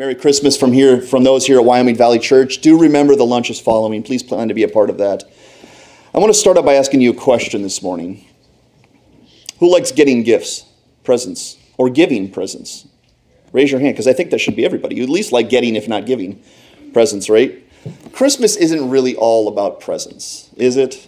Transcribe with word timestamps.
Merry 0.00 0.14
Christmas 0.14 0.56
from 0.56 0.72
here, 0.72 1.02
from 1.02 1.24
those 1.24 1.44
here 1.44 1.58
at 1.58 1.64
Wyoming 1.66 1.94
Valley 1.94 2.18
Church. 2.18 2.62
Do 2.62 2.80
remember 2.80 3.14
the 3.14 3.26
lunch 3.26 3.50
is 3.50 3.60
following. 3.60 4.02
Please 4.02 4.22
plan 4.22 4.48
to 4.48 4.54
be 4.54 4.62
a 4.62 4.68
part 4.68 4.88
of 4.88 4.96
that. 4.96 5.24
I 6.14 6.18
want 6.18 6.32
to 6.32 6.38
start 6.38 6.56
out 6.56 6.64
by 6.64 6.72
asking 6.72 7.02
you 7.02 7.10
a 7.10 7.14
question 7.14 7.60
this 7.60 7.82
morning. 7.82 8.24
Who 9.58 9.70
likes 9.70 9.92
getting 9.92 10.22
gifts, 10.22 10.64
presents, 11.04 11.58
or 11.76 11.90
giving 11.90 12.30
presents? 12.30 12.88
Raise 13.52 13.70
your 13.70 13.78
hand, 13.78 13.92
because 13.92 14.06
I 14.06 14.14
think 14.14 14.30
that 14.30 14.40
should 14.40 14.56
be 14.56 14.64
everybody. 14.64 14.96
You 14.96 15.02
at 15.02 15.10
least 15.10 15.32
like 15.32 15.50
getting, 15.50 15.76
if 15.76 15.86
not 15.86 16.06
giving, 16.06 16.42
presents, 16.94 17.28
right? 17.28 17.62
Christmas 18.14 18.56
isn't 18.56 18.88
really 18.88 19.14
all 19.16 19.48
about 19.48 19.82
presents, 19.82 20.48
is 20.56 20.78
it? 20.78 21.06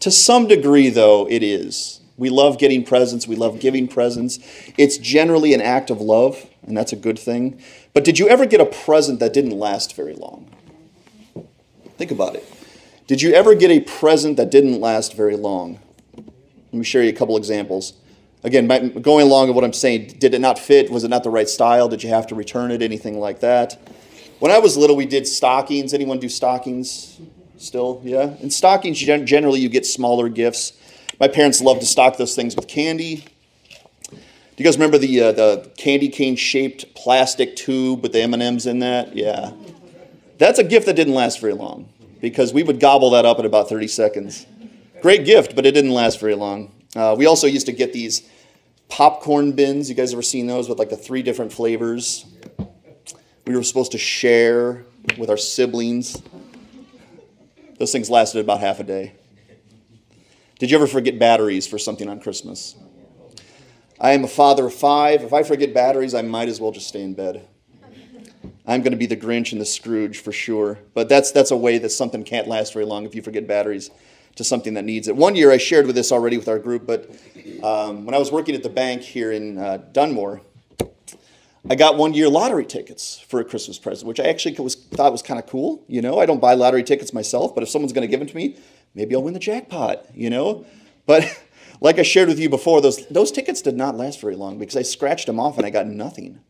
To 0.00 0.10
some 0.10 0.48
degree, 0.48 0.90
though, 0.90 1.28
it 1.30 1.44
is. 1.44 2.00
We 2.16 2.28
love 2.28 2.58
getting 2.58 2.82
presents, 2.82 3.28
we 3.28 3.36
love 3.36 3.60
giving 3.60 3.86
presents. 3.86 4.40
It's 4.76 4.98
generally 4.98 5.54
an 5.54 5.60
act 5.60 5.90
of 5.90 6.00
love, 6.00 6.44
and 6.66 6.76
that's 6.76 6.92
a 6.92 6.96
good 6.96 7.18
thing. 7.18 7.60
But 7.94 8.04
did 8.04 8.18
you 8.18 8.28
ever 8.28 8.46
get 8.46 8.60
a 8.60 8.66
present 8.66 9.20
that 9.20 9.32
didn't 9.32 9.58
last 9.58 9.96
very 9.96 10.14
long? 10.14 10.50
Think 11.96 12.10
about 12.10 12.36
it. 12.36 12.48
Did 13.06 13.22
you 13.22 13.32
ever 13.32 13.54
get 13.54 13.70
a 13.70 13.80
present 13.80 14.36
that 14.36 14.50
didn't 14.50 14.80
last 14.80 15.14
very 15.16 15.36
long? 15.36 15.80
Let 16.16 16.74
me 16.74 16.84
share 16.84 17.02
you 17.02 17.08
a 17.08 17.14
couple 17.14 17.36
examples. 17.36 17.94
Again, 18.44 18.68
going 19.00 19.26
along 19.26 19.48
with 19.48 19.56
what 19.56 19.64
I'm 19.64 19.72
saying, 19.72 20.16
did 20.18 20.34
it 20.34 20.40
not 20.40 20.58
fit? 20.58 20.90
Was 20.90 21.02
it 21.02 21.08
not 21.08 21.24
the 21.24 21.30
right 21.30 21.48
style? 21.48 21.88
Did 21.88 22.02
you 22.02 22.10
have 22.10 22.26
to 22.28 22.34
return 22.34 22.70
it? 22.70 22.82
Anything 22.82 23.18
like 23.18 23.40
that? 23.40 23.78
When 24.38 24.52
I 24.52 24.58
was 24.58 24.76
little, 24.76 24.94
we 24.94 25.06
did 25.06 25.26
stockings. 25.26 25.92
Anyone 25.92 26.20
do 26.20 26.28
stockings 26.28 27.18
still? 27.56 28.00
Yeah? 28.04 28.36
In 28.40 28.50
stockings, 28.50 28.98
generally 28.98 29.58
you 29.58 29.68
get 29.68 29.86
smaller 29.86 30.28
gifts. 30.28 30.74
My 31.18 31.26
parents 31.26 31.60
loved 31.60 31.80
to 31.80 31.86
stock 31.86 32.16
those 32.16 32.36
things 32.36 32.54
with 32.54 32.68
candy. 32.68 33.24
Do 34.58 34.64
you 34.64 34.66
guys 34.70 34.76
remember 34.76 34.98
the, 34.98 35.20
uh, 35.20 35.30
the 35.30 35.70
candy 35.76 36.08
cane 36.08 36.34
shaped 36.34 36.92
plastic 36.96 37.54
tube 37.54 38.02
with 38.02 38.12
the 38.12 38.22
M&Ms 38.22 38.66
in 38.66 38.80
that? 38.80 39.14
Yeah. 39.14 39.52
That's 40.38 40.58
a 40.58 40.64
gift 40.64 40.86
that 40.86 40.94
didn't 40.94 41.14
last 41.14 41.40
very 41.40 41.52
long 41.52 41.88
because 42.20 42.52
we 42.52 42.64
would 42.64 42.80
gobble 42.80 43.10
that 43.10 43.24
up 43.24 43.38
in 43.38 43.46
about 43.46 43.68
30 43.68 43.86
seconds. 43.86 44.46
Great 45.00 45.24
gift, 45.24 45.54
but 45.54 45.64
it 45.64 45.70
didn't 45.70 45.92
last 45.92 46.18
very 46.18 46.34
long. 46.34 46.74
Uh, 46.96 47.14
we 47.16 47.24
also 47.24 47.46
used 47.46 47.66
to 47.66 47.72
get 47.72 47.92
these 47.92 48.28
popcorn 48.88 49.52
bins. 49.52 49.88
You 49.88 49.94
guys 49.94 50.12
ever 50.12 50.22
seen 50.22 50.48
those 50.48 50.68
with 50.68 50.80
like 50.80 50.90
the 50.90 50.96
three 50.96 51.22
different 51.22 51.52
flavors? 51.52 52.26
We 53.46 53.54
were 53.54 53.62
supposed 53.62 53.92
to 53.92 53.98
share 53.98 54.84
with 55.16 55.30
our 55.30 55.36
siblings. 55.36 56.20
Those 57.78 57.92
things 57.92 58.10
lasted 58.10 58.40
about 58.40 58.58
half 58.58 58.80
a 58.80 58.84
day. 58.84 59.14
Did 60.58 60.72
you 60.72 60.78
ever 60.78 60.88
forget 60.88 61.16
batteries 61.16 61.68
for 61.68 61.78
something 61.78 62.08
on 62.08 62.18
Christmas? 62.18 62.74
I 64.00 64.12
am 64.12 64.22
a 64.22 64.28
father 64.28 64.66
of 64.66 64.74
five. 64.74 65.22
If 65.22 65.32
I 65.32 65.42
forget 65.42 65.74
batteries, 65.74 66.14
I 66.14 66.22
might 66.22 66.48
as 66.48 66.60
well 66.60 66.70
just 66.70 66.86
stay 66.86 67.02
in 67.02 67.14
bed. 67.14 67.48
I'm 68.64 68.82
going 68.82 68.92
to 68.92 68.98
be 68.98 69.06
the 69.06 69.16
Grinch 69.16 69.50
and 69.50 69.60
the 69.60 69.66
Scrooge 69.66 70.18
for 70.18 70.30
sure. 70.30 70.78
But 70.94 71.08
that's, 71.08 71.32
that's 71.32 71.50
a 71.50 71.56
way 71.56 71.78
that 71.78 71.90
something 71.90 72.22
can't 72.22 72.46
last 72.46 72.74
very 72.74 72.84
long 72.84 73.06
if 73.06 73.14
you 73.14 73.22
forget 73.22 73.46
batteries 73.46 73.90
to 74.36 74.44
something 74.44 74.74
that 74.74 74.84
needs 74.84 75.08
it. 75.08 75.16
One 75.16 75.34
year 75.34 75.50
I 75.50 75.56
shared 75.56 75.86
with 75.86 75.96
this 75.96 76.12
already 76.12 76.38
with 76.38 76.48
our 76.48 76.60
group, 76.60 76.86
but 76.86 77.10
um, 77.62 78.04
when 78.04 78.14
I 78.14 78.18
was 78.18 78.30
working 78.30 78.54
at 78.54 78.62
the 78.62 78.68
bank 78.68 79.02
here 79.02 79.32
in 79.32 79.58
uh, 79.58 79.78
Dunmore, 79.90 80.42
I 81.68 81.74
got 81.74 81.96
one 81.96 82.14
year 82.14 82.28
lottery 82.28 82.64
tickets 82.64 83.18
for 83.18 83.40
a 83.40 83.44
Christmas 83.44 83.78
present, 83.78 84.06
which 84.06 84.20
I 84.20 84.24
actually 84.24 84.54
was, 84.54 84.76
thought 84.76 85.10
was 85.10 85.22
kind 85.22 85.40
of 85.40 85.46
cool. 85.46 85.82
You 85.88 86.02
know, 86.02 86.20
I 86.20 86.26
don't 86.26 86.40
buy 86.40 86.54
lottery 86.54 86.84
tickets 86.84 87.12
myself, 87.12 87.52
but 87.52 87.64
if 87.64 87.68
someone's 87.68 87.92
going 87.92 88.06
to 88.06 88.08
give 88.08 88.20
them 88.20 88.28
to 88.28 88.36
me, 88.36 88.56
maybe 88.94 89.16
I'll 89.16 89.24
win 89.24 89.34
the 89.34 89.40
jackpot, 89.40 90.04
you 90.14 90.30
know? 90.30 90.64
But 91.04 91.24
like 91.80 91.98
I 91.98 92.02
shared 92.02 92.28
with 92.28 92.38
you 92.38 92.48
before, 92.48 92.80
those, 92.80 93.06
those 93.06 93.30
tickets 93.30 93.62
did 93.62 93.76
not 93.76 93.96
last 93.96 94.20
very 94.20 94.36
long 94.36 94.58
because 94.58 94.76
I 94.76 94.82
scratched 94.82 95.26
them 95.26 95.38
off 95.38 95.56
and 95.56 95.66
I 95.66 95.70
got 95.70 95.86
nothing. 95.86 96.40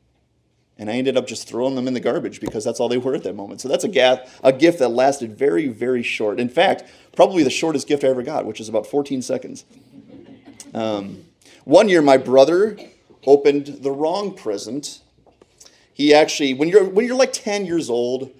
And 0.79 0.89
I 0.89 0.95
ended 0.95 1.17
up 1.17 1.27
just 1.27 1.49
throwing 1.49 1.75
them 1.75 1.89
in 1.89 1.95
the 1.95 2.01
garbage 2.01 2.41
because 2.41 2.65
that's 2.65 2.79
all 2.79 2.89
they 2.89 2.99
were 2.99 3.15
at 3.15 3.25
that 3.25 3.35
moment. 3.35 3.61
So 3.61 3.69
that's 3.69 3.85
a, 3.85 3.89
ga- 3.89 4.25
a 4.45 4.53
gift 4.53 4.79
that 4.79 4.91
lasted 4.91 5.37
very, 5.37 5.67
very 5.67 6.05
short. 6.05 6.39
In 6.39 6.49
fact, 6.49 6.85
probably 7.17 7.43
the 7.43 7.51
shortest 7.51 7.89
gift 7.89 8.05
I 8.05 8.09
ever 8.09 8.23
got, 8.23 8.47
which 8.47 8.61
is 8.61 8.69
about 8.69 8.87
14 8.87 9.21
seconds. 9.21 9.65
Um, 10.73 11.25
one 11.65 11.89
year, 11.89 12.01
my 12.01 12.17
brother 12.17 12.79
opened 13.27 13.67
the 13.83 13.91
wrong 13.91 14.35
present. 14.35 15.03
He 15.93 16.15
actually, 16.15 16.55
when 16.55 16.69
you're, 16.69 16.85
when 16.85 17.07
you're 17.07 17.17
like 17.17 17.33
10 17.33 17.67
years 17.67 17.91
old, 17.91 18.31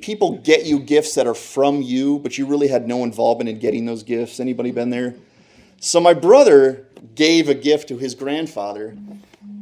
people 0.00 0.38
get 0.38 0.64
you 0.64 0.78
gifts 0.78 1.14
that 1.14 1.26
are 1.26 1.34
from 1.34 1.82
you, 1.82 2.18
but 2.20 2.38
you 2.38 2.46
really 2.46 2.68
had 2.68 2.88
no 2.88 3.04
involvement 3.04 3.50
in 3.50 3.58
getting 3.58 3.84
those 3.84 4.02
gifts. 4.02 4.40
Anybody 4.40 4.70
been 4.70 4.88
there? 4.88 5.14
So 5.84 5.98
my 5.98 6.14
brother 6.14 6.86
gave 7.16 7.48
a 7.48 7.54
gift 7.54 7.88
to 7.88 7.98
his 7.98 8.14
grandfather 8.14 8.96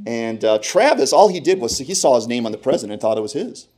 and 0.07 0.45
uh, 0.45 0.59
Travis, 0.59 1.15
all 1.15 1.29
he 1.29 1.41
did 1.41 1.61
was 1.61 1.79
he 1.79 1.95
saw 1.95 2.15
his 2.17 2.27
name 2.27 2.45
on 2.45 2.53
the 2.53 2.59
present 2.59 2.93
and 2.93 3.01
thought 3.01 3.17
it 3.17 3.23
was 3.23 3.33
his. 3.33 3.69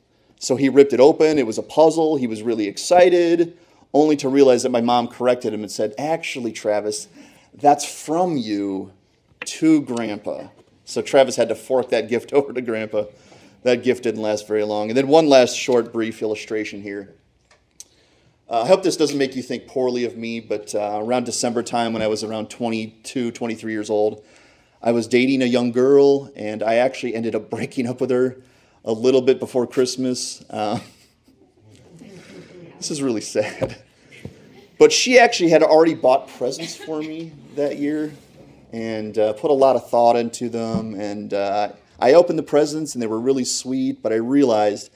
So 0.40 0.56
he 0.56 0.68
ripped 0.68 0.92
it 0.92 0.98
open. 0.98 1.38
It 1.38 1.46
was 1.46 1.56
a 1.56 1.62
puzzle. 1.62 2.16
He 2.16 2.26
was 2.26 2.42
really 2.42 2.66
excited, 2.66 3.56
only 3.94 4.16
to 4.16 4.28
realize 4.28 4.64
that 4.64 4.70
my 4.70 4.80
mom 4.80 5.06
corrected 5.06 5.54
him 5.54 5.62
and 5.62 5.70
said, 5.70 5.94
Actually, 5.96 6.50
Travis, 6.50 7.06
that's 7.54 7.84
from 7.84 8.36
you 8.36 8.90
to 9.44 9.82
Grandpa. 9.82 10.48
So 10.84 11.00
Travis 11.00 11.36
had 11.36 11.48
to 11.48 11.54
fork 11.54 11.90
that 11.90 12.08
gift 12.08 12.32
over 12.32 12.52
to 12.52 12.60
Grandpa. 12.60 13.04
That 13.62 13.84
gift 13.84 14.02
didn't 14.02 14.22
last 14.22 14.48
very 14.48 14.64
long. 14.64 14.88
And 14.88 14.96
then 14.96 15.06
one 15.06 15.28
last 15.28 15.56
short, 15.56 15.92
brief 15.92 16.22
illustration 16.22 16.82
here. 16.82 17.14
Uh, 18.52 18.64
I 18.64 18.66
hope 18.66 18.82
this 18.82 18.98
doesn't 18.98 19.16
make 19.16 19.34
you 19.34 19.42
think 19.42 19.66
poorly 19.66 20.04
of 20.04 20.18
me, 20.18 20.38
but 20.38 20.74
uh, 20.74 20.98
around 21.02 21.24
December 21.24 21.62
time, 21.62 21.94
when 21.94 22.02
I 22.02 22.06
was 22.06 22.22
around 22.22 22.50
22, 22.50 23.30
23 23.30 23.72
years 23.72 23.88
old, 23.88 24.22
I 24.82 24.92
was 24.92 25.08
dating 25.08 25.40
a 25.40 25.46
young 25.46 25.72
girl, 25.72 26.30
and 26.36 26.62
I 26.62 26.74
actually 26.74 27.14
ended 27.14 27.34
up 27.34 27.48
breaking 27.50 27.86
up 27.86 28.02
with 28.02 28.10
her 28.10 28.36
a 28.84 28.92
little 28.92 29.22
bit 29.22 29.40
before 29.40 29.66
Christmas. 29.66 30.44
Uh, 30.50 30.80
this 32.76 32.90
is 32.90 33.00
really 33.00 33.22
sad. 33.22 33.78
But 34.78 34.92
she 34.92 35.18
actually 35.18 35.48
had 35.48 35.62
already 35.62 35.94
bought 35.94 36.28
presents 36.28 36.76
for 36.76 37.00
me 37.00 37.32
that 37.56 37.78
year 37.78 38.12
and 38.70 39.16
uh, 39.16 39.32
put 39.32 39.50
a 39.50 39.54
lot 39.54 39.76
of 39.76 39.88
thought 39.88 40.16
into 40.16 40.50
them. 40.50 40.94
And 40.94 41.32
uh, 41.32 41.72
I 41.98 42.12
opened 42.12 42.38
the 42.38 42.42
presents, 42.42 42.94
and 42.94 43.00
they 43.00 43.06
were 43.06 43.20
really 43.20 43.44
sweet, 43.44 44.02
but 44.02 44.12
I 44.12 44.16
realized 44.16 44.90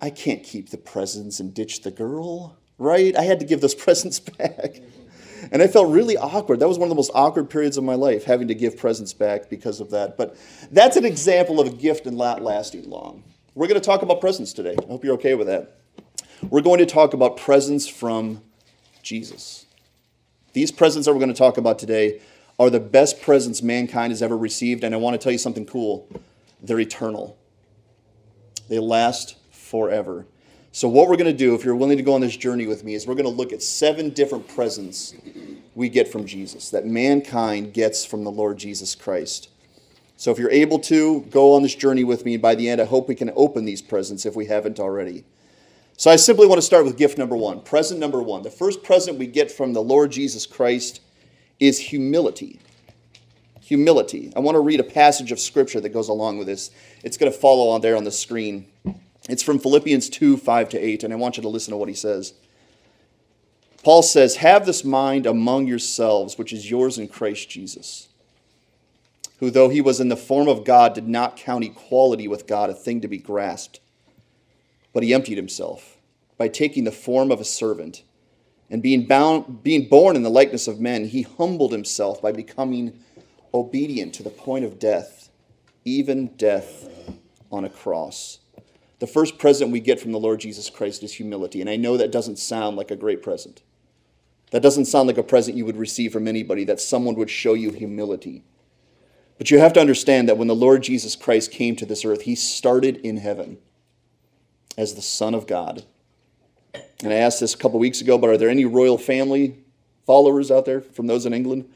I 0.00 0.08
can't 0.08 0.42
keep 0.42 0.70
the 0.70 0.78
presents 0.78 1.40
and 1.40 1.52
ditch 1.52 1.82
the 1.82 1.90
girl, 1.90 2.56
right? 2.80 3.14
I 3.14 3.22
had 3.22 3.38
to 3.38 3.46
give 3.46 3.60
those 3.60 3.74
presents 3.86 4.18
back. 4.18 4.80
And 5.52 5.62
I 5.62 5.68
felt 5.68 5.88
really 5.88 6.16
awkward. 6.16 6.60
That 6.60 6.68
was 6.68 6.78
one 6.78 6.86
of 6.86 6.90
the 6.90 6.96
most 6.96 7.10
awkward 7.14 7.50
periods 7.50 7.76
of 7.76 7.84
my 7.84 7.94
life, 7.94 8.24
having 8.24 8.48
to 8.48 8.54
give 8.54 8.76
presents 8.76 9.12
back 9.12 9.48
because 9.48 9.80
of 9.80 9.90
that. 9.90 10.16
But 10.16 10.36
that's 10.70 10.96
an 10.96 11.04
example 11.04 11.60
of 11.60 11.68
a 11.68 11.70
gift 11.70 12.06
and 12.06 12.16
not 12.16 12.42
lasting 12.42 12.88
long. 12.88 13.24
We're 13.54 13.66
going 13.66 13.80
to 13.80 13.84
talk 13.84 14.02
about 14.02 14.20
presents 14.20 14.52
today. 14.52 14.76
I 14.80 14.86
hope 14.86 15.04
you're 15.04 15.14
okay 15.14 15.34
with 15.34 15.46
that. 15.46 15.78
We're 16.48 16.60
going 16.60 16.78
to 16.78 16.86
talk 16.86 17.14
about 17.14 17.36
presents 17.36 17.88
from 17.88 18.42
Jesus. 19.02 19.66
These 20.52 20.72
presents 20.72 21.06
that 21.06 21.12
we're 21.12 21.20
going 21.20 21.32
to 21.32 21.38
talk 21.38 21.58
about 21.58 21.78
today 21.78 22.20
are 22.58 22.70
the 22.70 22.80
best 22.80 23.20
presents 23.20 23.62
mankind 23.62 24.12
has 24.12 24.22
ever 24.22 24.36
received. 24.36 24.84
And 24.84 24.94
I 24.94 24.98
want 24.98 25.14
to 25.14 25.18
tell 25.22 25.32
you 25.32 25.38
something 25.38 25.66
cool 25.66 26.08
they're 26.62 26.80
eternal, 26.80 27.38
they 28.68 28.78
last 28.78 29.36
forever. 29.50 30.26
So, 30.72 30.88
what 30.88 31.08
we're 31.08 31.16
going 31.16 31.26
to 31.26 31.36
do, 31.36 31.56
if 31.56 31.64
you're 31.64 31.74
willing 31.74 31.96
to 31.96 32.02
go 32.02 32.14
on 32.14 32.20
this 32.20 32.36
journey 32.36 32.68
with 32.68 32.84
me, 32.84 32.94
is 32.94 33.04
we're 33.04 33.16
going 33.16 33.24
to 33.24 33.30
look 33.30 33.52
at 33.52 33.60
seven 33.60 34.10
different 34.10 34.46
presents 34.46 35.14
we 35.74 35.88
get 35.88 36.06
from 36.06 36.26
Jesus, 36.26 36.70
that 36.70 36.86
mankind 36.86 37.72
gets 37.72 38.04
from 38.04 38.22
the 38.22 38.30
Lord 38.30 38.56
Jesus 38.56 38.94
Christ. 38.94 39.48
So, 40.16 40.30
if 40.30 40.38
you're 40.38 40.50
able 40.50 40.78
to, 40.80 41.22
go 41.22 41.54
on 41.54 41.62
this 41.62 41.74
journey 41.74 42.04
with 42.04 42.24
me. 42.24 42.36
By 42.36 42.54
the 42.54 42.68
end, 42.68 42.80
I 42.80 42.84
hope 42.84 43.08
we 43.08 43.16
can 43.16 43.32
open 43.34 43.64
these 43.64 43.82
presents 43.82 44.24
if 44.24 44.36
we 44.36 44.46
haven't 44.46 44.78
already. 44.78 45.24
So, 45.96 46.08
I 46.08 46.14
simply 46.14 46.46
want 46.46 46.58
to 46.58 46.66
start 46.66 46.84
with 46.84 46.96
gift 46.96 47.18
number 47.18 47.36
one. 47.36 47.62
Present 47.62 47.98
number 47.98 48.22
one. 48.22 48.42
The 48.42 48.50
first 48.50 48.84
present 48.84 49.18
we 49.18 49.26
get 49.26 49.50
from 49.50 49.72
the 49.72 49.82
Lord 49.82 50.12
Jesus 50.12 50.46
Christ 50.46 51.00
is 51.58 51.80
humility. 51.80 52.60
Humility. 53.62 54.32
I 54.36 54.38
want 54.38 54.54
to 54.54 54.60
read 54.60 54.78
a 54.78 54.84
passage 54.84 55.32
of 55.32 55.40
scripture 55.40 55.80
that 55.80 55.88
goes 55.88 56.08
along 56.08 56.38
with 56.38 56.46
this. 56.46 56.70
It's 57.02 57.16
going 57.16 57.30
to 57.32 57.36
follow 57.36 57.70
on 57.70 57.80
there 57.80 57.96
on 57.96 58.04
the 58.04 58.12
screen. 58.12 58.66
It's 59.30 59.44
from 59.44 59.60
Philippians 59.60 60.08
2 60.08 60.36
5 60.36 60.68
to 60.70 60.78
8, 60.78 61.04
and 61.04 61.12
I 61.12 61.16
want 61.16 61.36
you 61.36 61.42
to 61.44 61.48
listen 61.48 61.70
to 61.70 61.76
what 61.76 61.88
he 61.88 61.94
says. 61.94 62.34
Paul 63.84 64.02
says, 64.02 64.36
Have 64.36 64.66
this 64.66 64.84
mind 64.84 65.24
among 65.24 65.68
yourselves, 65.68 66.36
which 66.36 66.52
is 66.52 66.68
yours 66.68 66.98
in 66.98 67.06
Christ 67.06 67.48
Jesus, 67.48 68.08
who, 69.38 69.48
though 69.48 69.68
he 69.68 69.80
was 69.80 70.00
in 70.00 70.08
the 70.08 70.16
form 70.16 70.48
of 70.48 70.64
God, 70.64 70.94
did 70.94 71.06
not 71.06 71.36
count 71.36 71.62
equality 71.62 72.26
with 72.26 72.48
God 72.48 72.70
a 72.70 72.74
thing 72.74 73.00
to 73.02 73.08
be 73.08 73.18
grasped, 73.18 73.78
but 74.92 75.04
he 75.04 75.14
emptied 75.14 75.36
himself 75.36 75.96
by 76.36 76.48
taking 76.48 76.82
the 76.82 76.90
form 76.90 77.30
of 77.30 77.40
a 77.40 77.44
servant. 77.44 78.02
And 78.68 78.82
being, 78.82 79.06
bound, 79.06 79.62
being 79.62 79.88
born 79.88 80.16
in 80.16 80.24
the 80.24 80.30
likeness 80.30 80.66
of 80.66 80.80
men, 80.80 81.04
he 81.06 81.22
humbled 81.22 81.70
himself 81.70 82.20
by 82.20 82.32
becoming 82.32 82.98
obedient 83.54 84.12
to 84.14 84.24
the 84.24 84.30
point 84.30 84.64
of 84.64 84.80
death, 84.80 85.30
even 85.84 86.28
death 86.36 86.88
on 87.52 87.64
a 87.64 87.70
cross. 87.70 88.39
The 89.00 89.06
first 89.06 89.38
present 89.38 89.70
we 89.70 89.80
get 89.80 89.98
from 89.98 90.12
the 90.12 90.20
Lord 90.20 90.40
Jesus 90.40 90.70
Christ 90.70 91.02
is 91.02 91.14
humility. 91.14 91.60
And 91.60 91.68
I 91.68 91.76
know 91.76 91.96
that 91.96 92.12
doesn't 92.12 92.38
sound 92.38 92.76
like 92.76 92.90
a 92.90 92.96
great 92.96 93.22
present. 93.22 93.62
That 94.50 94.62
doesn't 94.62 94.84
sound 94.84 95.08
like 95.08 95.18
a 95.18 95.22
present 95.22 95.56
you 95.56 95.64
would 95.64 95.76
receive 95.76 96.12
from 96.12 96.28
anybody, 96.28 96.64
that 96.64 96.80
someone 96.80 97.14
would 97.14 97.30
show 97.30 97.54
you 97.54 97.70
humility. 97.70 98.44
But 99.38 99.50
you 99.50 99.58
have 99.58 99.72
to 99.72 99.80
understand 99.80 100.28
that 100.28 100.36
when 100.36 100.48
the 100.48 100.54
Lord 100.54 100.82
Jesus 100.82 101.16
Christ 101.16 101.50
came 101.50 101.76
to 101.76 101.86
this 101.86 102.04
earth, 102.04 102.22
he 102.22 102.34
started 102.34 102.98
in 102.98 103.16
heaven 103.16 103.58
as 104.76 104.94
the 104.94 105.02
Son 105.02 105.34
of 105.34 105.46
God. 105.46 105.84
And 107.02 107.12
I 107.12 107.16
asked 107.16 107.40
this 107.40 107.54
a 107.54 107.58
couple 107.58 107.78
weeks 107.78 108.02
ago, 108.02 108.18
but 108.18 108.28
are 108.28 108.36
there 108.36 108.50
any 108.50 108.66
royal 108.66 108.98
family 108.98 109.56
followers 110.04 110.50
out 110.50 110.66
there 110.66 110.82
from 110.82 111.06
those 111.06 111.24
in 111.24 111.32
England? 111.32 111.70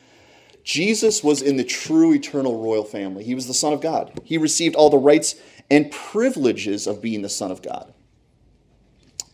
Jesus 0.63 1.25
was 1.25 1.41
in 1.41 1.57
the 1.57 1.65
true 1.65 2.13
eternal 2.13 2.63
royal 2.63 2.85
family. 2.85 3.25
He 3.25 3.35
was 3.35 3.47
the 3.47 3.55
Son 3.55 3.73
of 3.73 3.81
God. 3.81 4.13
He 4.25 4.37
received 4.37 4.75
all 4.75 4.91
the 4.91 4.99
rights 4.99 5.37
and 5.71 5.91
privileges 5.91 6.87
of 6.87 7.03
being 7.03 7.23
the 7.23 7.29
Son 7.29 7.51
of 7.51 7.63
God. 7.63 7.93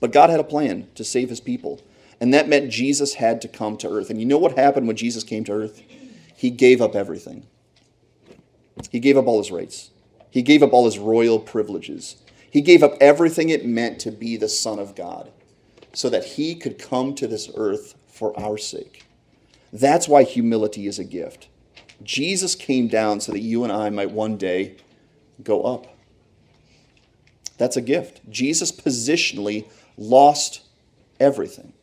But 0.00 0.12
God 0.12 0.30
had 0.30 0.40
a 0.40 0.44
plan 0.44 0.88
to 0.94 1.04
save 1.04 1.28
his 1.28 1.40
people. 1.40 1.80
And 2.20 2.34
that 2.34 2.48
meant 2.48 2.70
Jesus 2.70 3.14
had 3.14 3.40
to 3.42 3.48
come 3.48 3.76
to 3.78 3.90
earth. 3.90 4.10
And 4.10 4.20
you 4.20 4.26
know 4.26 4.38
what 4.38 4.56
happened 4.56 4.86
when 4.86 4.96
Jesus 4.96 5.24
came 5.24 5.44
to 5.44 5.52
earth? 5.52 5.82
He 6.36 6.50
gave 6.50 6.80
up 6.80 6.94
everything. 6.94 7.46
He 8.90 9.00
gave 9.00 9.16
up 9.16 9.26
all 9.26 9.38
his 9.38 9.50
rights. 9.50 9.90
He 10.30 10.42
gave 10.42 10.62
up 10.62 10.72
all 10.72 10.84
his 10.84 10.98
royal 10.98 11.38
privileges. 11.38 12.16
He 12.50 12.60
gave 12.60 12.82
up 12.82 12.96
everything 13.00 13.48
it 13.48 13.66
meant 13.66 13.98
to 14.00 14.10
be 14.10 14.36
the 14.36 14.48
Son 14.48 14.78
of 14.78 14.94
God 14.94 15.30
so 15.92 16.08
that 16.08 16.24
he 16.24 16.54
could 16.54 16.78
come 16.78 17.14
to 17.14 17.26
this 17.26 17.50
earth 17.56 17.94
for 18.08 18.38
our 18.38 18.56
sake. 18.56 19.04
That's 19.72 20.08
why 20.08 20.24
humility 20.24 20.86
is 20.86 20.98
a 20.98 21.04
gift. 21.04 21.48
Jesus 22.02 22.54
came 22.54 22.88
down 22.88 23.20
so 23.20 23.32
that 23.32 23.40
you 23.40 23.64
and 23.64 23.72
I 23.72 23.90
might 23.90 24.10
one 24.10 24.36
day 24.36 24.76
go 25.42 25.62
up. 25.62 25.86
That's 27.60 27.76
a 27.76 27.82
gift. 27.82 28.22
Jesus 28.30 28.72
positionally 28.72 29.68
lost 29.98 30.62
everything 31.20 31.74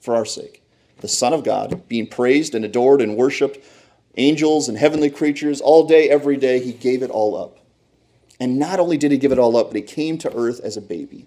for 0.00 0.14
our 0.14 0.26
sake. 0.26 0.62
The 0.98 1.08
Son 1.08 1.32
of 1.32 1.44
God, 1.44 1.88
being 1.88 2.06
praised 2.06 2.54
and 2.54 2.62
adored 2.62 3.00
and 3.00 3.16
worshiped, 3.16 3.64
angels 4.18 4.68
and 4.68 4.76
heavenly 4.76 5.08
creatures, 5.08 5.62
all 5.62 5.86
day, 5.86 6.10
every 6.10 6.36
day, 6.36 6.62
he 6.62 6.72
gave 6.72 7.02
it 7.02 7.08
all 7.08 7.34
up. 7.34 7.56
And 8.38 8.58
not 8.58 8.80
only 8.80 8.98
did 8.98 9.10
he 9.10 9.16
give 9.16 9.32
it 9.32 9.38
all 9.38 9.56
up, 9.56 9.68
but 9.68 9.76
he 9.76 9.82
came 9.82 10.18
to 10.18 10.36
earth 10.36 10.60
as 10.60 10.76
a 10.76 10.82
baby. 10.82 11.26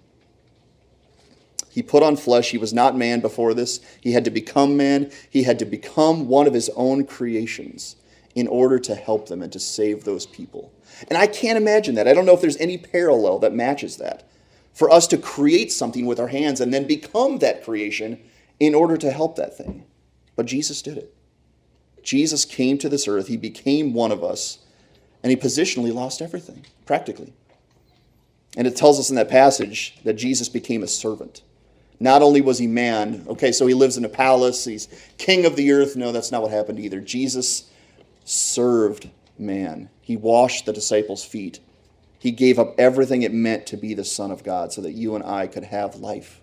He 1.67 1.81
put 1.81 2.03
on 2.03 2.17
flesh. 2.17 2.51
He 2.51 2.59
was 2.59 2.73
not 2.73 2.95
man 2.95 3.19
before 3.19 3.55
this. 3.55 3.79
He 3.99 4.11
had 4.11 4.25
to 4.25 4.31
become 4.31 4.77
man. 4.77 5.11
He 5.27 5.41
had 5.41 5.57
to 5.57 5.65
become 5.65 6.27
one 6.27 6.45
of 6.45 6.53
his 6.53 6.69
own 6.75 7.07
creations 7.07 7.95
in 8.35 8.47
order 8.47 8.79
to 8.79 8.95
help 8.95 9.27
them 9.27 9.41
and 9.41 9.51
to 9.51 9.59
save 9.59 10.03
those 10.03 10.25
people. 10.25 10.71
And 11.09 11.17
I 11.17 11.27
can't 11.27 11.57
imagine 11.57 11.95
that. 11.95 12.07
I 12.07 12.13
don't 12.13 12.25
know 12.25 12.33
if 12.33 12.41
there's 12.41 12.57
any 12.57 12.77
parallel 12.77 13.39
that 13.39 13.53
matches 13.53 13.97
that. 13.97 14.27
For 14.73 14.89
us 14.89 15.05
to 15.07 15.17
create 15.17 15.71
something 15.71 16.05
with 16.05 16.19
our 16.19 16.29
hands 16.29 16.61
and 16.61 16.73
then 16.73 16.87
become 16.87 17.39
that 17.39 17.63
creation 17.63 18.19
in 18.59 18.73
order 18.73 18.95
to 18.97 19.11
help 19.11 19.35
that 19.35 19.57
thing. 19.57 19.83
But 20.35 20.45
Jesus 20.45 20.81
did 20.81 20.97
it. 20.97 21.13
Jesus 22.03 22.45
came 22.45 22.77
to 22.77 22.89
this 22.89 23.07
earth, 23.07 23.27
he 23.27 23.37
became 23.37 23.93
one 23.93 24.11
of 24.11 24.23
us, 24.23 24.59
and 25.21 25.29
he 25.29 25.37
positionally 25.37 25.93
lost 25.93 26.21
everything, 26.21 26.65
practically. 26.85 27.33
And 28.57 28.65
it 28.65 28.75
tells 28.75 28.99
us 28.99 29.09
in 29.09 29.15
that 29.17 29.29
passage 29.29 29.97
that 30.03 30.13
Jesus 30.13 30.49
became 30.49 30.83
a 30.83 30.87
servant. 30.87 31.41
Not 31.99 32.23
only 32.23 32.41
was 32.41 32.57
he 32.57 32.65
man, 32.65 33.25
okay, 33.27 33.51
so 33.51 33.67
he 33.67 33.75
lives 33.75 33.97
in 33.97 34.05
a 34.05 34.09
palace, 34.09 34.65
he's 34.65 34.87
king 35.17 35.45
of 35.45 35.55
the 35.55 35.71
earth. 35.71 35.95
No, 35.95 36.11
that's 36.11 36.31
not 36.31 36.41
what 36.41 36.51
happened 36.51 36.79
either. 36.79 36.99
Jesus 36.99 37.69
served 38.31 39.09
man, 39.37 39.89
he 40.01 40.15
washed 40.15 40.65
the 40.65 40.73
disciples' 40.73 41.23
feet. 41.23 41.59
He 42.19 42.31
gave 42.31 42.59
up 42.59 42.75
everything 42.77 43.23
it 43.23 43.33
meant 43.33 43.65
to 43.67 43.77
be 43.77 43.93
the 43.93 44.05
Son 44.05 44.31
of 44.31 44.43
God 44.43 44.71
so 44.71 44.81
that 44.81 44.91
you 44.91 45.15
and 45.15 45.23
I 45.23 45.47
could 45.47 45.63
have 45.65 45.95
life. 45.95 46.41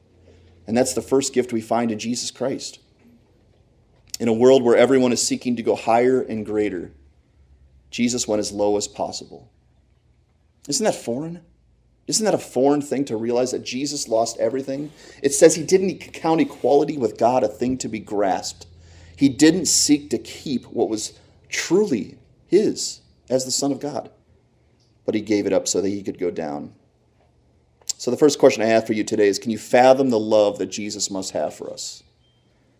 And 0.67 0.77
that's 0.77 0.93
the 0.93 1.03
first 1.03 1.33
gift 1.33 1.53
we 1.53 1.61
find 1.61 1.91
in 1.91 1.99
Jesus 1.99 2.31
Christ. 2.31 2.81
In 4.21 4.29
a 4.29 4.33
world 4.33 4.65
where 4.65 4.77
everyone 4.77 5.13
is 5.13 5.23
seeking 5.23 5.57
to 5.57 5.63
go 5.63 5.77
higher 5.77 6.21
and 6.21 6.45
greater, 6.45 6.91
Jesus 7.91 8.27
went 8.27 8.41
as 8.41 8.53
low 8.53 8.77
as 8.77 8.89
possible. 8.89 9.51
Isn't 10.69 10.85
that 10.85 10.95
foreign? 10.95 11.41
Isn't 12.09 12.25
that 12.25 12.35
a 12.35 12.39
foreign 12.39 12.83
thing 12.83 13.05
to 13.07 13.17
realize 13.17 13.53
that 13.53 13.65
Jesus 13.65 14.09
lost 14.09 14.39
everything? 14.39 14.91
It 15.23 15.33
says 15.33 15.55
he 15.55 15.63
didn't 15.63 16.13
count 16.13 16.41
equality 16.41 16.99
with 16.99 17.19
God 17.19 17.45
a 17.45 17.49
thing 17.49 17.79
to 17.79 17.89
be 17.89 18.01
grasped. 18.01 18.67
He 19.15 19.29
didn't 19.29 19.67
seek 19.67 20.11
to 20.11 20.19
keep 20.19 20.65
what 20.67 20.89
was 20.89 21.19
truly 21.49 22.19
his 22.47 23.01
as 23.29 23.45
the 23.45 23.51
Son 23.51 23.73
of 23.73 23.81
God, 23.81 24.11
but 25.05 25.15
he 25.15 25.21
gave 25.21 25.47
it 25.47 25.53
up 25.53 25.69
so 25.69 25.81
that 25.81 25.89
he 25.89 26.03
could 26.03 26.19
go 26.19 26.31
down. 26.31 26.75
So, 27.97 28.11
the 28.11 28.17
first 28.17 28.39
question 28.39 28.63
I 28.63 28.67
have 28.67 28.87
for 28.87 28.93
you 28.93 29.05
today 29.05 29.29
is 29.29 29.39
Can 29.39 29.51
you 29.51 29.59
fathom 29.59 30.11
the 30.11 30.21
love 30.21 30.59
that 30.59 30.67
Jesus 30.67 31.11
must 31.11 31.33
have 31.33 31.55
for 31.55 31.73
us? 31.73 32.03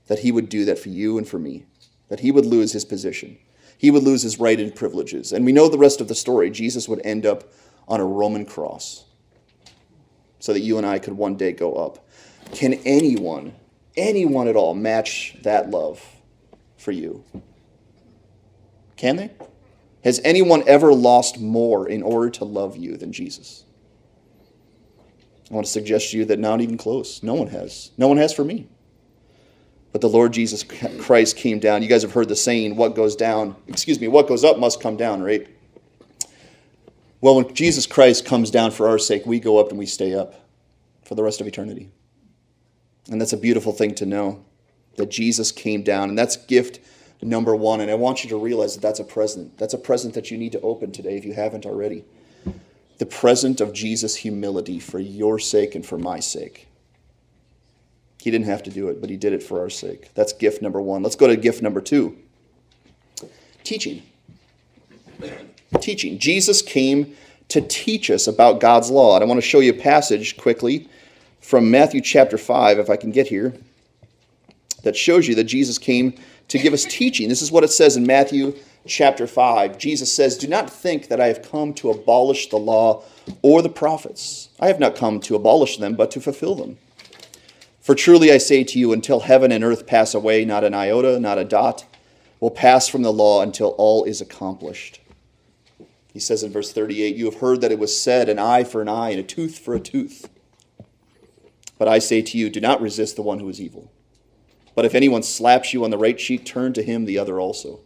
That 0.07 0.21
he 0.21 0.33
would 0.33 0.49
do 0.49 0.65
that 0.65 0.79
for 0.79 0.89
you 0.89 1.19
and 1.19 1.29
for 1.29 1.39
me, 1.39 1.67
that 2.09 2.21
he 2.21 2.31
would 2.31 2.47
lose 2.47 2.73
his 2.73 2.85
position, 2.85 3.39
he 3.77 3.91
would 3.91 4.03
lose 4.03 4.23
his 4.23 4.41
right 4.41 4.59
and 4.59 4.75
privileges. 4.75 5.33
And 5.33 5.45
we 5.45 5.53
know 5.53 5.69
the 5.69 5.79
rest 5.79 6.01
of 6.01 6.09
the 6.09 6.15
story. 6.15 6.51
Jesus 6.51 6.89
would 6.89 7.05
end 7.05 7.27
up 7.27 7.45
on 7.87 8.01
a 8.01 8.05
Roman 8.05 8.45
cross 8.45 9.05
so 10.39 10.53
that 10.53 10.61
you 10.61 10.79
and 10.79 10.87
I 10.87 10.99
could 10.99 11.15
one 11.15 11.37
day 11.37 11.53
go 11.53 11.75
up. 11.75 12.07
Can 12.53 12.75
anyone, 12.85 13.55
anyone 13.97 14.49
at 14.49 14.57
all, 14.57 14.75
match 14.75 15.37
that 15.43 15.71
love 15.71 16.05
for 16.77 16.93
you? 16.93 17.25
Can 18.99 19.17
they? 19.17 19.31
Has 20.05 20.21
anyone 20.25 20.63
ever 20.67 20.93
lost 20.93 21.41
more 21.41 21.89
in 21.89 22.03
order 22.03 22.29
to 22.31 22.45
love 22.45 22.77
you 22.77 22.97
than 22.97 23.13
Jesus? 23.13 23.65
I 25.51 25.55
want 25.55 25.67
to 25.67 25.73
suggest 25.73 26.11
to 26.11 26.19
you 26.19 26.25
that 26.27 26.39
not 26.39 26.61
even 26.61 26.77
close. 26.77 27.23
No 27.23 27.35
one 27.35 27.47
has. 27.49 27.93
No 27.97 28.09
one 28.09 28.19
has 28.19 28.35
for 28.35 28.45
me. 28.45 28.69
But 29.93 30.03
the 30.03 30.09
Lord 30.09 30.33
Jesus 30.33 30.63
Christ 30.63 31.37
came 31.37 31.59
down. 31.59 31.83
You 31.83 31.89
guys 31.89 32.03
have 32.03 32.13
heard 32.13 32.29
the 32.29 32.37
saying, 32.37 32.77
what 32.77 32.95
goes 32.95 33.17
down, 33.17 33.57
excuse 33.67 33.99
me, 33.99 34.09
what 34.09 34.29
goes 34.29 34.45
up 34.45 34.59
must 34.59 34.83
come 34.83 34.97
down, 34.97 35.23
right? 35.23 35.47
Well, 37.21 37.37
when 37.37 37.55
Jesus 37.55 37.87
Christ 37.87 38.27
comes 38.27 38.51
down 38.51 38.73
for 38.73 38.89
our 38.89 38.99
sake, 38.99 39.25
we 39.25 39.41
go 39.41 39.59
up 39.59 39.71
and 39.71 39.79
we 39.79 39.87
stay 39.87 40.13
up 40.13 40.35
for 41.05 41.15
the 41.15 41.23
rest 41.23 41.41
of 41.41 41.47
eternity. 41.47 41.91
And 43.11 43.21
that's 43.21 43.33
a 43.33 43.39
beautiful 43.39 43.73
thing 43.73 43.95
to 43.97 44.07
know 44.07 44.45
that 44.97 45.09
Jesus 45.09 45.51
came 45.51 45.83
down. 45.83 46.11
And 46.11 46.19
that's 46.19 46.37
gift 46.37 46.81
number 47.23 47.55
one. 47.55 47.81
And 47.81 47.91
I 47.91 47.95
want 47.95 48.25
you 48.25 48.31
to 48.31 48.37
realize 48.37 48.75
that 48.75 48.81
that's 48.81 49.01
a 49.01 49.05
present. 49.05 49.59
That's 49.59 49.75
a 49.75 49.79
present 49.79 50.15
that 50.15 50.31
you 50.31 50.39
need 50.39 50.53
to 50.53 50.61
open 50.61 50.93
today 50.93 51.17
if 51.17 51.25
you 51.25 51.35
haven't 51.35 51.67
already 51.67 52.05
the 52.99 53.07
present 53.07 53.61
of 53.61 53.73
Jesus' 53.73 54.17
humility 54.17 54.81
for 54.81 54.99
your 54.99 55.39
sake 55.39 55.75
and 55.75 55.87
for 55.87 55.99
my 55.99 56.21
sake. 56.21 56.67
He 58.21 58.31
didn't 58.31 58.47
have 58.47 58.65
to 58.65 58.71
do 58.71 58.89
it, 58.89 59.01
but 59.01 59.09
he 59.09 59.17
did 59.17 59.33
it 59.33 59.43
for 59.43 59.61
our 59.61 59.71
sake. 59.71 60.13
That's 60.15 60.33
gift 60.33 60.61
number 60.61 60.81
one. 60.81 61.05
Let's 61.05 61.17
go 61.17 61.29
to 61.29 61.37
gift 61.37 61.63
number 61.63 61.81
two 61.81 62.19
teaching. 63.63 64.03
Teaching. 65.81 66.19
Jesus 66.19 66.63
came 66.63 67.15
to 67.49 67.61
teach 67.61 68.11
us 68.11 68.27
about 68.27 68.61
God's 68.61 68.91
law. 68.91 69.15
And 69.15 69.23
I 69.23 69.27
want 69.27 69.39
to 69.39 69.47
show 69.47 69.61
you 69.61 69.73
a 69.73 69.77
passage 69.77 70.37
quickly 70.37 70.89
from 71.41 71.71
Matthew 71.71 72.01
chapter 72.01 72.39
5, 72.39 72.79
if 72.79 72.91
I 72.91 72.97
can 72.97 73.11
get 73.11 73.27
here, 73.27 73.55
that 74.85 74.97
shows 74.97 75.29
you 75.29 75.35
that 75.35 75.45
Jesus 75.45 75.77
came 75.79 76.15
to 76.49 76.59
give 76.59 76.73
us 76.73 76.85
teaching. 76.85 77.29
This 77.29 77.43
is 77.43 77.53
what 77.53 77.65
it 77.65 77.71
says 77.71 77.97
in 77.97 78.07
Matthew 78.07 78.55
chapter 78.87 79.27
5, 79.27 79.79
Jesus 79.79 80.13
says, 80.13 80.37
Do 80.37 80.49
not 80.49 80.71
think 80.71 81.09
that 81.09 81.21
I 81.21 81.27
have 81.29 81.49
come 81.49 81.75
to 81.75 81.91
abolish 81.91 82.49
the 82.49 82.57
law 82.57 83.05
or 83.43 83.63
the 83.63 83.69
prophets. 83.69 84.49
I 84.59 84.69
have 84.69 84.81
not 84.81 84.97
come 84.97 85.21
to 85.21 85.37
abolish 85.37 85.77
them, 85.77 85.95
but 85.95 86.11
to 86.13 86.21
fulfill 86.21 86.55
them. 86.55 86.79
For 87.81 87.95
truly 87.95 88.33
I 88.33 88.39
say 88.39 88.65
to 88.65 88.79
you, 88.79 88.93
until 88.93 89.21
heaven 89.21 89.53
and 89.53 89.65
earth 89.65 89.87
pass 89.87 90.15
away, 90.15 90.45
not 90.45 90.65
an 90.65 90.75
iota, 90.75 91.19
not 91.21 91.39
a 91.39 91.45
dot, 91.45 91.85
will 92.41 92.51
pass 92.51 92.89
from 92.89 93.03
the 93.03 93.13
law 93.13 93.43
until 93.43 93.69
all 93.79 94.05
is 94.05 94.21
accomplished. 94.21 95.01
He 96.13 96.21
says 96.21 96.43
in 96.43 96.53
verse 96.53 96.73
38, 96.73 97.17
You 97.17 97.27
have 97.27 97.41
heard 97.41 97.61
that 97.61 97.73
it 97.73 97.79
was 97.79 98.01
said, 98.01 98.29
an 98.29 98.39
eye 98.39 98.65
for 98.65 98.83
an 98.83 98.89
eye 98.89 99.11
and 99.11 99.21
a 99.21 99.25
tooth 99.25 99.59
for 99.59 99.75
a 99.75 99.81
tooth. 99.81 100.29
But 101.79 101.89
I 101.89 101.99
say 101.99 102.23
to 102.23 102.39
you, 102.39 102.51
do 102.51 102.61
not 102.61 102.81
resist 102.81 103.17
the 103.17 103.23
one 103.23 103.39
who 103.39 103.49
is 103.49 103.61
evil. 103.61 103.91
But 104.79 104.85
if 104.85 104.95
anyone 104.95 105.25
slaps 105.25 105.75
you 105.75 105.83
on 105.83 105.91
the 105.91 105.99
right 105.99 106.17
cheek, 106.17 106.45
turn 106.45 106.73
to 106.75 106.85
him 106.85 107.05
the 107.05 107.19
other 107.19 107.41
also. 107.41 107.81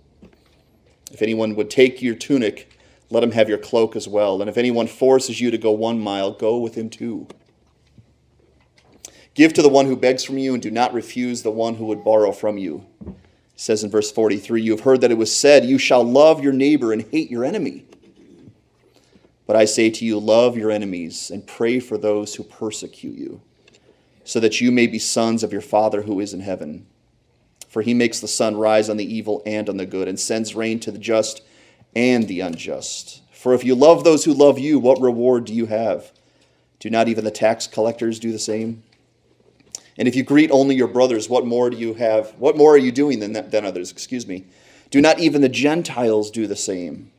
If 1.10 1.22
anyone 1.22 1.54
would 1.54 1.70
take 1.70 2.02
your 2.02 2.14
tunic, 2.14 2.78
let 3.08 3.24
him 3.24 3.30
have 3.30 3.48
your 3.48 3.56
cloak 3.56 3.96
as 3.96 4.06
well. 4.06 4.42
And 4.42 4.50
if 4.50 4.58
anyone 4.58 4.86
forces 4.86 5.40
you 5.40 5.50
to 5.50 5.56
go 5.56 5.72
one 5.72 5.98
mile, 5.98 6.32
go 6.32 6.58
with 6.58 6.74
him 6.74 6.90
two. 6.90 7.28
Give 9.32 9.54
to 9.54 9.62
the 9.62 9.70
one 9.70 9.86
who 9.86 9.96
begs 9.96 10.22
from 10.22 10.36
you, 10.36 10.52
and 10.52 10.62
do 10.62 10.70
not 10.70 10.92
refuse 10.92 11.42
the 11.42 11.50
one 11.50 11.76
who 11.76 11.86
would 11.86 12.04
borrow 12.04 12.30
from 12.30 12.58
you. 12.58 12.84
It 13.06 13.14
says 13.56 13.82
in 13.82 13.90
verse 13.90 14.12
43 14.12 14.60
You 14.60 14.72
have 14.72 14.80
heard 14.80 15.00
that 15.00 15.10
it 15.10 15.16
was 15.16 15.34
said, 15.34 15.64
You 15.64 15.78
shall 15.78 16.04
love 16.04 16.44
your 16.44 16.52
neighbor 16.52 16.92
and 16.92 17.00
hate 17.10 17.30
your 17.30 17.46
enemy. 17.46 17.86
But 19.46 19.56
I 19.56 19.64
say 19.64 19.88
to 19.88 20.04
you, 20.04 20.18
love 20.18 20.58
your 20.58 20.70
enemies 20.70 21.30
and 21.30 21.46
pray 21.46 21.80
for 21.80 21.96
those 21.96 22.34
who 22.34 22.42
persecute 22.42 23.16
you, 23.16 23.40
so 24.24 24.40
that 24.40 24.60
you 24.60 24.70
may 24.70 24.86
be 24.86 24.98
sons 24.98 25.42
of 25.42 25.52
your 25.52 25.60
Father 25.60 26.02
who 26.02 26.20
is 26.20 26.32
in 26.32 26.40
heaven. 26.40 26.86
For 27.68 27.82
he 27.82 27.94
makes 27.94 28.20
the 28.20 28.28
sun 28.28 28.56
rise 28.56 28.88
on 28.88 28.96
the 28.96 29.14
evil 29.14 29.42
and 29.46 29.68
on 29.68 29.76
the 29.76 29.86
good, 29.86 30.08
and 30.08 30.20
sends 30.20 30.54
rain 30.54 30.78
to 30.80 30.90
the 30.90 30.98
just 30.98 31.42
and 31.96 32.28
the 32.28 32.40
unjust. 32.40 33.22
For 33.32 33.54
if 33.54 33.64
you 33.64 33.74
love 33.74 34.04
those 34.04 34.24
who 34.24 34.34
love 34.34 34.58
you, 34.58 34.78
what 34.78 35.00
reward 35.00 35.46
do 35.46 35.54
you 35.54 35.66
have? 35.66 36.12
Do 36.78 36.90
not 36.90 37.08
even 37.08 37.24
the 37.24 37.30
tax 37.30 37.66
collectors 37.66 38.18
do 38.18 38.32
the 38.32 38.38
same? 38.38 38.82
And 39.98 40.08
if 40.08 40.16
you 40.16 40.22
greet 40.22 40.50
only 40.50 40.74
your 40.74 40.88
brothers, 40.88 41.28
what 41.28 41.46
more 41.46 41.70
do 41.70 41.76
you 41.76 41.94
have? 41.94 42.30
What 42.38 42.56
more 42.56 42.74
are 42.74 42.78
you 42.78 42.92
doing 42.92 43.20
than, 43.20 43.32
than 43.32 43.64
others? 43.64 43.90
Excuse 43.90 44.26
me. 44.26 44.46
Do 44.90 45.00
not 45.00 45.18
even 45.18 45.40
the 45.40 45.48
Gentiles 45.48 46.30
do 46.30 46.46
the 46.46 46.56
same? 46.56 47.10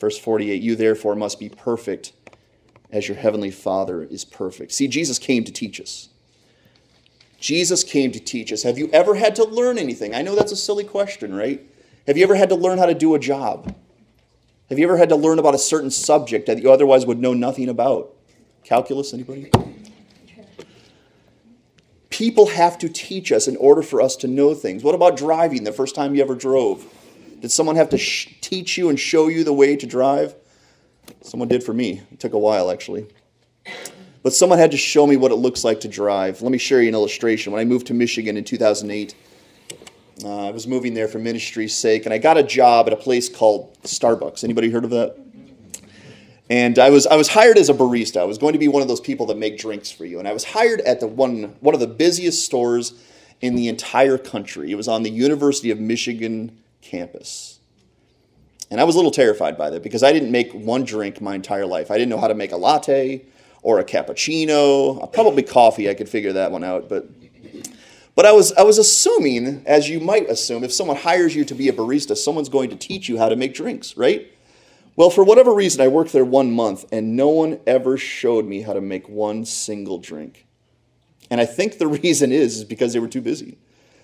Verse 0.00 0.18
48 0.18 0.62
You 0.62 0.76
therefore 0.76 1.14
must 1.14 1.38
be 1.38 1.48
perfect 1.48 2.12
as 2.92 3.08
your 3.08 3.16
heavenly 3.16 3.50
Father 3.50 4.02
is 4.02 4.24
perfect. 4.24 4.72
See, 4.72 4.88
Jesus 4.88 5.18
came 5.18 5.44
to 5.44 5.52
teach 5.52 5.80
us. 5.80 6.08
Jesus 7.38 7.82
came 7.82 8.12
to 8.12 8.20
teach 8.20 8.52
us. 8.52 8.62
Have 8.64 8.78
you 8.78 8.90
ever 8.92 9.14
had 9.14 9.34
to 9.36 9.44
learn 9.44 9.78
anything? 9.78 10.14
I 10.14 10.22
know 10.22 10.34
that's 10.34 10.52
a 10.52 10.56
silly 10.56 10.84
question, 10.84 11.34
right? 11.34 11.66
Have 12.06 12.16
you 12.16 12.22
ever 12.22 12.34
had 12.34 12.50
to 12.50 12.54
learn 12.54 12.78
how 12.78 12.86
to 12.86 12.94
do 12.94 13.14
a 13.14 13.18
job? 13.18 13.74
Have 14.68 14.78
you 14.78 14.84
ever 14.84 14.96
had 14.96 15.08
to 15.08 15.16
learn 15.16 15.38
about 15.38 15.54
a 15.54 15.58
certain 15.58 15.90
subject 15.90 16.46
that 16.46 16.62
you 16.62 16.70
otherwise 16.70 17.06
would 17.06 17.18
know 17.18 17.34
nothing 17.34 17.68
about? 17.68 18.14
Calculus, 18.62 19.14
anybody? 19.14 19.50
People 22.10 22.48
have 22.48 22.76
to 22.78 22.88
teach 22.88 23.32
us 23.32 23.48
in 23.48 23.56
order 23.56 23.82
for 23.82 24.02
us 24.02 24.16
to 24.16 24.28
know 24.28 24.54
things. 24.54 24.84
What 24.84 24.94
about 24.94 25.16
driving 25.16 25.64
the 25.64 25.72
first 25.72 25.94
time 25.94 26.14
you 26.14 26.22
ever 26.22 26.34
drove? 26.34 26.84
Did 27.40 27.50
someone 27.50 27.76
have 27.76 27.88
to 27.90 27.98
sh- 27.98 28.34
teach 28.40 28.76
you 28.76 28.90
and 28.90 29.00
show 29.00 29.28
you 29.28 29.42
the 29.42 29.52
way 29.52 29.76
to 29.76 29.86
drive? 29.86 30.34
Someone 31.22 31.48
did 31.48 31.62
for 31.62 31.72
me. 31.72 32.02
It 32.12 32.20
took 32.20 32.32
a 32.32 32.38
while, 32.38 32.70
actually. 32.70 33.06
But 34.22 34.32
someone 34.32 34.58
had 34.58 34.70
to 34.72 34.76
show 34.76 35.06
me 35.06 35.16
what 35.16 35.32
it 35.32 35.36
looks 35.36 35.64
like 35.64 35.80
to 35.80 35.88
drive. 35.88 36.42
Let 36.42 36.52
me 36.52 36.58
share 36.58 36.82
you 36.82 36.88
an 36.88 36.94
illustration. 36.94 37.52
When 37.52 37.60
I 37.60 37.64
moved 37.64 37.86
to 37.86 37.94
Michigan 37.94 38.36
in 38.36 38.44
2008, 38.44 39.14
uh, 40.22 40.48
I 40.48 40.50
was 40.50 40.66
moving 40.66 40.92
there 40.92 41.08
for 41.08 41.18
ministry's 41.18 41.74
sake, 41.74 42.04
and 42.04 42.12
I 42.12 42.18
got 42.18 42.36
a 42.36 42.42
job 42.42 42.86
at 42.86 42.92
a 42.92 42.96
place 42.96 43.28
called 43.28 43.80
Starbucks. 43.82 44.44
Anybody 44.44 44.70
heard 44.70 44.84
of 44.84 44.90
that? 44.90 45.16
And 46.50 46.78
I 46.80 46.90
was 46.90 47.06
I 47.06 47.14
was 47.14 47.28
hired 47.28 47.56
as 47.56 47.70
a 47.70 47.74
barista. 47.74 48.20
I 48.20 48.24
was 48.24 48.36
going 48.36 48.54
to 48.54 48.58
be 48.58 48.66
one 48.66 48.82
of 48.82 48.88
those 48.88 49.00
people 49.00 49.26
that 49.26 49.38
make 49.38 49.56
drinks 49.56 49.90
for 49.90 50.04
you. 50.04 50.18
And 50.18 50.26
I 50.26 50.32
was 50.32 50.44
hired 50.44 50.80
at 50.80 50.98
the 50.98 51.06
one 51.06 51.54
one 51.60 51.74
of 51.74 51.80
the 51.80 51.86
busiest 51.86 52.44
stores 52.44 52.92
in 53.40 53.54
the 53.54 53.68
entire 53.68 54.18
country. 54.18 54.72
It 54.72 54.74
was 54.74 54.88
on 54.88 55.04
the 55.04 55.10
University 55.10 55.70
of 55.70 55.78
Michigan 55.78 56.58
campus. 56.82 57.59
And 58.70 58.80
I 58.80 58.84
was 58.84 58.94
a 58.94 58.98
little 58.98 59.10
terrified 59.10 59.58
by 59.58 59.70
that 59.70 59.82
because 59.82 60.02
I 60.02 60.12
didn't 60.12 60.30
make 60.30 60.52
one 60.52 60.84
drink 60.84 61.20
my 61.20 61.34
entire 61.34 61.66
life. 61.66 61.90
I 61.90 61.98
didn't 61.98 62.10
know 62.10 62.20
how 62.20 62.28
to 62.28 62.34
make 62.34 62.52
a 62.52 62.56
latte 62.56 63.26
or 63.62 63.80
a 63.80 63.84
cappuccino, 63.84 65.12
probably 65.12 65.42
coffee. 65.42 65.90
I 65.90 65.94
could 65.94 66.08
figure 66.08 66.32
that 66.34 66.52
one 66.52 66.62
out, 66.62 66.88
but 66.88 67.08
but 68.14 68.26
I 68.26 68.32
was 68.32 68.52
I 68.52 68.62
was 68.62 68.78
assuming, 68.78 69.62
as 69.66 69.88
you 69.88 69.98
might 69.98 70.28
assume, 70.28 70.62
if 70.62 70.72
someone 70.72 70.96
hires 70.96 71.34
you 71.34 71.44
to 71.46 71.54
be 71.54 71.68
a 71.68 71.72
barista, 71.72 72.16
someone's 72.16 72.48
going 72.48 72.70
to 72.70 72.76
teach 72.76 73.08
you 73.08 73.18
how 73.18 73.28
to 73.28 73.36
make 73.36 73.54
drinks, 73.54 73.96
right? 73.96 74.30
Well, 74.96 75.10
for 75.10 75.24
whatever 75.24 75.54
reason, 75.54 75.80
I 75.80 75.88
worked 75.88 76.12
there 76.12 76.24
one 76.24 76.52
month 76.52 76.84
and 76.92 77.16
no 77.16 77.28
one 77.28 77.60
ever 77.66 77.96
showed 77.96 78.44
me 78.44 78.62
how 78.62 78.74
to 78.74 78.80
make 78.80 79.08
one 79.08 79.44
single 79.44 79.98
drink. 79.98 80.46
And 81.30 81.40
I 81.40 81.46
think 81.46 81.78
the 81.78 81.86
reason 82.02 82.32
is, 82.32 82.58
is 82.58 82.64
because 82.64 82.92
they 82.92 82.98
were 82.98 83.08
too 83.08 83.22
busy. 83.22 83.58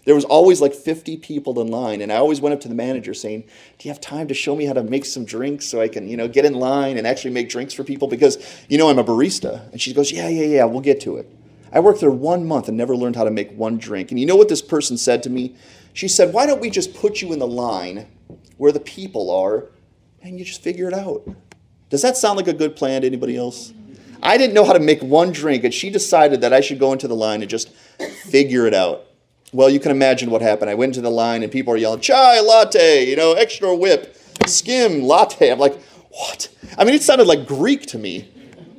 There 0.07 0.15
was 0.15 0.25
always 0.25 0.63
like 0.63 0.75
50 0.75 1.19
people 1.19 1.61
in 1.61 1.69
line, 1.69 2.01
and 2.01 2.11
I 2.11 2.17
always 2.17 2.41
went 2.41 2.55
up 2.55 2.61
to 2.63 2.69
the 2.69 2.75
manager 2.75 3.13
saying, 3.13 3.43
"Do 3.79 3.87
you 3.87 3.91
have 3.93 4.01
time 4.01 4.29
to 4.29 4.35
show 4.35 4.57
me 4.57 4.65
how 4.65 4.73
to 4.73 4.83
make 4.83 5.05
some 5.05 5.27
drinks 5.27 5.67
so 5.67 5.83
I 5.83 5.89
can, 5.89 6.09
you 6.09 6.17
know, 6.17 6.29
get 6.29 6.47
in 6.47 6.55
line 6.55 6.97
and 6.97 7.07
actually 7.07 7.33
make 7.33 7.51
drinks 7.51 7.75
for 7.75 7.85
people 7.85 8.09
because, 8.09 8.39
you 8.69 8.79
know, 8.79 8.89
I'm 8.89 8.99
a 8.99 9.05
barista." 9.05 9.71
And 9.73 9.81
she 9.81 9.93
goes, 9.93 10.11
"Yeah, 10.11 10.29
yeah, 10.29 10.47
yeah, 10.47 10.65
we'll 10.65 10.81
get 10.81 11.01
to 11.03 11.17
it." 11.17 11.29
I 11.71 11.81
worked 11.81 12.01
there 12.01 12.11
one 12.11 12.47
month 12.47 12.69
and 12.69 12.77
never 12.77 12.97
learned 12.97 13.17
how 13.17 13.25
to 13.25 13.31
make 13.31 13.53
one 13.59 13.77
drink. 13.77 14.11
And 14.11 14.19
you 14.19 14.25
know 14.25 14.37
what 14.37 14.49
this 14.49 14.63
person 14.63 14.97
said 14.97 15.23
to 15.25 15.31
me? 15.31 15.55
She 15.93 16.09
said, 16.09 16.33
"Why 16.33 16.47
don't 16.47 16.61
we 16.61 16.71
just 16.71 16.95
put 16.95 17.21
you 17.21 17.33
in 17.33 17.39
the 17.39 17.47
line 17.47 18.07
where 18.57 18.73
the 18.73 18.81
people 18.81 19.31
are 19.31 19.67
and 20.23 20.39
you 20.39 20.45
just 20.45 20.63
figure 20.63 20.89
it 20.89 20.95
out. 20.95 21.23
Does 21.89 22.03
that 22.03 22.17
sound 22.17 22.37
like 22.37 22.49
a 22.49 22.53
good 22.53 22.75
plan 22.75 23.03
to 23.03 23.07
anybody 23.07 23.37
else? 23.37 23.73
I 24.23 24.39
didn't 24.39 24.55
know 24.55 24.65
how 24.65 24.73
to 24.73 24.81
make 24.81 25.03
one 25.03 25.31
drink, 25.31 25.63
and 25.63 25.73
she 25.73 25.91
decided 25.91 26.41
that 26.41 26.53
I 26.53 26.61
should 26.61 26.79
go 26.79 26.93
into 26.93 27.07
the 27.07 27.15
line 27.15 27.43
and 27.43 27.51
just 27.51 27.69
figure 28.25 28.67
it 28.67 28.75
out. 28.75 29.06
Well, 29.57 29.71
you 29.71 29.81
can 29.81 29.91
imagine 29.91 30.31
what 30.31 30.43
happened. 30.43 30.69
I 30.69 30.75
went 30.75 30.91
into 30.91 31.01
the 31.01 31.11
line, 31.11 31.43
and 31.43 31.51
people 31.51 31.73
are 31.73 31.79
yelling, 31.79 32.01
chai, 32.01 32.41
latte, 32.41 33.09
you 33.09 33.17
know, 33.17 33.33
extra 33.33 33.75
whip, 33.75 34.15
skim, 34.45 35.03
latte. 35.03 35.51
I'm 35.51 35.59
like, 35.59 35.81
what? 36.11 36.55
I 36.77 36.85
mean, 36.85 36.95
it 36.95 37.03
sounded 37.03 37.27
like 37.27 37.47
Greek 37.47 37.87
to 37.87 37.99
me. 37.99 38.31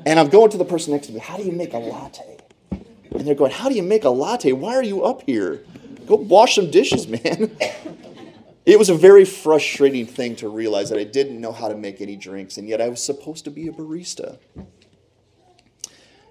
And 0.05 0.19
I'm 0.19 0.29
going 0.29 0.51
to 0.51 0.57
the 0.57 0.65
person 0.65 0.93
next 0.93 1.07
to 1.07 1.13
me, 1.13 1.19
how 1.19 1.35
do 1.35 1.41
you 1.41 1.51
make 1.51 1.73
a 1.73 1.79
latte? 1.79 2.37
And 2.69 3.21
they're 3.21 3.33
going, 3.33 3.51
how 3.51 3.69
do 3.69 3.75
you 3.75 3.81
make 3.81 4.03
a 4.03 4.11
latte? 4.11 4.51
Why 4.51 4.75
are 4.75 4.83
you 4.83 5.03
up 5.03 5.23
here? 5.23 5.63
Go 6.05 6.13
wash 6.13 6.53
some 6.53 6.69
dishes, 6.69 7.07
man. 7.07 7.57
It 8.67 8.77
was 8.77 8.89
a 8.89 8.95
very 8.95 9.23
frustrating 9.23 10.05
thing 10.05 10.35
to 10.35 10.49
realize 10.49 10.89
that 10.89 10.99
I 10.99 11.05
didn't 11.05 11.39
know 11.39 11.53
how 11.53 11.69
to 11.69 11.75
make 11.75 12.01
any 12.01 12.17
drinks, 12.17 12.57
and 12.57 12.67
yet 12.67 12.81
I 12.81 12.89
was 12.89 13.01
supposed 13.01 13.45
to 13.45 13.49
be 13.49 13.69
a 13.69 13.71
barista. 13.71 14.39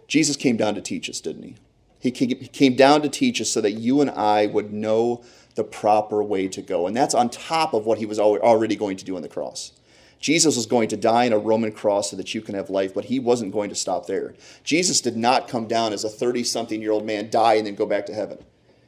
Jesus 0.07 0.37
came 0.37 0.59
down 0.59 0.75
to 0.75 0.83
teach 0.83 1.09
us, 1.09 1.19
didn't 1.23 1.45
he? 1.45 1.57
He 1.99 2.11
came 2.11 2.77
down 2.77 3.03
to 3.03 3.09
teach 3.09 3.41
us 3.41 3.51
so 3.51 3.61
that 3.61 3.73
you 3.73 4.01
and 4.01 4.11
I 4.11 4.47
would 4.47 4.73
know 4.73 5.25
the 5.55 5.65
proper 5.65 6.23
way 6.23 6.49
to 6.49 6.63
go. 6.63 6.87
And 6.87 6.97
that's 6.97 7.15
on 7.15 7.31
top 7.31 7.75
of 7.75 7.87
what 7.87 7.99
he 7.99 8.07
was 8.07 8.19
already 8.19 8.77
going 8.77 8.97
to 8.99 9.05
do 9.05 9.17
on 9.17 9.23
the 9.23 9.29
cross. 9.29 9.73
Jesus 10.19 10.57
was 10.57 10.67
going 10.67 10.89
to 10.89 10.97
die 10.97 11.27
on 11.27 11.33
a 11.33 11.39
Roman 11.39 11.73
cross 11.73 12.11
so 12.11 12.17
that 12.17 12.35
you 12.35 12.41
can 12.41 12.55
have 12.55 12.71
life, 12.71 12.95
but 12.95 13.07
he 13.07 13.19
wasn't 13.19 13.53
going 13.53 13.69
to 13.71 13.75
stop 13.75 14.07
there. 14.07 14.35
Jesus 14.65 15.01
did 15.01 15.17
not 15.17 15.49
come 15.49 15.67
down 15.67 15.93
as 15.93 16.05
a 16.05 16.09
30 16.09 16.45
something 16.45 16.81
year 16.81 16.93
old 16.93 17.05
man, 17.05 17.31
die, 17.31 17.55
and 17.55 17.67
then 17.67 17.75
go 17.75 17.87
back 17.87 18.07
to 18.07 18.15
heaven. 18.15 18.39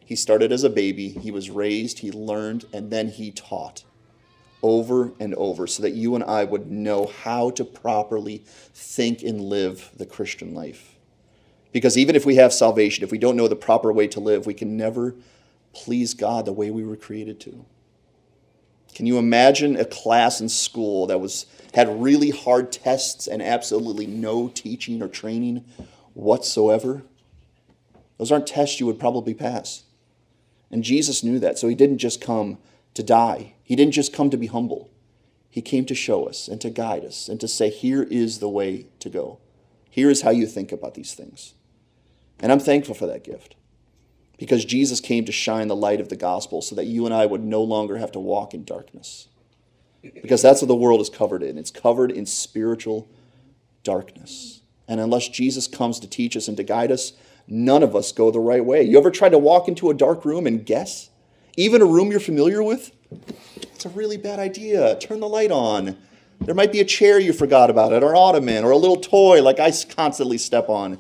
He 0.05 0.17
started 0.17 0.53
as 0.53 0.65
a 0.65 0.71
baby, 0.71 1.11
he 1.11 1.31
was 1.31 1.51
raised, 1.51 1.99
he 1.99 2.11
learned, 2.11 2.65
and 2.73 2.91
then 2.91 3.09
he 3.09 3.31
taught 3.31 3.85
over 4.63 5.13
and 5.21 5.35
over 5.35 5.67
so 5.67 5.83
that 5.83 5.93
you 5.93 6.15
and 6.15 6.25
I 6.25 6.45
would 6.45 6.71
know 6.71 7.07
how 7.07 7.51
to 7.51 7.65
properly 7.65 8.43
think 8.73 9.23
and 9.23 9.41
live 9.41 9.91
the 9.97 10.07
Christian 10.07 10.55
life. 10.55 10.98
Because 11.79 11.97
even 11.97 12.17
if 12.17 12.27
we 12.27 12.35
have 12.35 12.53
salvation, 12.53 13.05
if 13.05 13.13
we 13.13 13.19
don't 13.19 13.37
know 13.37 13.47
the 13.47 13.55
proper 13.55 13.93
way 13.93 14.09
to 14.09 14.19
live, 14.19 14.47
we 14.47 14.53
can 14.53 14.77
never 14.77 15.15
please 15.73 16.13
God 16.13 16.45
the 16.45 16.53
way 16.53 16.73
we 16.73 16.83
were 16.83 16.97
created 16.97 17.39
to. 17.43 17.65
Can 18.97 19.07
you 19.07 19.17
imagine 19.17 19.77
a 19.77 19.85
class 19.85 20.41
in 20.41 20.49
school 20.49 21.07
that 21.07 21.21
was 21.21 21.47
had 21.75 22.03
really 22.03 22.31
hard 22.31 22.73
tests 22.73 23.29
and 23.29 23.41
absolutely 23.41 24.09
no 24.09 24.49
teaching 24.49 25.01
or 25.01 25.07
training 25.07 25.65
whatsoever? 26.15 27.03
Those 28.17 28.33
aren't 28.33 28.49
tests 28.49 28.81
you 28.81 28.87
would 28.87 28.99
probably 28.99 29.33
pass. 29.33 29.85
And 30.73 30.83
Jesus 30.83 31.23
knew 31.23 31.39
that, 31.39 31.61
so 31.61 31.69
he 31.69 31.77
didn't 31.77 31.99
just 31.99 32.21
come 32.21 32.59
to 32.95 33.05
die. 33.05 33.55
He 33.63 33.77
didn't 33.77 33.95
just 33.95 34.13
come 34.13 34.31
to 34.31 34.37
be 34.37 34.49
humble. 34.49 34.91
He 35.49 35.63
came 35.63 35.85
to 35.85 35.95
show 35.95 36.25
us 36.25 36.49
and 36.49 36.61
to 36.61 36.71
guide 36.71 37.05
us 37.05 37.29
and 37.29 37.39
to 37.39 37.47
say, 37.47 37.71
here 37.71 38.03
is 38.03 38.41
the 38.41 38.49
way 38.49 38.87
to 38.99 39.09
go. 39.09 39.39
Here 39.89 40.11
is 40.11 40.23
how 40.23 40.31
you 40.31 40.49
think 40.49 40.73
about 40.73 40.95
these 40.95 41.15
things. 41.15 41.55
And 42.41 42.53
I'm 42.53 42.61
thankful 42.61 42.95
for 42.95 43.07
that 43.07 43.25
gift 43.25 43.57
because 44.39 44.65
Jesus 44.65 45.01
came 45.01 45.25
to 45.25 45.33
shine 45.33 45.69
the 45.69 45.77
light 45.77 46.01
of 46.01 46.09
the 46.09 46.17
gospel 46.17 46.63
so 46.63 46.75
that 46.77 46.87
you 46.87 47.05
and 47.05 47.15
I 47.15 47.27
would 47.27 47.43
no 47.43 47.63
longer 47.63 47.99
have 47.99 48.13
to 48.13 48.21
walk 48.21 48.55
in 48.55 48.65
darkness. 48.65 49.29
Because 50.03 50.43
that's 50.43 50.63
what 50.63 50.69
the 50.69 50.77
world 50.77 51.01
is 51.01 51.11
covered 51.11 51.43
in. 51.43 51.59
It's 51.59 51.73
covered 51.73 52.13
in 52.13 52.25
spiritual 52.25 53.09
darkness. 53.83 54.63
And 54.87 55.01
unless 55.01 55.29
Jesus 55.29 55.67
comes 55.67 55.99
to 56.01 56.09
teach 56.09 56.37
us 56.37 56.47
and 56.47 56.57
to 56.57 56.63
guide 56.63 56.93
us, 56.93 57.15
none 57.49 57.83
of 57.83 57.97
us 57.97 58.13
go 58.13 58.31
the 58.31 58.39
right 58.39 58.65
way. 58.65 58.83
You 58.83 58.97
ever 58.97 59.11
tried 59.11 59.31
to 59.31 59.39
walk 59.39 59.67
into 59.67 59.91
a 59.91 59.95
dark 59.95 60.25
room 60.25 60.47
and 60.47 60.65
guess? 60.65 61.11
Even 61.57 61.83
a 61.83 61.87
room 61.87 62.11
you're 62.13 62.21
familiar 62.21 62.63
with? 62.63 62.93
It's 63.57 63.85
a 63.85 63.89
really 63.91 64.17
bad 64.17 64.39
idea. 64.39 64.97
Turn 65.01 65.19
the 65.19 65.29
light 65.29 65.51
on. 65.51 65.97
There 66.41 66.55
might 66.55 66.71
be 66.71 66.81
a 66.81 66.85
chair 66.85 67.19
you 67.19 67.33
forgot 67.33 67.69
about 67.69 67.93
it, 67.93 68.05
or 68.05 68.11
an 68.11 68.17
ottoman, 68.17 68.65
or 68.65 68.71
a 68.71 68.77
little 68.77 68.97
toy 68.97 69.43
like 69.43 69.59
I 69.59 69.73
constantly 69.89 70.39
step 70.39 70.69
on. 70.69 70.99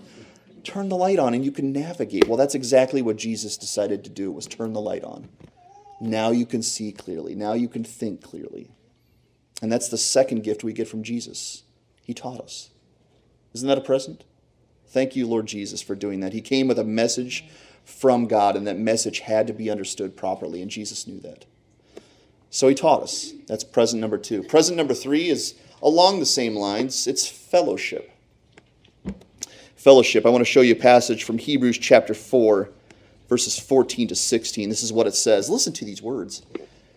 Turn 0.68 0.90
the 0.90 0.96
light 0.96 1.18
on 1.18 1.32
and 1.32 1.42
you 1.42 1.50
can 1.50 1.72
navigate. 1.72 2.28
Well, 2.28 2.36
that's 2.36 2.54
exactly 2.54 3.00
what 3.00 3.16
Jesus 3.16 3.56
decided 3.56 4.04
to 4.04 4.10
do 4.10 4.30
was 4.30 4.46
turn 4.46 4.74
the 4.74 4.82
light 4.82 5.02
on. 5.02 5.30
Now 5.98 6.30
you 6.30 6.44
can 6.44 6.62
see 6.62 6.92
clearly. 6.92 7.34
Now 7.34 7.54
you 7.54 7.68
can 7.68 7.84
think 7.84 8.22
clearly. 8.22 8.70
And 9.62 9.72
that's 9.72 9.88
the 9.88 9.96
second 9.96 10.44
gift 10.44 10.62
we 10.62 10.74
get 10.74 10.86
from 10.86 11.02
Jesus. 11.02 11.62
He 12.04 12.12
taught 12.12 12.42
us. 12.42 12.68
Isn't 13.54 13.66
that 13.66 13.78
a 13.78 13.80
present? 13.80 14.24
Thank 14.86 15.16
you, 15.16 15.26
Lord 15.26 15.46
Jesus, 15.46 15.80
for 15.80 15.94
doing 15.94 16.20
that. 16.20 16.34
He 16.34 16.42
came 16.42 16.68
with 16.68 16.78
a 16.78 16.84
message 16.84 17.46
from 17.82 18.26
God, 18.26 18.54
and 18.54 18.66
that 18.66 18.78
message 18.78 19.20
had 19.20 19.46
to 19.46 19.54
be 19.54 19.70
understood 19.70 20.18
properly, 20.18 20.60
and 20.60 20.70
Jesus 20.70 21.06
knew 21.06 21.18
that. 21.20 21.46
So 22.50 22.68
he 22.68 22.74
taught 22.74 23.02
us. 23.02 23.32
That's 23.46 23.64
present 23.64 24.02
number 24.02 24.18
two. 24.18 24.42
Present 24.42 24.76
number 24.76 24.92
three 24.92 25.30
is 25.30 25.54
along 25.82 26.20
the 26.20 26.26
same 26.26 26.54
lines 26.54 27.06
it's 27.06 27.26
fellowship. 27.26 28.12
Fellowship. 29.78 30.26
I 30.26 30.30
want 30.30 30.40
to 30.40 30.50
show 30.50 30.60
you 30.60 30.72
a 30.72 30.76
passage 30.76 31.22
from 31.22 31.38
Hebrews 31.38 31.78
chapter 31.78 32.12
4, 32.12 32.68
verses 33.28 33.60
14 33.60 34.08
to 34.08 34.16
16. 34.16 34.68
This 34.68 34.82
is 34.82 34.92
what 34.92 35.06
it 35.06 35.14
says. 35.14 35.48
Listen 35.48 35.72
to 35.74 35.84
these 35.84 36.02
words. 36.02 36.42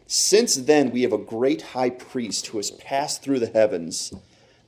Since 0.08 0.56
then, 0.56 0.90
we 0.90 1.04
have 1.04 1.14
a 1.14 1.20
great 1.20 1.62
high 1.62 1.92
priest 1.92 2.48
who 2.48 2.58
has 2.58 2.72
passed 2.72 3.22
through 3.22 3.38
the 3.38 3.52
heavens 3.52 4.12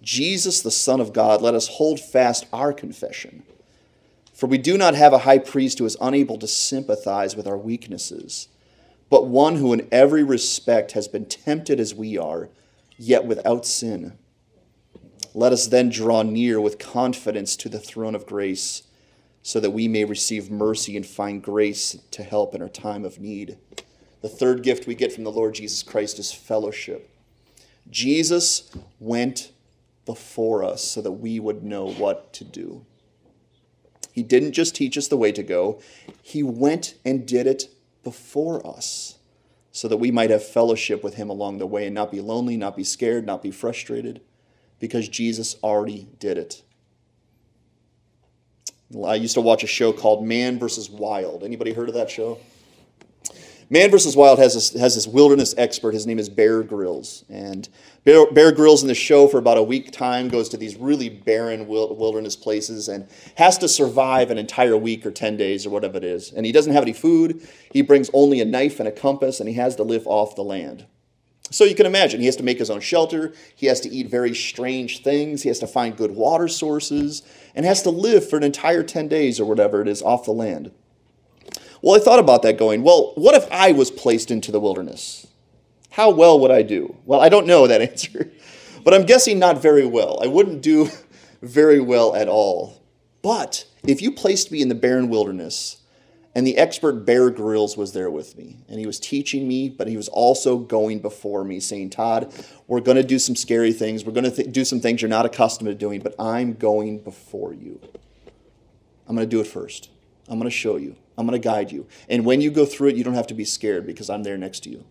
Jesus, 0.03 0.62
the 0.62 0.70
Son 0.70 1.00
of 1.00 1.12
God, 1.12 1.41
let 1.41 1.55
us 1.55 1.67
hold 1.70 2.00
fast 2.00 2.46
our 2.53 2.72
confession. 2.72 3.41
For 4.32 4.46
we 4.46 4.60
do 4.60 4.77
not 4.77 4.93
have 4.93 5.13
a 5.13 5.20
high 5.20 5.39
priest 5.39 5.79
who 5.79 5.86
is 5.86 5.98
unable 6.00 6.38
to 6.38 6.48
sympathize 6.48 7.36
with 7.36 7.48
our 7.48 7.58
weaknesses, 7.58 8.48
but 9.10 9.27
one 9.27 9.55
who 9.55 9.74
in 9.74 9.88
every 9.91 10.22
respect 10.24 10.91
has 10.91 11.08
been 11.08 11.25
tempted 11.25 11.79
as 11.79 11.96
we 11.96 12.17
are, 12.17 12.50
yet 12.98 13.25
without 13.25 13.65
sin. 13.65 14.17
Let 15.34 15.52
us 15.52 15.68
then 15.68 15.90
draw 15.90 16.22
near 16.22 16.62
with 16.62 16.78
confidence 16.78 17.56
to 17.58 17.70
the 17.70 17.80
throne 17.80 18.13
of 18.13 18.25
grace, 18.25 18.84
so 19.42 19.60
that 19.60 19.72
we 19.72 19.88
may 19.88 20.06
receive 20.06 20.52
mercy 20.52 20.96
and 20.96 21.06
find 21.06 21.42
grace 21.42 21.98
to 22.12 22.24
help 22.24 22.54
in 22.54 22.62
our 22.62 22.70
time 22.70 23.04
of 23.04 23.20
need. 23.20 23.58
The 24.22 24.30
third 24.30 24.63
gift 24.63 24.88
we 24.88 24.96
get 24.96 25.12
from 25.12 25.24
the 25.24 25.32
Lord 25.32 25.56
Jesus 25.56 25.84
Christ 25.84 26.20
is 26.20 26.32
fellowship. 26.32 27.10
Jesus 27.90 28.72
went 29.00 29.52
before 30.06 30.63
us 30.63 30.84
so 30.84 31.02
that 31.02 31.12
we 31.13 31.40
would 31.40 31.63
know 31.63 31.90
what 31.90 32.32
to 32.34 32.44
do. 32.44 32.86
He 34.13 34.24
didn't 34.24 34.54
just 34.54 34.75
teach 34.75 34.98
us 34.98 35.08
the 35.08 35.18
way 35.18 35.32
to 35.32 35.44
go, 35.44 35.82
He 36.22 36.44
went 36.44 36.96
and 37.04 37.25
did 37.25 37.48
it 37.48 37.70
before 38.04 38.66
us 38.66 39.18
so 39.72 39.88
that 39.88 39.98
we 39.98 40.12
might 40.12 40.30
have 40.30 40.46
fellowship 40.48 41.04
with 41.04 41.16
Him 41.16 41.30
along 41.30 41.58
the 41.58 41.66
way 41.66 41.88
and 41.88 41.96
not 41.96 42.12
be 42.12 42.22
lonely, 42.22 42.56
not 42.56 42.78
be 42.78 42.84
scared, 42.84 43.25
not 43.25 43.42
be 43.42 43.50
frustrated, 43.50 44.22
because 44.80 45.08
Jesus 45.08 45.56
already 45.63 46.08
did 46.20 46.38
it. 46.38 46.62
I 49.06 49.15
used 49.15 49.34
to 49.36 49.42
watch 49.42 49.63
a 49.63 49.68
show 49.68 49.92
called 49.92 50.25
Man 50.25 50.60
versus 50.60 50.89
Wild. 50.89 51.44
Anybody 51.44 51.74
heard 51.74 51.89
of 51.89 51.96
that 51.96 52.12
show? 52.12 52.39
Man 53.70 53.89
vs. 53.89 54.15
Wild 54.15 54.38
has 54.38 54.53
this, 54.53 54.80
has 54.80 54.94
this 54.94 55.08
wilderness 55.08 55.56
expert. 55.58 55.96
His 55.96 56.06
name 56.06 56.20
is 56.20 56.30
Bear 56.30 56.62
Grylls. 56.62 57.25
And 57.27 57.68
Bear, 58.03 58.32
Bear 58.32 58.51
Grylls 58.51 58.84
in 58.84 58.88
the 58.88 58.94
show 58.94 59.27
for 59.27 59.39
about 59.39 59.58
a 59.58 59.63
week 59.63 59.92
time 59.92 60.27
goes 60.27 60.48
to 60.50 60.58
these 60.58 60.75
really 60.75 61.10
barren 61.10 61.65
wilderness 61.68 62.36
places 62.36 62.88
and 62.88 63.08
has 63.36 63.58
to 63.58 63.68
survive 63.68 64.30
an 64.30 64.38
entire 64.38 64.77
week 64.77 65.06
or 65.08 65.12
10 65.12 65.38
days 65.38 65.65
or 65.65 65.72
whatever 65.72 65.98
it 65.98 66.03
is. 66.03 66.32
And 66.32 66.46
he 66.46 66.51
doesn't 66.51 66.74
have 66.74 66.84
any 66.84 66.94
food. 66.94 67.48
He 67.72 67.82
brings 67.82 68.12
only 68.13 68.42
a 68.42 68.46
knife 68.46 68.80
and 68.80 68.88
a 68.88 68.92
compass 68.92 69.39
and 69.39 69.50
he 69.50 69.56
has 69.56 69.75
to 69.77 69.84
live 69.84 70.06
off 70.06 70.36
the 70.36 70.44
land. 70.44 70.86
So 71.53 71.65
you 71.65 71.75
can 71.75 71.86
imagine 71.86 72.19
he 72.19 72.25
has 72.25 72.36
to 72.38 72.43
make 72.43 72.57
his 72.57 72.72
own 72.72 72.81
shelter. 72.81 73.31
He 73.55 73.67
has 73.67 73.79
to 73.81 73.89
eat 73.89 74.07
very 74.07 74.33
strange 74.33 75.03
things. 75.03 75.43
He 75.43 75.50
has 75.50 75.60
to 75.60 75.67
find 75.67 75.95
good 75.95 76.15
water 76.15 76.48
sources 76.48 77.22
and 77.53 77.63
has 77.63 77.83
to 77.83 77.91
live 77.91 78.27
for 78.27 78.38
an 78.38 78.43
entire 78.43 78.81
10 78.81 79.07
days 79.07 79.39
or 79.39 79.45
whatever 79.45 79.79
it 79.79 79.88
is 79.88 80.01
off 80.01 80.25
the 80.25 80.31
land. 80.31 80.72
Well, 81.83 81.95
I 81.95 82.03
thought 82.03 82.17
about 82.17 82.41
that 82.41 82.57
going, 82.57 82.81
well, 82.81 83.13
what 83.15 83.36
if 83.36 83.48
I 83.51 83.72
was 83.72 83.91
placed 83.91 84.31
into 84.31 84.51
the 84.51 84.60
wilderness? 84.60 85.27
How 85.91 86.10
well 86.10 86.39
would 86.39 86.50
I 86.50 86.63
do? 86.63 86.98
Well, 87.05 87.22
I 87.22 87.29
don't 87.29 87.45
know 87.45 87.67
that 87.67 87.81
answer, 87.91 88.31
but 88.83 88.95
I'm 88.95 89.05
guessing 89.05 89.38
not 89.38 89.62
very 89.62 89.86
well. 89.86 90.19
I 90.24 90.27
wouldn't 90.27 90.63
do 90.63 90.89
very 91.43 91.79
well 91.79 92.15
at 92.15 92.27
all. 92.27 92.81
But 93.22 93.65
if 93.83 94.01
you 94.01 94.12
placed 94.12 94.51
me 94.51 94.63
in 94.63 94.69
the 94.69 94.75
barren 94.75 95.07
wilderness, 95.07 95.83
and 96.36 96.48
the 96.48 96.58
expert 96.58 97.06
Bear 97.06 97.30
Grylls 97.30 97.78
was 97.78 97.94
there 97.94 98.10
with 98.10 98.38
me, 98.38 98.58
and 98.68 98.80
he 98.80 98.88
was 98.88 99.00
teaching 99.00 99.48
me, 99.48 99.70
but 99.70 99.88
he 99.88 99.96
was 99.96 100.08
also 100.10 100.58
going 100.58 101.00
before 101.00 101.44
me, 101.44 101.60
saying, 101.60 101.92
Todd, 101.92 102.34
we're 102.68 102.82
going 102.82 102.98
to 102.98 103.04
do 103.04 103.20
some 103.20 103.36
scary 103.36 103.72
things. 103.72 104.04
We're 104.04 104.13
going 104.13 104.24
to 104.24 104.32
th- 104.32 104.52
do 104.52 104.66
some 104.66 104.80
things 104.80 105.02
you're 105.02 105.10
not 105.10 105.28
accustomed 105.28 105.68
to 105.68 105.75
doing, 105.75 106.02
but 106.02 106.16
I'm 106.18 106.54
going 106.54 107.00
before 107.00 107.54
you. 107.54 107.80
I'm 109.08 109.16
going 109.16 109.28
to 109.28 109.36
do 109.36 109.42
it 109.42 109.48
first. 109.48 109.90
I'm 110.28 110.40
going 110.40 110.50
to 110.50 110.56
show 110.56 110.78
you. 110.78 110.96
I'm 111.18 111.28
going 111.28 111.40
to 111.40 111.48
guide 111.48 111.72
you. 111.72 111.86
And 112.10 112.25
when 112.25 112.42
you 112.42 112.50
go 112.50 112.66
through 112.66 112.90
it, 112.90 112.96
you 112.96 113.04
don't 113.04 113.13
have 113.13 113.28
to 113.28 113.34
be 113.36 113.46
scared 113.46 113.86
because 113.86 114.10
I'm 114.10 114.24
there 114.24 114.38
next 114.38 114.62
to 114.62 114.70
you. 114.70 114.86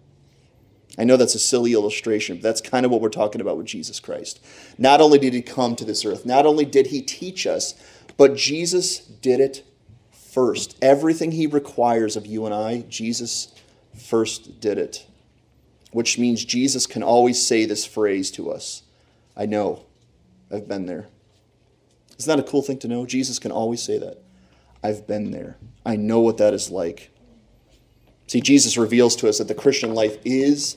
I 0.98 1.04
know 1.04 1.16
that's 1.16 1.34
a 1.34 1.40
silly 1.40 1.72
illustration, 1.72 2.36
but 2.36 2.42
that's 2.42 2.60
kind 2.60 2.84
of 2.84 2.92
what 2.92 3.00
we're 3.00 3.08
talking 3.08 3.40
about 3.40 3.56
with 3.56 3.66
Jesus 3.66 3.98
Christ. 3.98 4.44
Not 4.78 5.00
only 5.00 5.18
did 5.18 5.32
he 5.32 5.42
come 5.42 5.74
to 5.76 5.84
this 5.84 6.04
earth, 6.04 6.26
not 6.26 6.44
only 6.44 6.66
did 6.66 6.88
he 6.88 7.00
teach 7.00 7.46
us, 7.46 7.74
but 8.16 8.36
Jesus 8.36 8.98
did 8.98 9.40
it 9.40 9.64
first. 10.32 10.76
Everything 10.82 11.32
he 11.32 11.46
requires 11.46 12.16
of 12.16 12.26
you 12.26 12.46
and 12.46 12.54
I, 12.54 12.84
Jesus 12.88 13.54
first 13.96 14.60
did 14.60 14.78
it. 14.78 15.06
Which 15.92 16.18
means 16.18 16.44
Jesus 16.44 16.86
can 16.86 17.02
always 17.02 17.44
say 17.46 17.66
this 17.66 17.84
phrase 17.84 18.30
to 18.32 18.50
us 18.50 18.82
I 19.36 19.46
know, 19.46 19.84
I've 20.50 20.68
been 20.68 20.86
there. 20.86 21.08
Isn't 22.18 22.36
that 22.36 22.44
a 22.44 22.48
cool 22.48 22.62
thing 22.62 22.78
to 22.80 22.88
know? 22.88 23.04
Jesus 23.06 23.38
can 23.38 23.52
always 23.52 23.82
say 23.82 23.98
that. 23.98 24.22
I've 24.82 25.06
been 25.06 25.30
there. 25.30 25.56
I 25.84 25.96
know 25.96 26.20
what 26.20 26.38
that 26.38 26.54
is 26.54 26.70
like. 26.70 27.10
See, 28.26 28.40
Jesus 28.40 28.76
reveals 28.76 29.16
to 29.16 29.28
us 29.28 29.38
that 29.38 29.48
the 29.48 29.54
Christian 29.54 29.94
life 29.94 30.16
is 30.24 30.76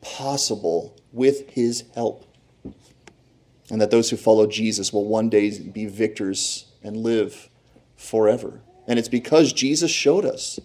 possible 0.00 0.96
with 1.12 1.48
his 1.50 1.84
help. 1.94 2.26
And 3.70 3.80
that 3.80 3.90
those 3.90 4.10
who 4.10 4.16
follow 4.16 4.46
Jesus 4.46 4.92
will 4.92 5.06
one 5.06 5.30
day 5.30 5.58
be 5.58 5.86
victors 5.86 6.66
and 6.82 6.96
live 6.96 7.48
forever. 7.96 8.60
And 8.86 8.98
it's 8.98 9.08
because 9.08 9.52
Jesus 9.52 9.90
showed 9.90 10.24
us 10.24 10.60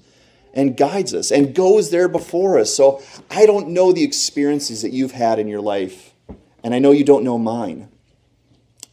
and 0.53 0.75
guides 0.75 1.13
us 1.13 1.31
and 1.31 1.55
goes 1.55 1.91
there 1.91 2.07
before 2.07 2.57
us. 2.59 2.73
So 2.73 3.01
I 3.29 3.45
don't 3.45 3.69
know 3.69 3.91
the 3.91 4.03
experiences 4.03 4.81
that 4.81 4.93
you've 4.93 5.11
had 5.11 5.39
in 5.39 5.47
your 5.47 5.61
life, 5.61 6.13
and 6.63 6.73
I 6.73 6.79
know 6.79 6.91
you 6.91 7.03
don't 7.03 7.23
know 7.23 7.37
mine, 7.37 7.89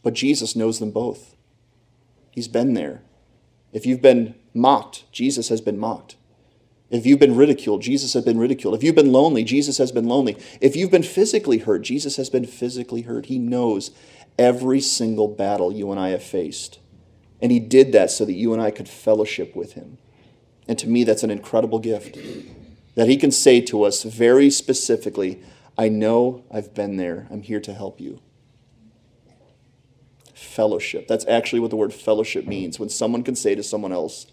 but 0.03 0.13
Jesus 0.13 0.55
knows 0.55 0.79
them 0.79 0.91
both. 0.91 1.35
He's 2.31 2.47
been 2.47 2.73
there. 2.73 3.01
If 3.73 3.85
you've 3.85 4.01
been 4.01 4.35
mocked, 4.53 5.11
Jesus 5.11 5.49
has 5.49 5.59
been 5.59 5.77
mocked. 5.77 6.15
If 6.89 7.05
you've 7.05 7.19
been 7.19 7.35
ridiculed, 7.35 7.81
Jesus 7.81 8.13
has 8.13 8.23
been 8.23 8.39
ridiculed. 8.39 8.73
If 8.75 8.83
you've 8.83 8.95
been 8.95 9.11
lonely, 9.11 9.43
Jesus 9.43 9.77
has 9.77 9.91
been 9.91 10.07
lonely. 10.07 10.37
If 10.61 10.75
you've 10.75 10.91
been 10.91 11.03
physically 11.03 11.57
hurt, 11.57 11.81
Jesus 11.81 12.15
has 12.15 12.29
been 12.29 12.45
physically 12.45 13.01
hurt. 13.01 13.25
He 13.25 13.39
knows 13.39 13.91
every 14.39 14.79
single 14.79 15.27
battle 15.27 15.73
you 15.73 15.91
and 15.91 15.99
I 15.99 16.09
have 16.09 16.23
faced. 16.23 16.79
And 17.41 17.51
He 17.51 17.59
did 17.59 17.91
that 17.91 18.11
so 18.11 18.25
that 18.25 18.33
you 18.33 18.53
and 18.53 18.61
I 18.61 18.71
could 18.71 18.89
fellowship 18.89 19.55
with 19.55 19.73
Him. 19.73 19.97
And 20.67 20.77
to 20.79 20.87
me, 20.87 21.03
that's 21.03 21.23
an 21.23 21.31
incredible 21.31 21.79
gift. 21.79 22.17
That 22.95 23.07
He 23.07 23.17
can 23.17 23.31
say 23.31 23.61
to 23.61 23.83
us 23.83 24.03
very 24.03 24.49
specifically, 24.49 25.41
I 25.77 25.89
know 25.89 26.43
I've 26.51 26.73
been 26.73 26.97
there. 26.97 27.27
I'm 27.29 27.43
here 27.43 27.59
to 27.59 27.73
help 27.73 28.01
you 28.01 28.21
fellowship. 30.57 31.07
That's 31.07 31.25
actually 31.27 31.59
what 31.59 31.69
the 31.69 31.75
word 31.75 31.93
fellowship 31.93 32.47
means. 32.47 32.79
When 32.79 32.89
someone 32.89 33.23
can 33.23 33.35
say 33.35 33.55
to 33.55 33.63
someone 33.63 33.91
else, 33.91 34.27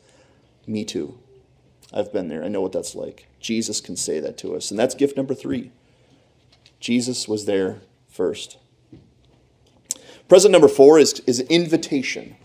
Me 0.67 0.85
too. 0.85 1.19
I've 1.93 2.13
been 2.13 2.29
there. 2.29 2.43
I 2.43 2.49
know 2.49 2.63
what 2.63 2.73
that's 2.73 2.95
like. 2.95 3.27
Jesus 3.41 3.81
can 3.81 3.97
say 3.97 4.21
that 4.21 4.39
to 4.39 4.57
us. 4.57 4.71
And 4.71 4.81
that's 4.81 4.95
gift 4.95 5.17
number 5.17 5.35
three. 5.35 5.71
Jesus 6.81 7.29
was 7.29 7.45
there 7.45 7.81
first. 8.09 8.57
Present 10.29 10.53
number 10.53 10.69
four 10.69 10.99
is, 10.99 11.21
is 11.27 11.41
invitation. 11.41 12.37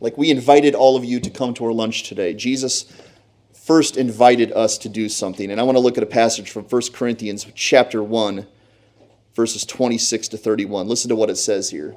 Like 0.00 0.16
we 0.16 0.30
invited 0.30 0.74
all 0.74 0.96
of 0.96 1.04
you 1.04 1.20
to 1.20 1.30
come 1.30 1.54
to 1.54 1.64
our 1.66 1.72
lunch 1.72 2.04
today. 2.04 2.32
Jesus 2.32 2.90
first 3.52 3.96
invited 3.96 4.50
us 4.52 4.78
to 4.78 4.88
do 4.88 5.08
something. 5.08 5.50
And 5.50 5.60
I 5.60 5.62
want 5.62 5.76
to 5.76 5.80
look 5.80 5.98
at 5.98 6.02
a 6.02 6.06
passage 6.06 6.50
from 6.50 6.64
1 6.64 6.82
Corinthians 6.92 7.46
chapter 7.54 8.02
1, 8.02 8.46
verses 9.34 9.64
26 9.66 10.28
to 10.28 10.38
31. 10.38 10.88
Listen 10.88 11.10
to 11.10 11.16
what 11.16 11.30
it 11.30 11.36
says 11.36 11.70
here. 11.70 11.94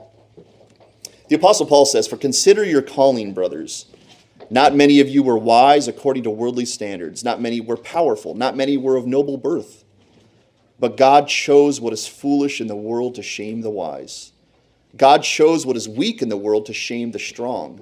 The 1.29 1.35
Apostle 1.35 1.65
Paul 1.65 1.85
says, 1.85 2.05
For 2.05 2.17
consider 2.17 2.63
your 2.63 2.81
calling, 2.81 3.33
brothers. 3.33 3.85
Not 4.49 4.75
many 4.75 4.99
of 4.99 5.07
you 5.07 5.23
were 5.23 5.37
wise 5.37 5.87
according 5.87 6.23
to 6.23 6.29
worldly 6.29 6.65
standards. 6.65 7.23
Not 7.23 7.41
many 7.41 7.61
were 7.61 7.77
powerful. 7.77 8.35
Not 8.35 8.57
many 8.57 8.75
were 8.75 8.97
of 8.97 9.07
noble 9.07 9.37
birth. 9.37 9.85
But 10.79 10.97
God 10.97 11.29
chose 11.29 11.79
what 11.79 11.93
is 11.93 12.05
foolish 12.05 12.59
in 12.59 12.67
the 12.67 12.75
world 12.75 13.15
to 13.15 13.23
shame 13.23 13.61
the 13.61 13.69
wise. 13.69 14.33
God 14.95 15.23
chose 15.23 15.65
what 15.65 15.77
is 15.77 15.87
weak 15.87 16.21
in 16.21 16.29
the 16.29 16.37
world 16.37 16.65
to 16.67 16.73
shame 16.73 17.11
the 17.11 17.19
strong. 17.19 17.81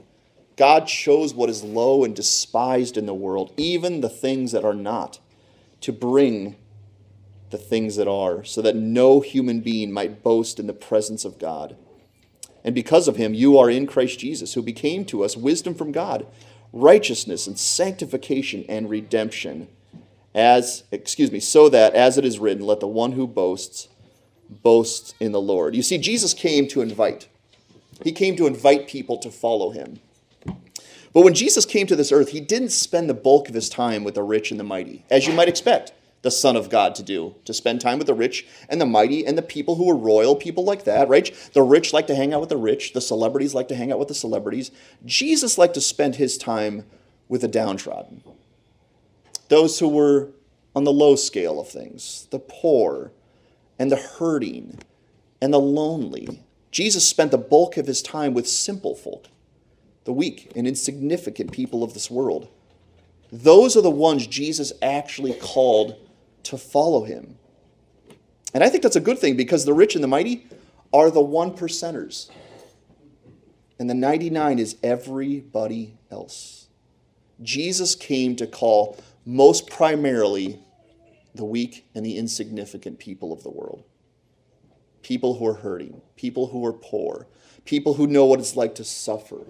God 0.57 0.87
chose 0.87 1.33
what 1.33 1.49
is 1.49 1.63
low 1.63 2.03
and 2.03 2.15
despised 2.15 2.97
in 2.97 3.05
the 3.05 3.13
world, 3.13 3.53
even 3.57 4.01
the 4.01 4.09
things 4.09 4.51
that 4.51 4.65
are 4.65 4.73
not, 4.73 5.19
to 5.81 5.91
bring 5.91 6.55
the 7.49 7.57
things 7.57 7.95
that 7.95 8.07
are, 8.07 8.43
so 8.43 8.61
that 8.61 8.75
no 8.75 9.19
human 9.19 9.61
being 9.61 9.91
might 9.91 10.23
boast 10.23 10.59
in 10.59 10.67
the 10.67 10.73
presence 10.73 11.25
of 11.25 11.39
God. 11.39 11.75
And 12.63 12.75
because 12.75 13.07
of 13.07 13.15
him, 13.15 13.33
you 13.33 13.57
are 13.57 13.69
in 13.69 13.87
Christ 13.87 14.19
Jesus, 14.19 14.53
who 14.53 14.61
became 14.61 15.03
to 15.05 15.23
us 15.23 15.35
wisdom 15.35 15.73
from 15.73 15.91
God, 15.91 16.27
righteousness 16.71 17.47
and 17.47 17.57
sanctification 17.57 18.65
and 18.69 18.89
redemption. 18.89 19.67
As, 20.33 20.83
excuse 20.91 21.31
me, 21.31 21.39
so 21.39 21.67
that, 21.69 21.93
as 21.93 22.17
it 22.17 22.23
is 22.23 22.39
written, 22.39 22.65
let 22.65 22.79
the 22.79 22.87
one 22.87 23.13
who 23.13 23.27
boasts 23.27 23.89
boast 24.49 25.15
in 25.19 25.31
the 25.31 25.41
Lord. 25.41 25.75
You 25.75 25.81
see, 25.81 25.97
Jesus 25.97 26.33
came 26.33 26.67
to 26.69 26.81
invite. 26.81 27.27
He 28.03 28.11
came 28.11 28.35
to 28.37 28.47
invite 28.47 28.87
people 28.87 29.17
to 29.17 29.31
follow 29.31 29.71
him. 29.71 29.99
But 31.13 31.23
when 31.23 31.33
Jesus 31.33 31.65
came 31.65 31.87
to 31.87 31.95
this 31.95 32.11
earth, 32.11 32.29
he 32.29 32.39
didn't 32.39 32.69
spend 32.69 33.09
the 33.09 33.13
bulk 33.13 33.49
of 33.49 33.55
his 33.55 33.69
time 33.69 34.03
with 34.03 34.15
the 34.15 34.23
rich 34.23 34.51
and 34.51 34.59
the 34.59 34.63
mighty, 34.63 35.05
as 35.09 35.27
you 35.27 35.33
might 35.33 35.49
expect 35.49 35.93
the 36.21 36.31
Son 36.31 36.55
of 36.55 36.69
God 36.69 36.93
to 36.95 37.03
do, 37.03 37.35
to 37.45 37.53
spend 37.53 37.81
time 37.81 37.97
with 37.97 38.07
the 38.07 38.13
rich 38.13 38.45
and 38.69 38.79
the 38.79 38.85
mighty 38.85 39.25
and 39.25 39.37
the 39.37 39.41
people 39.41 39.75
who 39.75 39.89
are 39.89 39.95
royal, 39.95 40.35
people 40.35 40.63
like 40.63 40.83
that, 40.83 41.09
right? 41.09 41.33
The 41.53 41.63
rich 41.63 41.93
like 41.93 42.07
to 42.07 42.15
hang 42.15 42.33
out 42.33 42.41
with 42.41 42.49
the 42.49 42.57
rich, 42.57 42.93
the 42.93 43.01
celebrities 43.01 43.55
like 43.55 43.67
to 43.69 43.75
hang 43.75 43.91
out 43.91 43.99
with 43.99 44.07
the 44.07 44.13
celebrities. 44.13 44.71
Jesus 45.05 45.57
liked 45.57 45.73
to 45.73 45.81
spend 45.81 46.15
his 46.15 46.37
time 46.37 46.85
with 47.27 47.41
the 47.41 47.47
downtrodden, 47.47 48.23
those 49.47 49.79
who 49.79 49.87
were 49.87 50.29
on 50.75 50.83
the 50.83 50.93
low 50.93 51.15
scale 51.15 51.59
of 51.59 51.67
things, 51.67 52.27
the 52.29 52.39
poor 52.39 53.11
and 53.79 53.91
the 53.91 53.97
hurting 53.97 54.79
and 55.41 55.53
the 55.53 55.59
lonely. 55.59 56.43
Jesus 56.71 57.07
spent 57.07 57.31
the 57.31 57.37
bulk 57.37 57.77
of 57.77 57.87
his 57.87 58.01
time 58.01 58.33
with 58.33 58.47
simple 58.47 58.95
folk, 58.95 59.27
the 60.05 60.13
weak 60.13 60.51
and 60.55 60.67
insignificant 60.67 61.51
people 61.51 61.83
of 61.83 61.93
this 61.93 62.11
world. 62.11 62.49
Those 63.31 63.77
are 63.77 63.81
the 63.81 63.91
ones 63.91 64.27
Jesus 64.27 64.73
actually 64.81 65.33
called 65.33 65.95
to 66.43 66.57
follow 66.57 67.03
him. 67.03 67.37
And 68.53 68.63
I 68.63 68.69
think 68.69 68.83
that's 68.83 68.95
a 68.95 69.01
good 69.01 69.19
thing 69.19 69.37
because 69.37 69.65
the 69.65 69.73
rich 69.73 69.95
and 69.95 70.03
the 70.03 70.07
mighty 70.07 70.47
are 70.93 71.11
the 71.11 71.21
one 71.21 71.51
percenters. 71.55 72.29
And 73.79 73.89
the 73.89 73.93
99 73.93 74.59
is 74.59 74.75
everybody 74.83 75.97
else. 76.11 76.67
Jesus 77.41 77.95
came 77.95 78.35
to 78.35 78.47
call 78.47 78.97
most 79.25 79.69
primarily 79.69 80.59
the 81.33 81.45
weak 81.45 81.87
and 81.95 82.05
the 82.05 82.17
insignificant 82.17 82.99
people 82.99 83.31
of 83.31 83.43
the 83.43 83.49
world. 83.49 83.83
people 85.01 85.35
who 85.35 85.47
are 85.47 85.55
hurting, 85.55 86.01
people 86.15 86.47
who 86.47 86.65
are 86.65 86.73
poor, 86.73 87.27
people 87.65 87.95
who 87.95 88.07
know 88.07 88.25
what 88.25 88.39
it's 88.39 88.55
like 88.55 88.75
to 88.75 88.83
suffer, 88.83 89.45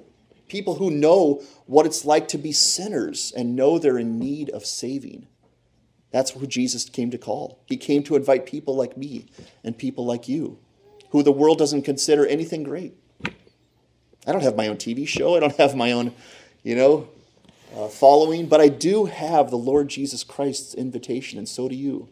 people 0.52 0.76
who 0.76 0.92
know 0.92 1.42
what 1.66 1.86
it's 1.86 2.04
like 2.04 2.28
to 2.28 2.38
be 2.38 2.52
sinners 2.52 3.32
and 3.38 3.56
know 3.56 3.80
they're 3.80 3.98
in 3.98 4.20
need 4.20 4.50
of 4.50 4.66
saving. 4.66 5.26
That's 6.12 6.32
who 6.32 6.46
Jesus 6.46 6.84
came 6.90 7.10
to 7.12 7.18
call. 7.18 7.64
He 7.68 7.78
came 7.78 8.04
to 8.04 8.18
invite 8.18 8.46
people 8.46 8.76
like 8.76 8.98
me 8.98 9.28
and 9.64 9.78
people 9.78 10.06
like 10.06 10.28
you, 10.28 10.60
who 11.12 11.24
the 11.24 11.32
world 11.32 11.58
doesn't 11.58 11.84
consider 11.84 12.26
anything 12.26 12.64
great. 12.64 12.94
I 14.28 14.34
don't 14.34 14.44
have 14.44 14.58
my 14.58 14.68
own 14.68 14.76
TV 14.76 15.08
show. 15.08 15.38
I 15.38 15.40
don't 15.40 15.56
have 15.56 15.74
my 15.74 15.94
own, 15.94 16.14
you 16.64 16.76
know, 16.76 17.08
uh, 17.74 17.88
following, 17.88 18.48
but 18.48 18.60
I 18.60 18.68
do 18.68 19.06
have 19.06 19.52
the 19.52 19.58
Lord 19.58 19.88
Jesus 19.88 20.26
Christ's 20.26 20.74
invitation, 20.74 21.40
and 21.40 21.48
so 21.48 21.70
do 21.70 21.76
you. 21.76 22.10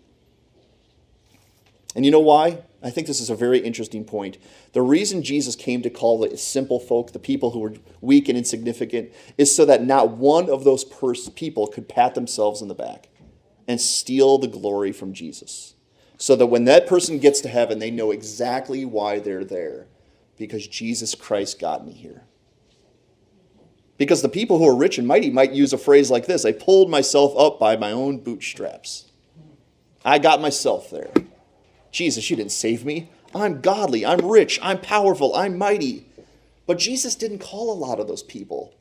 And 1.95 2.05
you 2.05 2.11
know 2.11 2.19
why? 2.19 2.63
I 2.81 2.91
think 2.91 3.07
this 3.07 3.19
is 3.19 3.29
a 3.29 3.35
very 3.35 3.59
interesting 3.59 4.05
point. 4.05 4.37
The 4.73 4.81
reason 4.81 5.23
Jesus 5.23 5.55
came 5.55 5.81
to 5.81 5.89
call 5.89 6.19
the 6.19 6.37
simple 6.37 6.79
folk, 6.79 7.11
the 7.11 7.19
people 7.19 7.51
who 7.51 7.59
were 7.59 7.73
weak 7.99 8.29
and 8.29 8.37
insignificant, 8.37 9.11
is 9.37 9.53
so 9.53 9.65
that 9.65 9.83
not 9.83 10.11
one 10.11 10.49
of 10.49 10.63
those 10.63 10.83
pers- 10.83 11.29
people 11.29 11.67
could 11.67 11.89
pat 11.89 12.15
themselves 12.15 12.61
in 12.61 12.67
the 12.67 12.75
back 12.75 13.09
and 13.67 13.81
steal 13.81 14.37
the 14.37 14.47
glory 14.47 14.91
from 14.91 15.13
Jesus. 15.13 15.75
So 16.17 16.35
that 16.35 16.47
when 16.47 16.65
that 16.65 16.87
person 16.87 17.19
gets 17.19 17.41
to 17.41 17.49
heaven, 17.49 17.79
they 17.79 17.91
know 17.91 18.11
exactly 18.11 18.85
why 18.85 19.19
they're 19.19 19.45
there 19.45 19.87
because 20.37 20.67
Jesus 20.67 21.15
Christ 21.15 21.59
got 21.59 21.85
me 21.85 21.93
here. 21.93 22.23
Because 23.97 24.21
the 24.21 24.29
people 24.29 24.57
who 24.57 24.67
are 24.67 24.75
rich 24.75 24.97
and 24.97 25.07
mighty 25.07 25.29
might 25.29 25.51
use 25.51 25.73
a 25.73 25.77
phrase 25.77 26.09
like 26.09 26.25
this 26.25 26.45
I 26.45 26.53
pulled 26.53 26.89
myself 26.89 27.37
up 27.37 27.59
by 27.59 27.75
my 27.75 27.91
own 27.91 28.19
bootstraps. 28.19 29.11
I 30.05 30.17
got 30.17 30.41
myself 30.41 30.89
there. 30.89 31.11
Jesus, 31.91 32.29
you 32.29 32.35
didn't 32.35 32.51
save 32.51 32.85
me. 32.85 33.09
I'm 33.33 33.61
godly, 33.61 34.05
I'm 34.05 34.25
rich, 34.27 34.59
I'm 34.61 34.79
powerful, 34.79 35.35
I'm 35.35 35.57
mighty. 35.57 36.05
But 36.65 36.79
Jesus 36.79 37.15
didn't 37.15 37.39
call 37.39 37.71
a 37.71 37.77
lot 37.77 37.99
of 37.99 38.07
those 38.07 38.23
people. 38.23 38.73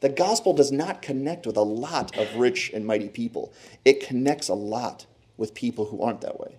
The 0.00 0.08
gospel 0.08 0.52
does 0.52 0.70
not 0.70 1.02
connect 1.02 1.46
with 1.46 1.56
a 1.56 1.62
lot 1.62 2.16
of 2.16 2.36
rich 2.36 2.70
and 2.74 2.86
mighty 2.86 3.08
people, 3.08 3.52
it 3.84 4.06
connects 4.06 4.48
a 4.48 4.54
lot 4.54 5.06
with 5.36 5.54
people 5.54 5.86
who 5.86 6.02
aren't 6.02 6.20
that 6.20 6.38
way. 6.38 6.56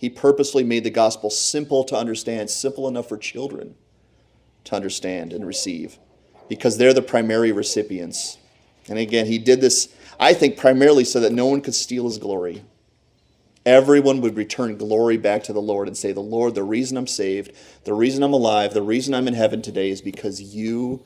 He 0.00 0.10
purposely 0.10 0.64
made 0.64 0.84
the 0.84 0.90
gospel 0.90 1.30
simple 1.30 1.84
to 1.84 1.96
understand, 1.96 2.50
simple 2.50 2.88
enough 2.88 3.08
for 3.08 3.16
children 3.16 3.74
to 4.64 4.74
understand 4.74 5.32
and 5.32 5.46
receive, 5.46 5.98
because 6.48 6.76
they're 6.76 6.94
the 6.94 7.02
primary 7.02 7.52
recipients. 7.52 8.38
And 8.88 8.98
again, 8.98 9.26
he 9.26 9.38
did 9.38 9.60
this, 9.60 9.94
I 10.18 10.34
think, 10.34 10.56
primarily 10.56 11.04
so 11.04 11.20
that 11.20 11.32
no 11.32 11.46
one 11.46 11.60
could 11.60 11.74
steal 11.74 12.04
his 12.04 12.18
glory 12.18 12.64
everyone 13.66 14.20
would 14.20 14.36
return 14.36 14.76
glory 14.76 15.16
back 15.16 15.44
to 15.44 15.52
the 15.52 15.62
Lord 15.62 15.88
and 15.88 15.96
say, 15.96 16.12
The 16.12 16.20
Lord, 16.20 16.54
the 16.54 16.62
reason 16.62 16.96
I'm 16.96 17.06
saved, 17.06 17.52
the 17.84 17.94
reason 17.94 18.22
I'm 18.22 18.32
alive, 18.32 18.74
the 18.74 18.82
reason 18.82 19.14
I'm 19.14 19.28
in 19.28 19.34
heaven 19.34 19.62
today 19.62 19.90
is 19.90 20.02
because 20.02 20.40
you 20.40 21.02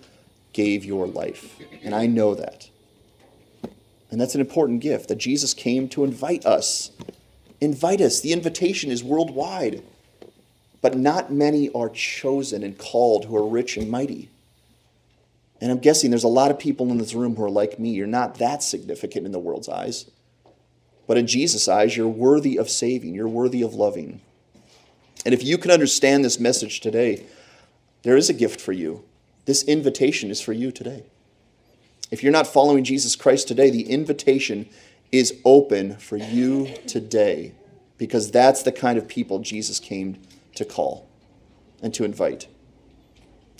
gave 0.53 0.85
your 0.85 1.07
life. 1.07 1.59
And 1.83 1.95
I 1.95 2.07
know 2.07 2.35
that. 2.35 2.69
And 4.11 4.21
that's 4.21 4.35
an 4.35 4.41
important 4.41 4.81
gift 4.81 5.09
that 5.09 5.19
Jesus 5.19 5.53
came 5.55 5.89
to 5.91 6.05
invite 6.05 6.47
us. 6.47 6.91
Invite 7.61 8.01
us. 8.01 8.21
The 8.21 8.33
invitation 8.33 8.91
is 8.91 9.05
worldwide. 9.05 9.83
But 10.81 10.97
not 10.97 11.33
many 11.33 11.71
are 11.71 11.91
chosen 11.91 12.63
and 12.63 12.79
called 12.79 13.25
who 13.25 13.37
are 13.37 13.47
rich 13.47 13.77
and 13.77 13.91
mighty. 13.91 14.31
And 15.61 15.73
I'm 15.73 15.79
guessing 15.79 16.11
there's 16.11 16.25
a 16.25 16.29
lot 16.29 16.53
of 16.53 16.59
people 16.59 16.91
in 16.91 16.99
this 16.99 17.15
room 17.15 17.35
who 17.35 17.45
are 17.45 17.51
like 17.51 17.81
me. 17.81 17.91
You're 17.91 18.07
not 18.07 18.39
that 18.39 18.63
significant 18.63 19.27
in 19.27 19.33
the 19.33 19.41
world's 19.41 19.69
eyes. 19.69 20.09
But 21.09 21.17
in 21.17 21.27
Jesus' 21.27 21.67
eyes, 21.67 21.97
you're 21.97 22.07
worthy 22.07 22.57
of 22.59 22.71
saving, 22.71 23.15
you're 23.15 23.27
worthy 23.27 23.63
of 23.63 23.75
loving. 23.75 24.21
And 25.25 25.35
if 25.35 25.43
you 25.43 25.59
can 25.59 25.73
understand 25.73 26.25
this 26.25 26.39
message 26.39 26.79
today, 26.79 27.25
there 28.03 28.17
is 28.17 28.31
a 28.31 28.35
gift 28.35 28.61
for 28.61 28.73
you. 28.73 29.03
This 29.47 29.65
invitation 29.65 30.31
is 30.31 30.41
for 30.41 30.53
you 30.53 30.71
today. 30.71 31.05
If 32.11 32.23
you're 32.23 32.31
not 32.31 32.47
following 32.47 32.85
Jesus 32.85 33.17
Christ 33.17 33.49
today, 33.49 33.71
the 33.71 33.91
invitation 33.91 34.69
is 35.11 35.41
open 35.45 35.97
for 35.97 36.19
you 36.19 36.75
today 36.87 37.55
because 37.97 38.31
that's 38.31 38.63
the 38.63 38.73
kind 38.73 38.99
of 38.99 39.09
people 39.09 39.39
Jesus 39.39 39.81
came 39.81 40.21
to 40.57 40.65
call 40.65 41.09
and 41.83 41.93
to 41.95 42.05
invite. 42.05 42.49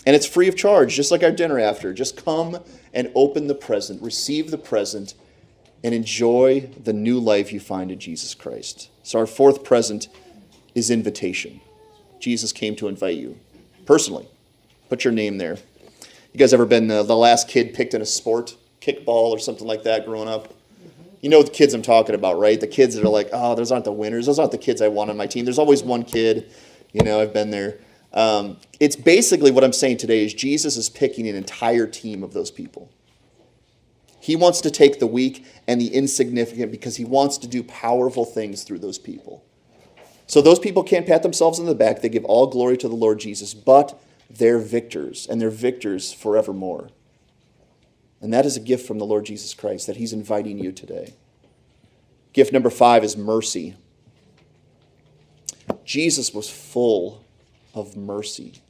And 0.05 0.15
it's 0.15 0.25
free 0.25 0.47
of 0.47 0.55
charge, 0.55 0.95
just 0.95 1.11
like 1.11 1.23
our 1.23 1.31
dinner 1.31 1.59
after. 1.59 1.93
Just 1.93 2.23
come 2.23 2.59
and 2.93 3.11
open 3.15 3.47
the 3.47 3.55
present, 3.55 4.01
receive 4.01 4.51
the 4.51 4.57
present, 4.57 5.15
and 5.83 5.93
enjoy 5.93 6.69
the 6.81 6.93
new 6.93 7.19
life 7.19 7.53
you 7.53 7.59
find 7.59 7.91
in 7.91 7.99
Jesus 7.99 8.33
Christ. 8.33 8.89
So, 9.03 9.19
our 9.19 9.27
fourth 9.27 9.63
present 9.63 10.07
is 10.75 10.89
invitation. 10.89 11.61
Jesus 12.19 12.51
came 12.51 12.75
to 12.75 12.87
invite 12.87 13.17
you 13.17 13.39
personally. 13.85 14.27
Put 14.89 15.03
your 15.03 15.13
name 15.13 15.37
there. 15.37 15.57
You 16.33 16.37
guys 16.37 16.53
ever 16.53 16.65
been 16.65 16.87
the, 16.87 17.03
the 17.03 17.15
last 17.15 17.47
kid 17.47 17.73
picked 17.73 17.93
in 17.93 18.01
a 18.01 18.05
sport, 18.05 18.55
kickball 18.81 19.31
or 19.31 19.39
something 19.39 19.65
like 19.65 19.83
that 19.83 20.05
growing 20.05 20.27
up? 20.27 20.53
You 21.21 21.29
know 21.29 21.43
the 21.43 21.51
kids 21.51 21.73
I'm 21.73 21.81
talking 21.81 22.15
about, 22.15 22.39
right? 22.39 22.59
The 22.59 22.67
kids 22.67 22.95
that 22.95 23.03
are 23.03 23.09
like, 23.09 23.29
oh, 23.33 23.55
those 23.55 23.71
aren't 23.71 23.85
the 23.85 23.91
winners. 23.91 24.25
Those 24.25 24.39
aren't 24.39 24.51
the 24.51 24.57
kids 24.57 24.81
I 24.81 24.87
want 24.87 25.09
on 25.09 25.17
my 25.17 25.27
team. 25.27 25.45
There's 25.45 25.59
always 25.59 25.83
one 25.83 26.03
kid. 26.03 26.51
You 26.93 27.03
know, 27.03 27.19
I've 27.19 27.33
been 27.33 27.49
there. 27.51 27.79
Um, 28.13 28.57
it's 28.79 28.95
basically 28.95 29.51
what 29.51 29.63
I'm 29.63 29.73
saying 29.73 29.97
today 29.97 30.23
is 30.23 30.33
Jesus 30.33 30.77
is 30.77 30.89
picking 30.89 31.27
an 31.27 31.35
entire 31.35 31.85
team 31.87 32.23
of 32.23 32.33
those 32.33 32.51
people. 32.51 32.89
He 34.19 34.35
wants 34.35 34.61
to 34.61 34.71
take 34.71 34.99
the 34.99 35.07
weak 35.07 35.45
and 35.67 35.79
the 35.79 35.93
insignificant 35.93 36.71
because 36.71 36.97
he 36.97 37.05
wants 37.05 37.37
to 37.39 37.47
do 37.47 37.63
powerful 37.63 38.25
things 38.25 38.63
through 38.63 38.79
those 38.79 38.99
people. 38.99 39.45
So 40.27 40.41
those 40.41 40.59
people 40.59 40.83
can't 40.83 41.07
pat 41.07 41.23
themselves 41.23 41.59
on 41.59 41.65
the 41.65 41.75
back. 41.75 42.01
They 42.01 42.09
give 42.09 42.25
all 42.25 42.47
glory 42.47 42.77
to 42.77 42.87
the 42.87 42.95
Lord 42.95 43.19
Jesus, 43.19 43.53
but 43.53 43.99
they're 44.29 44.59
victors, 44.59 45.25
and 45.27 45.41
they're 45.41 45.49
victors 45.49 46.13
forevermore. 46.13 46.89
And 48.21 48.33
that 48.33 48.45
is 48.45 48.57
a 48.57 48.59
gift 48.59 48.85
from 48.85 48.99
the 48.99 49.05
Lord 49.05 49.25
Jesus 49.25 49.53
Christ 49.53 49.87
that 49.87 49.95
he's 49.95 50.13
inviting 50.13 50.59
you 50.59 50.71
today. 50.71 51.13
Gift 52.33 52.53
number 52.53 52.69
five 52.69 53.03
is 53.03 53.17
mercy. 53.17 53.75
Jesus 55.83 56.33
was 56.33 56.49
full 56.49 57.23
of 57.73 57.95
mercy. 57.95 58.61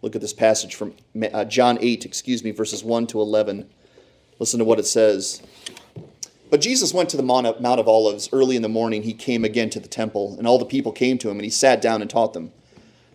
Look 0.00 0.14
at 0.14 0.20
this 0.20 0.32
passage 0.32 0.74
from 0.74 0.94
uh, 1.32 1.44
John 1.44 1.78
8, 1.80 2.04
excuse 2.04 2.44
me, 2.44 2.52
verses 2.52 2.84
1 2.84 3.06
to 3.08 3.20
11. 3.20 3.68
Listen 4.38 4.58
to 4.58 4.64
what 4.64 4.78
it 4.78 4.86
says. 4.86 5.42
But 6.50 6.60
Jesus 6.60 6.94
went 6.94 7.08
to 7.10 7.16
the 7.16 7.22
Mount 7.22 7.46
of 7.46 7.88
Olives. 7.88 8.28
Early 8.32 8.56
in 8.56 8.62
the 8.62 8.68
morning, 8.68 9.02
he 9.02 9.12
came 9.12 9.44
again 9.44 9.70
to 9.70 9.80
the 9.80 9.88
temple, 9.88 10.36
and 10.38 10.46
all 10.46 10.58
the 10.58 10.64
people 10.64 10.92
came 10.92 11.18
to 11.18 11.28
him, 11.28 11.36
and 11.36 11.44
he 11.44 11.50
sat 11.50 11.80
down 11.82 12.00
and 12.00 12.10
taught 12.10 12.32
them. 12.32 12.52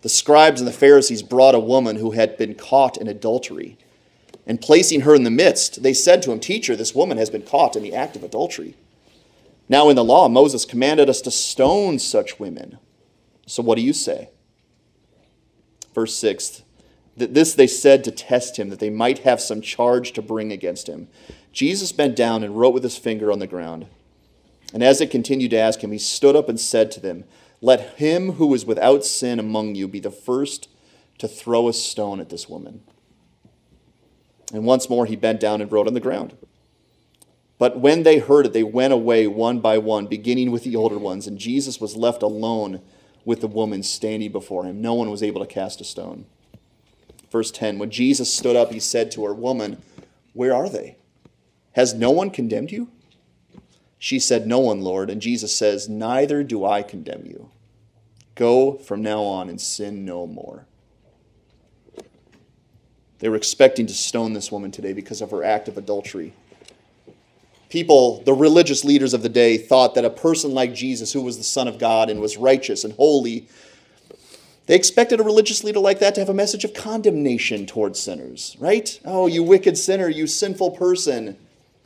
The 0.02 0.10
scribes 0.10 0.62
and 0.62 0.68
the 0.68 0.74
Pharisees 0.74 1.24
brought 1.24 1.56
a 1.56 1.60
woman 1.60 1.98
who 1.98 2.12
had 2.12 2.38
been 2.38 2.56
caught 2.56 2.98
in 2.98 3.08
adultery. 3.08 3.78
And 4.48 4.62
placing 4.62 5.02
her 5.02 5.14
in 5.14 5.24
the 5.24 5.30
midst, 5.30 5.84
they 5.84 5.94
said 5.94 6.22
to 6.24 6.32
him, 6.32 6.40
Teacher, 6.40 6.76
this 6.76 6.96
woman 6.96 7.18
has 7.18 7.30
been 7.30 7.44
caught 7.44 7.76
in 7.76 7.84
the 7.84 7.94
act 7.94 8.16
of 8.16 8.24
adultery. 8.24 8.76
Now, 9.68 9.90
in 9.90 9.96
the 9.96 10.04
law, 10.04 10.28
Moses 10.28 10.66
commanded 10.66 11.10
us 11.10 11.22
to 11.22 11.32
stone 11.32 12.00
such 12.00 12.40
women. 12.40 12.80
So, 13.46 13.62
what 13.62 13.76
do 13.76 13.84
you 13.84 13.94
say? 13.94 14.30
Verse 15.94 16.16
6 16.16 16.64
that 17.20 17.34
this 17.34 17.54
they 17.54 17.68
said 17.68 18.04
to 18.04 18.12
test 18.12 18.58
him, 18.58 18.70
that 18.70 18.80
they 18.80 18.90
might 18.90 19.20
have 19.20 19.42
some 19.42 19.62
charge 19.62 20.14
to 20.14 20.22
bring 20.22 20.52
against 20.52 20.88
him. 20.88 21.08
Jesus 21.52 21.92
bent 21.92 22.16
down 22.16 22.44
and 22.44 22.58
wrote 22.58 22.74
with 22.74 22.84
his 22.84 22.98
finger 22.98 23.32
on 23.32 23.40
the 23.40 23.48
ground. 23.48 23.88
And 24.74 24.84
as 24.84 25.00
they 25.00 25.08
continued 25.08 25.52
to 25.52 25.58
ask 25.58 25.84
him, 25.84 25.92
he 25.92 25.98
stood 25.98 26.36
up 26.36 26.48
and 26.48 26.60
said 26.60 26.92
to 26.92 27.00
them, 27.00 27.24
Let 27.62 27.98
him 27.98 28.34
who 28.34 28.54
is 28.54 28.66
without 28.66 29.04
sin 29.04 29.40
among 29.40 29.76
you 29.76 29.88
be 29.88 30.00
the 30.00 30.12
first 30.12 30.70
to 31.18 31.28
throw 31.28 31.68
a 31.68 31.74
stone 31.74 32.20
at 32.20 32.30
this 32.30 32.48
woman. 32.48 32.82
And 34.54 34.66
once 34.66 34.90
more 34.90 35.06
he 35.06 35.16
bent 35.16 35.40
down 35.40 35.62
and 35.62 35.72
wrote 35.72 35.88
on 35.88 35.94
the 35.94 36.00
ground. 36.00 36.36
But 37.58 37.80
when 37.80 38.04
they 38.04 38.20
heard 38.20 38.46
it, 38.46 38.54
they 38.54 38.64
went 38.64 38.94
away 38.94 39.28
one 39.28 39.60
by 39.60 39.78
one, 39.78 40.08
beginning 40.08 40.50
with 40.50 40.64
the 40.64 40.78
older 40.78 40.98
ones, 40.98 41.28
and 41.28 41.38
Jesus 41.38 41.82
was 41.82 41.98
left 41.98 42.24
alone 42.24 42.82
with 43.26 43.42
the 43.42 43.48
woman 43.48 43.84
standing 43.84 44.32
before 44.32 44.64
him. 44.64 44.82
No 44.82 44.94
one 44.94 45.12
was 45.12 45.22
able 45.22 45.42
to 45.42 45.48
cast 45.54 45.82
a 45.82 45.84
stone. 45.84 46.26
Verse 47.32 47.52
10 47.52 47.80
When 47.80 47.92
Jesus 47.92 48.34
stood 48.34 48.56
up, 48.56 48.72
he 48.72 48.80
said 48.80 49.12
to 49.12 49.26
her, 49.26 49.34
Woman, 49.34 49.82
where 50.34 50.54
are 50.54 50.70
they? 50.70 50.98
Has 51.74 51.94
no 51.94 52.12
one 52.12 52.30
condemned 52.32 52.72
you? 52.72 52.90
She 53.98 54.20
said, 54.20 54.48
No 54.48 54.60
one, 54.60 54.82
Lord. 54.82 55.10
And 55.10 55.22
Jesus 55.22 55.56
says, 55.56 55.90
Neither 55.90 56.44
do 56.44 56.66
I 56.66 56.82
condemn 56.82 57.26
you. 57.26 57.50
Go 58.36 58.78
from 58.78 59.02
now 59.02 59.22
on 59.24 59.50
and 59.50 59.60
sin 59.60 60.06
no 60.06 60.26
more. 60.26 60.66
They 63.20 63.28
were 63.28 63.36
expecting 63.36 63.86
to 63.88 63.94
stone 63.94 64.32
this 64.32 64.52
woman 64.52 64.72
today 64.72 64.94
because 64.94 65.22
of 65.22 65.32
her 65.32 65.44
act 65.44 65.68
of 65.68 65.78
adultery. 65.78 66.34
People, 67.68 68.24
the 68.24 68.34
religious 68.34 68.84
leaders 68.84 69.14
of 69.14 69.22
the 69.22 69.30
day, 69.30 69.58
thought 69.58 69.94
that 69.96 70.06
a 70.06 70.10
person 70.10 70.54
like 70.54 70.74
Jesus, 70.74 71.14
who 71.14 71.22
was 71.22 71.38
the 71.38 71.44
Son 71.44 71.68
of 71.68 71.78
God 71.78 72.10
and 72.10 72.20
was 72.20 72.38
righteous 72.38 72.84
and 72.84 72.94
holy, 72.94 73.48
they 74.70 74.76
expected 74.76 75.20
a 75.20 75.24
religious 75.24 75.64
leader 75.64 75.80
like 75.80 75.98
that 75.98 76.14
to 76.14 76.22
have 76.22 76.30
a 76.30 76.34
message 76.34 76.64
of 76.64 76.76
condemnation 76.76 77.66
towards 77.66 78.00
sinners, 78.00 78.56
right? 78.60 79.00
Oh, 79.04 79.26
you 79.26 79.42
wicked 79.42 79.76
sinner, 79.80 80.08
you 80.08 80.28
sinful 80.28 80.72
person. 80.78 81.38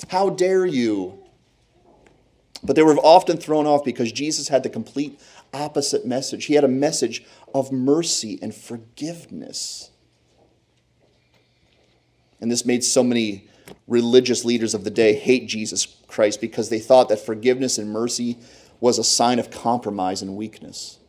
How 0.09 0.29
dare 0.29 0.65
you? 0.65 1.17
But 2.61 2.75
they 2.75 2.83
were 2.83 2.97
often 2.97 3.37
thrown 3.37 3.67
off 3.67 3.85
because 3.85 4.11
Jesus 4.11 4.49
had 4.49 4.63
the 4.63 4.69
complete 4.69 5.17
opposite 5.53 6.05
message. 6.05 6.47
He 6.47 6.55
had 6.55 6.65
a 6.65 6.67
message 6.67 7.23
of 7.55 7.71
mercy 7.71 8.37
and 8.41 8.53
forgiveness. 8.53 9.89
And 12.41 12.51
this 12.51 12.65
made 12.65 12.83
so 12.83 13.01
many 13.01 13.47
religious 13.87 14.43
leaders 14.43 14.73
of 14.73 14.83
the 14.83 14.91
day 14.91 15.13
hate 15.13 15.47
Jesus 15.47 15.85
Christ 16.07 16.41
because 16.41 16.67
they 16.67 16.79
thought 16.79 17.07
that 17.07 17.25
forgiveness 17.25 17.77
and 17.77 17.89
mercy 17.89 18.39
was 18.81 18.99
a 18.99 19.05
sign 19.05 19.39
of 19.39 19.51
compromise 19.51 20.21
and 20.21 20.35
weakness. 20.35 20.99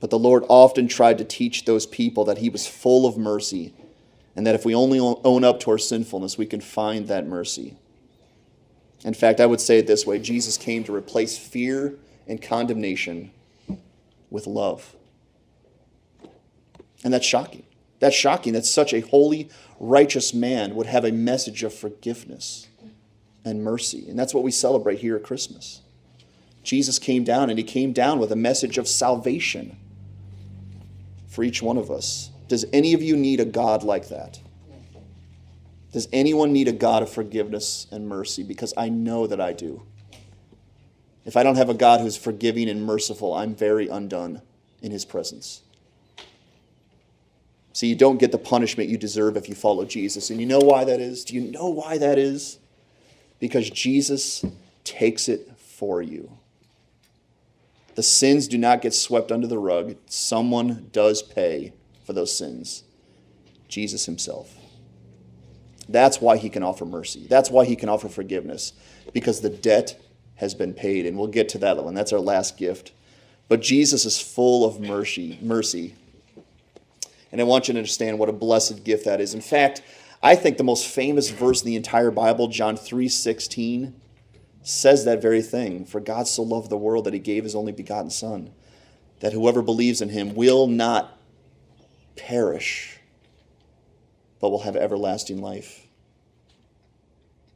But 0.00 0.10
the 0.10 0.18
Lord 0.18 0.44
often 0.48 0.88
tried 0.88 1.18
to 1.18 1.24
teach 1.24 1.64
those 1.64 1.86
people 1.86 2.24
that 2.24 2.38
He 2.38 2.48
was 2.48 2.66
full 2.66 3.06
of 3.06 3.16
mercy 3.16 3.72
and 4.36 4.46
that 4.46 4.54
if 4.54 4.66
we 4.66 4.74
only 4.74 5.00
own 5.00 5.44
up 5.44 5.60
to 5.60 5.70
our 5.70 5.78
sinfulness, 5.78 6.36
we 6.36 6.44
can 6.44 6.60
find 6.60 7.08
that 7.08 7.26
mercy. 7.26 7.74
In 9.02 9.14
fact, 9.14 9.40
I 9.40 9.46
would 9.46 9.62
say 9.62 9.78
it 9.78 9.86
this 9.86 10.06
way 10.06 10.18
Jesus 10.18 10.58
came 10.58 10.84
to 10.84 10.94
replace 10.94 11.38
fear 11.38 11.94
and 12.28 12.40
condemnation 12.40 13.30
with 14.30 14.46
love. 14.46 14.94
And 17.02 17.14
that's 17.14 17.26
shocking. 17.26 17.62
That's 17.98 18.16
shocking 18.16 18.52
that 18.52 18.66
such 18.66 18.92
a 18.92 19.00
holy, 19.00 19.48
righteous 19.80 20.34
man 20.34 20.74
would 20.74 20.86
have 20.86 21.04
a 21.04 21.12
message 21.12 21.62
of 21.62 21.72
forgiveness 21.72 22.68
and 23.44 23.64
mercy. 23.64 24.06
And 24.08 24.18
that's 24.18 24.34
what 24.34 24.44
we 24.44 24.50
celebrate 24.50 24.98
here 24.98 25.16
at 25.16 25.22
Christmas. 25.22 25.80
Jesus 26.62 26.98
came 26.98 27.22
down, 27.24 27.48
and 27.48 27.58
he 27.58 27.64
came 27.64 27.92
down 27.92 28.18
with 28.18 28.32
a 28.32 28.36
message 28.36 28.76
of 28.76 28.88
salvation 28.88 29.76
for 31.36 31.44
each 31.44 31.60
one 31.60 31.76
of 31.76 31.90
us. 31.90 32.30
Does 32.48 32.64
any 32.72 32.94
of 32.94 33.02
you 33.02 33.14
need 33.14 33.40
a 33.40 33.44
God 33.44 33.82
like 33.82 34.08
that? 34.08 34.40
Does 35.92 36.08
anyone 36.10 36.50
need 36.50 36.66
a 36.66 36.72
God 36.72 37.02
of 37.02 37.10
forgiveness 37.10 37.86
and 37.92 38.08
mercy? 38.08 38.42
Because 38.42 38.72
I 38.74 38.88
know 38.88 39.26
that 39.26 39.38
I 39.38 39.52
do. 39.52 39.82
If 41.26 41.36
I 41.36 41.42
don't 41.42 41.56
have 41.56 41.68
a 41.68 41.74
God 41.74 42.00
who's 42.00 42.16
forgiving 42.16 42.70
and 42.70 42.82
merciful, 42.82 43.34
I'm 43.34 43.54
very 43.54 43.86
undone 43.86 44.40
in 44.80 44.90
his 44.90 45.04
presence. 45.04 45.60
See, 47.74 47.88
you 47.88 47.96
don't 47.96 48.16
get 48.16 48.32
the 48.32 48.38
punishment 48.38 48.88
you 48.88 48.96
deserve 48.96 49.36
if 49.36 49.46
you 49.46 49.54
follow 49.54 49.84
Jesus. 49.84 50.30
And 50.30 50.40
you 50.40 50.46
know 50.46 50.60
why 50.60 50.84
that 50.84 51.00
is? 51.00 51.22
Do 51.22 51.34
you 51.34 51.42
know 51.42 51.68
why 51.68 51.98
that 51.98 52.18
is? 52.18 52.58
Because 53.40 53.68
Jesus 53.68 54.42
takes 54.84 55.28
it 55.28 55.50
for 55.58 56.00
you. 56.00 56.38
The 57.96 58.02
sins 58.02 58.46
do 58.46 58.58
not 58.58 58.82
get 58.82 58.94
swept 58.94 59.32
under 59.32 59.46
the 59.46 59.58
rug. 59.58 59.96
Someone 60.06 60.88
does 60.92 61.22
pay 61.22 61.72
for 62.04 62.12
those 62.12 62.36
sins 62.36 62.84
Jesus 63.68 64.06
himself. 64.06 64.54
That's 65.88 66.20
why 66.20 66.36
he 66.36 66.48
can 66.48 66.62
offer 66.62 66.84
mercy. 66.84 67.26
That's 67.28 67.50
why 67.50 67.64
he 67.64 67.74
can 67.74 67.88
offer 67.88 68.08
forgiveness, 68.08 68.72
because 69.12 69.40
the 69.40 69.50
debt 69.50 70.00
has 70.36 70.54
been 70.54 70.74
paid. 70.74 71.06
And 71.06 71.18
we'll 71.18 71.26
get 71.28 71.48
to 71.50 71.58
that 71.58 71.82
one. 71.82 71.94
That's 71.94 72.12
our 72.12 72.20
last 72.20 72.56
gift. 72.56 72.92
But 73.48 73.62
Jesus 73.62 74.04
is 74.04 74.20
full 74.20 74.64
of 74.64 74.80
mercy, 74.80 75.38
mercy. 75.40 75.94
And 77.32 77.40
I 77.40 77.44
want 77.44 77.68
you 77.68 77.74
to 77.74 77.80
understand 77.80 78.18
what 78.18 78.28
a 78.28 78.32
blessed 78.32 78.84
gift 78.84 79.04
that 79.04 79.20
is. 79.20 79.34
In 79.34 79.40
fact, 79.40 79.82
I 80.22 80.34
think 80.34 80.58
the 80.58 80.64
most 80.64 80.86
famous 80.86 81.30
verse 81.30 81.62
in 81.62 81.66
the 81.66 81.76
entire 81.76 82.10
Bible, 82.10 82.48
John 82.48 82.76
3:16, 82.76 83.94
says 84.66 85.04
that 85.04 85.22
very 85.22 85.42
thing. 85.42 85.84
For 85.84 86.00
God 86.00 86.26
so 86.26 86.42
loved 86.42 86.70
the 86.70 86.76
world 86.76 87.04
that 87.04 87.14
he 87.14 87.20
gave 87.20 87.44
his 87.44 87.54
only 87.54 87.70
begotten 87.70 88.10
Son, 88.10 88.50
that 89.20 89.32
whoever 89.32 89.62
believes 89.62 90.02
in 90.02 90.08
him 90.08 90.34
will 90.34 90.66
not 90.66 91.16
perish, 92.16 92.98
but 94.40 94.50
will 94.50 94.62
have 94.62 94.74
everlasting 94.74 95.40
life. 95.40 95.86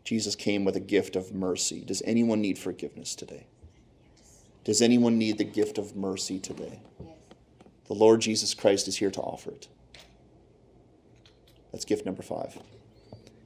Jesus 0.04 0.36
came 0.36 0.64
with 0.64 0.76
a 0.76 0.80
gift 0.80 1.16
of 1.16 1.34
mercy. 1.34 1.80
Does 1.80 2.00
anyone 2.06 2.40
need 2.40 2.58
forgiveness 2.58 3.16
today? 3.16 3.48
Does 4.62 4.80
anyone 4.80 5.18
need 5.18 5.38
the 5.38 5.44
gift 5.44 5.78
of 5.78 5.96
mercy 5.96 6.38
today? 6.38 6.78
The 7.88 7.94
Lord 7.94 8.20
Jesus 8.20 8.54
Christ 8.54 8.86
is 8.86 8.98
here 8.98 9.10
to 9.10 9.20
offer 9.20 9.50
it. 9.50 9.66
That's 11.72 11.84
gift 11.84 12.06
number 12.06 12.22
five. 12.22 12.56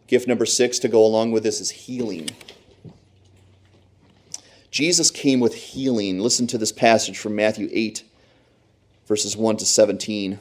Gift 0.06 0.28
number 0.28 0.44
six 0.44 0.78
to 0.80 0.88
go 0.88 1.04
along 1.04 1.32
with 1.32 1.42
this 1.42 1.62
is 1.62 1.70
healing. 1.70 2.28
Jesus 4.74 5.12
came 5.12 5.38
with 5.38 5.54
healing. 5.54 6.18
Listen 6.18 6.48
to 6.48 6.58
this 6.58 6.72
passage 6.72 7.16
from 7.16 7.36
Matthew 7.36 7.68
8, 7.70 8.02
verses 9.06 9.36
1 9.36 9.58
to 9.58 9.64
17. 9.64 10.40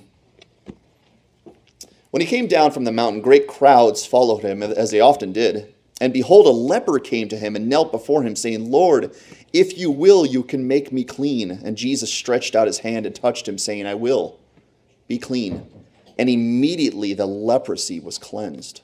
When 2.09 2.19
he 2.19 2.25
came 2.25 2.47
down 2.47 2.71
from 2.71 2.83
the 2.83 2.91
mountain, 2.91 3.21
great 3.21 3.47
crowds 3.47 4.07
followed 4.07 4.41
him, 4.41 4.63
as 4.63 4.89
they 4.89 4.99
often 4.99 5.33
did. 5.33 5.71
And 6.01 6.11
behold, 6.11 6.47
a 6.47 6.49
leper 6.49 6.97
came 6.97 7.29
to 7.29 7.37
him 7.37 7.55
and 7.55 7.69
knelt 7.69 7.91
before 7.91 8.23
him, 8.23 8.35
saying, 8.35 8.71
Lord, 8.71 9.15
if 9.53 9.77
you 9.77 9.91
will, 9.91 10.25
you 10.25 10.41
can 10.41 10.67
make 10.67 10.91
me 10.91 11.03
clean. 11.03 11.51
And 11.51 11.77
Jesus 11.77 12.11
stretched 12.11 12.55
out 12.55 12.65
his 12.65 12.79
hand 12.79 13.05
and 13.05 13.13
touched 13.13 13.47
him, 13.47 13.59
saying, 13.59 13.85
I 13.85 13.93
will. 13.93 14.39
Be 15.07 15.19
clean. 15.19 15.69
And 16.17 16.27
immediately 16.27 17.13
the 17.13 17.27
leprosy 17.27 17.99
was 17.99 18.17
cleansed. 18.17 18.81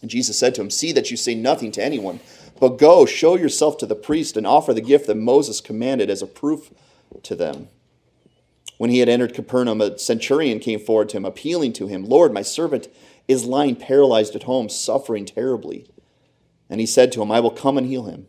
And 0.00 0.10
Jesus 0.10 0.36
said 0.36 0.56
to 0.56 0.60
him, 0.60 0.70
See 0.70 0.90
that 0.90 1.12
you 1.12 1.16
say 1.16 1.36
nothing 1.36 1.70
to 1.70 1.84
anyone 1.84 2.18
but 2.60 2.78
go, 2.78 3.06
show 3.06 3.36
yourself 3.36 3.78
to 3.78 3.86
the 3.86 3.94
priest, 3.94 4.36
and 4.36 4.46
offer 4.46 4.72
the 4.72 4.80
gift 4.80 5.06
that 5.06 5.16
Moses 5.16 5.60
commanded 5.60 6.10
as 6.10 6.22
a 6.22 6.26
proof 6.26 6.72
to 7.22 7.34
them. 7.34 7.68
When 8.78 8.90
he 8.90 8.98
had 8.98 9.08
entered 9.08 9.34
Capernaum, 9.34 9.80
a 9.80 9.98
centurion 9.98 10.58
came 10.58 10.80
forward 10.80 11.08
to 11.10 11.16
him, 11.16 11.24
appealing 11.24 11.72
to 11.74 11.86
him, 11.86 12.04
Lord, 12.04 12.32
my 12.32 12.42
servant 12.42 12.88
is 13.28 13.44
lying 13.44 13.76
paralyzed 13.76 14.34
at 14.34 14.44
home, 14.44 14.68
suffering 14.68 15.24
terribly. 15.24 15.86
And 16.68 16.80
he 16.80 16.86
said 16.86 17.12
to 17.12 17.22
him, 17.22 17.30
I 17.30 17.40
will 17.40 17.50
come 17.50 17.78
and 17.78 17.86
heal 17.86 18.04
him. 18.04 18.26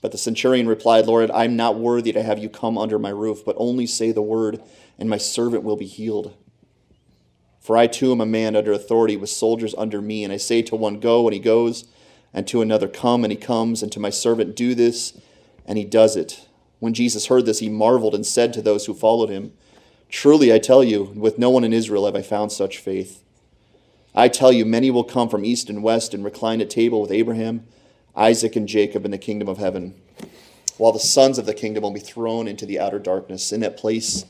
But 0.00 0.12
the 0.12 0.18
centurion 0.18 0.66
replied, 0.66 1.06
Lord, 1.06 1.30
I'm 1.32 1.56
not 1.56 1.78
worthy 1.78 2.12
to 2.12 2.22
have 2.22 2.38
you 2.38 2.48
come 2.48 2.78
under 2.78 2.98
my 2.98 3.10
roof, 3.10 3.44
but 3.44 3.56
only 3.58 3.86
say 3.86 4.12
the 4.12 4.22
word, 4.22 4.62
and 4.98 5.10
my 5.10 5.18
servant 5.18 5.62
will 5.62 5.76
be 5.76 5.86
healed. 5.86 6.34
For 7.60 7.76
I 7.76 7.86
too 7.86 8.12
am 8.12 8.22
a 8.22 8.26
man 8.26 8.56
under 8.56 8.72
authority 8.72 9.16
with 9.16 9.28
soldiers 9.28 9.74
under 9.76 10.00
me, 10.00 10.24
and 10.24 10.32
I 10.32 10.38
say 10.38 10.62
to 10.62 10.76
one, 10.76 10.98
Go, 10.98 11.26
and 11.26 11.34
he 11.34 11.40
goes 11.40 11.84
and 12.32 12.46
to 12.48 12.62
another, 12.62 12.88
Come, 12.88 13.24
and 13.24 13.32
he 13.32 13.36
comes, 13.36 13.82
and 13.82 13.90
to 13.92 14.00
my 14.00 14.10
servant, 14.10 14.56
Do 14.56 14.74
this, 14.74 15.18
and 15.66 15.78
he 15.78 15.84
does 15.84 16.16
it. 16.16 16.46
When 16.78 16.94
Jesus 16.94 17.26
heard 17.26 17.46
this, 17.46 17.58
he 17.58 17.68
marveled 17.68 18.14
and 18.14 18.26
said 18.26 18.52
to 18.54 18.62
those 18.62 18.86
who 18.86 18.94
followed 18.94 19.28
him, 19.28 19.52
Truly 20.08 20.52
I 20.52 20.58
tell 20.58 20.82
you, 20.82 21.04
with 21.14 21.38
no 21.38 21.50
one 21.50 21.64
in 21.64 21.72
Israel 21.72 22.06
have 22.06 22.16
I 22.16 22.22
found 22.22 22.50
such 22.50 22.78
faith. 22.78 23.22
I 24.14 24.28
tell 24.28 24.52
you, 24.52 24.64
many 24.64 24.90
will 24.90 25.04
come 25.04 25.28
from 25.28 25.44
east 25.44 25.70
and 25.70 25.82
west 25.82 26.14
and 26.14 26.24
recline 26.24 26.60
at 26.60 26.70
table 26.70 27.00
with 27.00 27.12
Abraham, 27.12 27.66
Isaac, 28.16 28.56
and 28.56 28.66
Jacob 28.66 29.04
in 29.04 29.12
the 29.12 29.18
kingdom 29.18 29.48
of 29.48 29.58
heaven, 29.58 29.94
while 30.78 30.90
the 30.90 30.98
sons 30.98 31.38
of 31.38 31.46
the 31.46 31.54
kingdom 31.54 31.82
will 31.82 31.92
be 31.92 32.00
thrown 32.00 32.48
into 32.48 32.66
the 32.66 32.80
outer 32.80 32.98
darkness. 32.98 33.52
In 33.52 33.60
that 33.60 33.76
place 33.76 34.24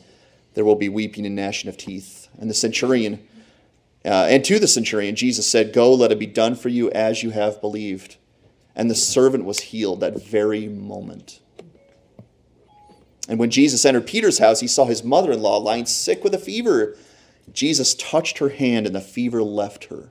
there 0.54 0.64
will 0.64 0.76
be 0.76 0.88
weeping 0.88 1.24
and 1.24 1.36
gnashing 1.36 1.68
of 1.68 1.76
teeth. 1.76 2.28
And 2.38 2.50
the 2.50 2.54
centurion, 2.54 3.26
uh, 4.04 4.26
and 4.28 4.44
to 4.46 4.58
the 4.58 4.68
centurion, 4.68 5.14
Jesus 5.14 5.48
said, 5.48 5.72
Go, 5.72 5.92
let 5.92 6.12
it 6.12 6.18
be 6.18 6.26
done 6.26 6.54
for 6.54 6.68
you 6.68 6.90
as 6.90 7.22
you 7.22 7.30
have 7.30 7.60
believed. 7.60 8.16
And 8.74 8.90
the 8.90 8.94
servant 8.94 9.44
was 9.44 9.60
healed 9.60 10.00
that 10.00 10.22
very 10.22 10.68
moment. 10.68 11.40
And 13.28 13.38
when 13.38 13.50
Jesus 13.50 13.84
entered 13.84 14.06
Peter's 14.06 14.38
house, 14.38 14.60
he 14.60 14.66
saw 14.66 14.86
his 14.86 15.04
mother 15.04 15.32
in 15.32 15.42
law 15.42 15.58
lying 15.58 15.86
sick 15.86 16.24
with 16.24 16.34
a 16.34 16.38
fever. 16.38 16.96
Jesus 17.52 17.94
touched 17.94 18.38
her 18.38 18.48
hand, 18.48 18.86
and 18.86 18.94
the 18.94 19.00
fever 19.00 19.42
left 19.42 19.84
her. 19.86 20.10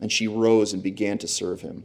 And 0.00 0.10
she 0.10 0.26
rose 0.26 0.72
and 0.72 0.82
began 0.82 1.18
to 1.18 1.28
serve 1.28 1.60
him. 1.60 1.84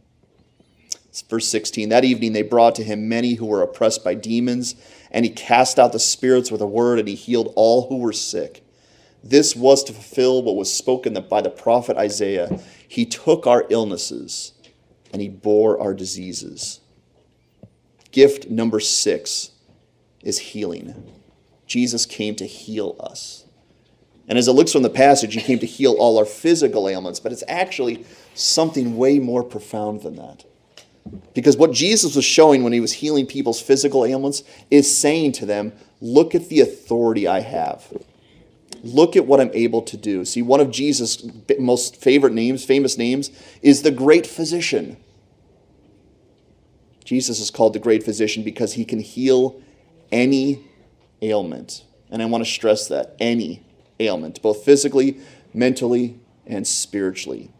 Verse 1.30 1.48
16 1.50 1.90
That 1.90 2.06
evening 2.06 2.32
they 2.32 2.42
brought 2.42 2.76
to 2.76 2.84
him 2.84 3.10
many 3.10 3.34
who 3.34 3.46
were 3.46 3.62
oppressed 3.62 4.04
by 4.04 4.14
demons, 4.14 4.76
and 5.12 5.26
he 5.26 5.32
cast 5.32 5.78
out 5.78 5.92
the 5.92 6.00
spirits 6.00 6.50
with 6.52 6.62
a 6.62 6.68
word, 6.68 7.00
and 7.00 7.08
he 7.08 7.16
healed 7.16 7.52
all 7.58 7.90
who 7.90 7.98
were 7.98 8.14
sick 8.14 8.64
this 9.24 9.56
was 9.56 9.84
to 9.84 9.94
fulfill 9.94 10.42
what 10.42 10.56
was 10.56 10.74
spoken 10.74 11.14
by 11.30 11.42
the 11.42 11.50
prophet 11.50 11.98
Isaiah. 11.98 12.60
He 12.88 13.06
took 13.06 13.46
our 13.46 13.66
illnesses 13.70 14.54
and 15.14 15.22
he 15.22 15.30
bore 15.30 15.80
our 15.80 15.94
diseases. 15.94 16.80
Gift 18.12 18.50
number 18.50 18.80
six 18.80 19.52
is 20.24 20.40
healing. 20.40 21.12
Jesus 21.66 22.06
came 22.06 22.36
to 22.36 22.46
heal 22.46 22.96
us. 23.00 23.46
And 24.28 24.38
as 24.38 24.48
it 24.48 24.54
looks 24.54 24.72
from 24.72 24.84
the 24.84 24.90
passage, 24.90 25.34
he 25.34 25.42
came 25.42 25.60
to 25.60 25.66
heal 25.66 25.94
all 25.94 26.18
our 26.18 26.26
physical 26.26 26.88
ailments, 26.88 27.20
but 27.20 27.32
it's 27.32 27.44
actually 27.48 28.06
something 28.34 28.98
way 28.98 29.20
more 29.20 29.44
profound 29.44 30.02
than 30.02 30.16
that. 30.16 30.46
Because 31.34 31.58
what 31.58 31.72
Jesus 31.72 32.16
was 32.16 32.26
showing 32.26 32.64
when 32.64 32.74
he 32.74 32.80
was 32.80 32.94
healing 32.94 33.26
people's 33.26 33.62
physical 33.62 34.06
ailments 34.06 34.44
is 34.70 34.96
saying 34.96 35.34
to 35.34 35.46
them, 35.46 35.74
Look 36.00 36.34
at 36.34 36.50
the 36.50 36.62
authority 36.62 37.28
I 37.28 37.42
have. 37.42 37.92
Look 38.84 39.16
at 39.16 39.28
what 39.28 39.40
I'm 39.40 39.52
able 39.54 39.82
to 39.84 39.98
do. 39.98 40.26
See, 40.26 40.42
one 40.42 40.60
of 40.60 40.72
Jesus' 40.72 41.26
most 41.60 41.96
favorite 41.96 42.34
names, 42.34 42.66
famous 42.66 42.98
names, 42.98 43.30
is 43.62 43.84
the 43.84 43.92
great 43.92 44.26
physician. 44.26 44.98
Jesus 47.04 47.40
is 47.40 47.52
called 47.52 47.74
the 47.74 47.80
great 47.80 48.04
physician 48.04 48.44
because 48.44 48.74
he 48.74 48.86
can 48.86 49.00
heal 49.00 49.62
any 50.12 50.64
ailment. 51.22 51.84
And 52.10 52.22
I 52.22 52.26
want 52.26 52.44
to 52.44 52.50
stress 52.50 52.88
that 52.88 53.16
any 53.20 53.64
ailment, 54.00 54.42
both 54.42 54.64
physically, 54.64 55.20
mentally, 55.54 56.20
and 56.46 56.68
spiritually. 56.68 57.52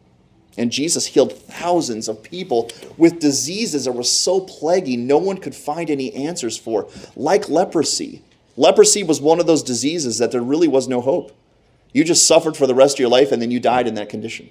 And 0.58 0.72
Jesus 0.72 1.06
healed 1.06 1.34
thousands 1.34 2.08
of 2.08 2.22
people 2.24 2.70
with 2.98 3.20
diseases 3.20 3.86
that 3.86 3.94
were 3.94 4.04
so 4.04 4.42
plaguey 4.42 4.98
no 4.98 5.18
one 5.18 5.38
could 5.38 5.56
find 5.56 5.90
any 5.90 6.14
answers 6.14 6.58
for, 6.58 6.90
like 7.16 7.48
leprosy. 7.50 8.22
Leprosy 8.58 9.04
was 9.04 9.22
one 9.22 9.40
of 9.40 9.48
those 9.48 9.64
diseases 9.64 10.18
that 10.18 10.32
there 10.32 10.42
really 10.42 10.68
was 10.68 10.88
no 10.88 11.02
hope. 11.02 11.32
You 11.94 12.04
just 12.04 12.28
suffered 12.28 12.56
for 12.56 12.68
the 12.68 12.76
rest 12.76 12.96
of 12.96 13.00
your 13.00 13.10
life 13.10 13.32
and 13.32 13.42
then 13.42 13.52
you 13.52 13.60
died 13.60 13.88
in 13.88 13.96
that 13.96 14.10
condition. 14.10 14.50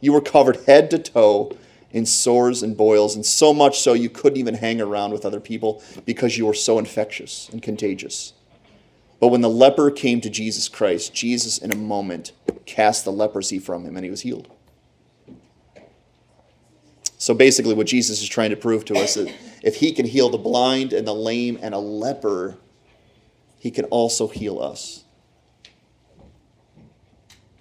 You 0.00 0.12
were 0.12 0.20
covered 0.20 0.56
head 0.66 0.90
to 0.90 0.98
toe 0.98 1.56
in 1.90 2.04
sores 2.04 2.62
and 2.62 2.76
boils, 2.76 3.14
and 3.14 3.24
so 3.24 3.54
much 3.54 3.80
so 3.80 3.94
you 3.94 4.10
couldn't 4.10 4.38
even 4.38 4.54
hang 4.54 4.80
around 4.80 5.12
with 5.12 5.24
other 5.24 5.40
people 5.40 5.82
because 6.04 6.36
you 6.36 6.44
were 6.44 6.52
so 6.52 6.78
infectious 6.78 7.48
and 7.50 7.62
contagious. 7.62 8.34
But 9.18 9.28
when 9.28 9.40
the 9.40 9.48
leper 9.48 9.90
came 9.90 10.20
to 10.20 10.28
Jesus 10.28 10.68
Christ, 10.68 11.14
Jesus, 11.14 11.56
in 11.56 11.72
a 11.72 11.76
moment, 11.76 12.32
cast 12.66 13.04
the 13.04 13.12
leprosy 13.12 13.58
from 13.58 13.84
him 13.84 13.96
and 13.96 14.04
he 14.04 14.10
was 14.10 14.20
healed. 14.20 14.48
So 17.18 17.32
basically, 17.32 17.74
what 17.74 17.86
Jesus 17.86 18.20
is 18.20 18.28
trying 18.28 18.50
to 18.50 18.56
prove 18.56 18.84
to 18.86 18.94
us 18.96 19.16
is 19.16 19.32
if 19.62 19.76
he 19.76 19.92
can 19.92 20.04
heal 20.04 20.28
the 20.28 20.36
blind 20.36 20.92
and 20.92 21.06
the 21.06 21.14
lame 21.14 21.58
and 21.62 21.74
a 21.74 21.78
leper, 21.78 22.58
he 23.58 23.70
can 23.70 23.84
also 23.86 24.28
heal 24.28 24.60
us. 24.60 25.04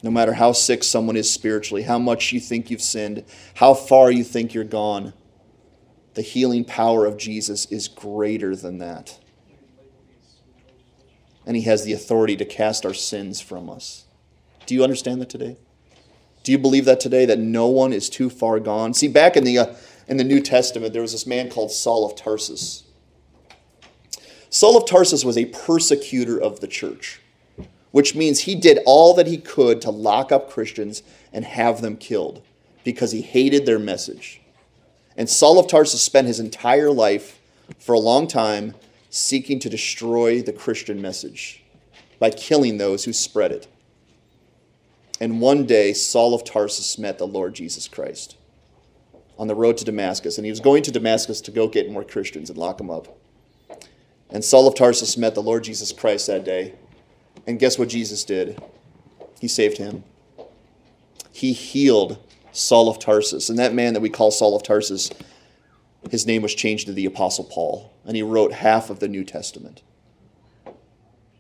No 0.03 0.11
matter 0.11 0.33
how 0.33 0.51
sick 0.51 0.83
someone 0.83 1.17
is 1.17 1.31
spiritually, 1.31 1.83
how 1.83 1.97
much 1.97 2.31
you 2.31 2.39
think 2.39 2.69
you've 2.69 2.81
sinned, 2.81 3.25
how 3.55 3.73
far 3.73 4.11
you 4.11 4.23
think 4.23 4.53
you're 4.53 4.63
gone, 4.63 5.13
the 6.13 6.21
healing 6.21 6.63
power 6.63 7.05
of 7.05 7.17
Jesus 7.17 7.65
is 7.67 7.87
greater 7.87 8.55
than 8.55 8.77
that. 8.77 9.19
And 11.45 11.55
he 11.55 11.63
has 11.63 11.83
the 11.83 11.93
authority 11.93 12.35
to 12.37 12.45
cast 12.45 12.85
our 12.85 12.93
sins 12.93 13.41
from 13.41 13.69
us. 13.69 14.05
Do 14.65 14.73
you 14.73 14.83
understand 14.83 15.21
that 15.21 15.29
today? 15.29 15.57
Do 16.43 16.51
you 16.51 16.57
believe 16.57 16.85
that 16.85 16.99
today 16.99 17.25
that 17.25 17.39
no 17.39 17.67
one 17.67 17.91
is 17.91 18.09
too 18.09 18.29
far 18.29 18.59
gone? 18.59 18.93
See, 18.93 19.07
back 19.07 19.35
in 19.35 19.43
the 19.43 19.57
uh, 19.57 19.75
in 20.07 20.17
the 20.17 20.23
New 20.23 20.39
Testament, 20.39 20.93
there 20.93 21.01
was 21.01 21.11
this 21.11 21.25
man 21.25 21.49
called 21.49 21.71
Saul 21.71 22.05
of 22.05 22.15
Tarsus. 22.15 22.83
Saul 24.55 24.77
of 24.77 24.85
Tarsus 24.85 25.25
was 25.25 25.37
a 25.37 25.47
persecutor 25.47 26.41
of 26.41 26.61
the 26.61 26.67
church, 26.67 27.19
which 27.91 28.15
means 28.15 28.39
he 28.39 28.55
did 28.55 28.79
all 28.85 29.13
that 29.15 29.27
he 29.27 29.37
could 29.37 29.81
to 29.81 29.91
lock 29.91 30.31
up 30.31 30.49
Christians 30.49 31.03
and 31.33 31.43
have 31.43 31.81
them 31.81 31.97
killed 31.97 32.41
because 32.85 33.11
he 33.11 33.21
hated 33.21 33.65
their 33.65 33.79
message. 33.79 34.39
And 35.17 35.29
Saul 35.29 35.59
of 35.59 35.67
Tarsus 35.67 36.01
spent 36.01 36.27
his 36.27 36.39
entire 36.39 36.89
life 36.89 37.41
for 37.79 37.91
a 37.91 37.99
long 37.99 38.27
time 38.27 38.75
seeking 39.09 39.59
to 39.59 39.69
destroy 39.69 40.41
the 40.41 40.53
Christian 40.53 41.01
message 41.01 41.61
by 42.17 42.29
killing 42.29 42.77
those 42.77 43.03
who 43.03 43.11
spread 43.11 43.51
it. 43.51 43.67
And 45.19 45.41
one 45.41 45.65
day, 45.65 45.91
Saul 45.91 46.33
of 46.33 46.45
Tarsus 46.45 46.97
met 46.97 47.17
the 47.17 47.27
Lord 47.27 47.55
Jesus 47.55 47.89
Christ 47.89 48.37
on 49.37 49.49
the 49.49 49.55
road 49.55 49.75
to 49.79 49.83
Damascus. 49.83 50.37
And 50.37 50.45
he 50.45 50.51
was 50.51 50.61
going 50.61 50.83
to 50.83 50.91
Damascus 50.91 51.41
to 51.41 51.51
go 51.51 51.67
get 51.67 51.91
more 51.91 52.05
Christians 52.05 52.49
and 52.49 52.57
lock 52.57 52.77
them 52.77 52.89
up. 52.89 53.17
And 54.29 54.43
Saul 54.43 54.67
of 54.67 54.75
Tarsus 54.75 55.17
met 55.17 55.35
the 55.35 55.43
Lord 55.43 55.63
Jesus 55.63 55.91
Christ 55.91 56.27
that 56.27 56.43
day. 56.43 56.73
And 57.47 57.59
guess 57.59 57.77
what 57.77 57.89
Jesus 57.89 58.23
did? 58.23 58.61
He 59.39 59.47
saved 59.47 59.77
him. 59.77 60.03
He 61.31 61.53
healed 61.53 62.17
Saul 62.51 62.89
of 62.89 62.99
Tarsus. 62.99 63.49
And 63.49 63.59
that 63.59 63.73
man 63.73 63.93
that 63.93 64.01
we 64.01 64.09
call 64.09 64.31
Saul 64.31 64.55
of 64.55 64.63
Tarsus, 64.63 65.11
his 66.09 66.25
name 66.25 66.41
was 66.41 66.55
changed 66.55 66.87
to 66.87 66.93
the 66.93 67.05
Apostle 67.05 67.43
Paul. 67.43 67.93
And 68.05 68.15
he 68.15 68.23
wrote 68.23 68.53
half 68.53 68.89
of 68.89 68.99
the 68.99 69.07
New 69.07 69.23
Testament. 69.23 69.81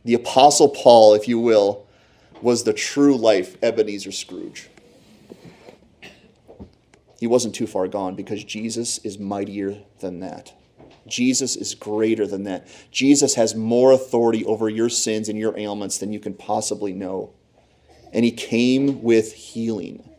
The 0.03 0.13
Apostle 0.13 0.69
Paul, 0.69 1.15
if 1.15 1.27
you 1.27 1.39
will, 1.39 1.87
was 2.41 2.63
the 2.63 2.73
true 2.73 3.17
life 3.17 3.57
Ebenezer 3.63 4.11
Scrooge. 4.11 4.69
He 7.19 7.27
wasn't 7.27 7.55
too 7.55 7.65
far 7.65 7.87
gone 7.87 8.15
because 8.15 8.43
Jesus 8.43 8.99
is 8.99 9.17
mightier 9.17 9.79
than 9.99 10.19
that. 10.19 10.53
Jesus 11.07 11.55
is 11.55 11.75
greater 11.75 12.25
than 12.25 12.43
that. 12.43 12.67
Jesus 12.91 13.35
has 13.35 13.55
more 13.55 13.91
authority 13.91 14.43
over 14.45 14.69
your 14.69 14.89
sins 14.89 15.29
and 15.29 15.37
your 15.37 15.57
ailments 15.57 15.97
than 15.99 16.11
you 16.11 16.19
can 16.19 16.33
possibly 16.33 16.93
know. 16.93 17.33
And 18.11 18.25
he 18.25 18.31
came 18.31 19.03
with 19.03 19.33
healing. 19.33 20.09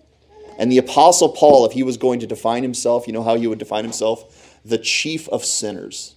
And 0.59 0.71
the 0.71 0.79
Apostle 0.79 1.31
Paul, 1.31 1.67
if 1.67 1.73
he 1.73 1.83
was 1.83 1.97
going 1.97 2.21
to 2.21 2.27
define 2.27 2.63
himself, 2.63 3.07
you 3.07 3.13
know 3.13 3.23
how 3.23 3.37
he 3.37 3.47
would 3.47 3.59
define 3.59 3.85
himself? 3.85 4.59
The 4.65 4.79
chief 4.79 5.29
of 5.29 5.45
sinners. 5.45 6.15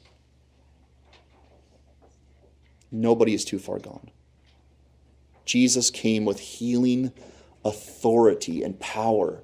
Nobody 2.92 3.34
is 3.34 3.46
too 3.46 3.60
far 3.60 3.80
gone. 3.80 4.12
Jesus 5.46 5.90
came 5.90 6.26
with 6.26 6.40
healing 6.40 7.12
authority 7.66 8.64
and 8.64 8.80
power 8.80 9.42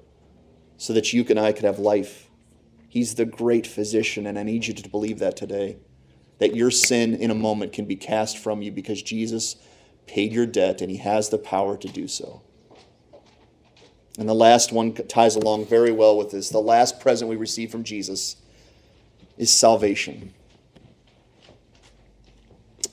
so 0.76 0.92
that 0.92 1.12
you 1.12 1.24
and 1.28 1.38
I 1.38 1.52
could 1.52 1.64
have 1.64 1.78
life. 1.78 2.25
He's 2.96 3.16
the 3.16 3.26
great 3.26 3.66
physician, 3.66 4.26
and 4.26 4.38
I 4.38 4.42
need 4.42 4.66
you 4.66 4.72
to 4.72 4.88
believe 4.88 5.18
that 5.18 5.36
today. 5.36 5.76
That 6.38 6.56
your 6.56 6.70
sin 6.70 7.14
in 7.14 7.30
a 7.30 7.34
moment 7.34 7.74
can 7.74 7.84
be 7.84 7.94
cast 7.94 8.38
from 8.38 8.62
you 8.62 8.72
because 8.72 9.02
Jesus 9.02 9.56
paid 10.06 10.32
your 10.32 10.46
debt 10.46 10.80
and 10.80 10.90
he 10.90 10.96
has 10.96 11.28
the 11.28 11.36
power 11.36 11.76
to 11.76 11.88
do 11.88 12.08
so. 12.08 12.40
And 14.18 14.26
the 14.26 14.34
last 14.34 14.72
one 14.72 14.94
ties 14.94 15.36
along 15.36 15.66
very 15.66 15.92
well 15.92 16.16
with 16.16 16.30
this. 16.30 16.48
The 16.48 16.58
last 16.58 16.98
present 16.98 17.28
we 17.28 17.36
receive 17.36 17.70
from 17.70 17.84
Jesus 17.84 18.36
is 19.36 19.52
salvation. 19.52 20.32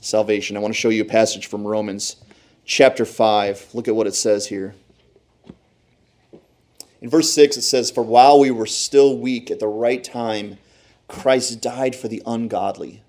Salvation. 0.02 0.58
I 0.58 0.60
want 0.60 0.74
to 0.74 0.78
show 0.78 0.90
you 0.90 1.04
a 1.04 1.06
passage 1.06 1.48
from 1.48 1.66
Romans 1.66 2.18
chapter 2.66 3.06
5. 3.06 3.70
Look 3.74 3.88
at 3.88 3.96
what 3.96 4.08
it 4.08 4.16
says 4.16 4.48
here. 4.48 4.76
In 7.04 7.10
verse 7.10 7.34
6, 7.34 7.58
it 7.58 7.64
says, 7.64 7.92
For 7.92 8.02
while 8.02 8.40
we 8.40 8.50
were 8.50 8.66
still 8.66 9.18
weak 9.18 9.52
at 9.52 9.60
the 9.60 9.68
right 9.68 10.02
time, 10.02 10.58
Christ 11.10 11.60
died 11.60 11.98
for 11.98 12.08
the 12.08 12.24
ungodly. 12.26 13.04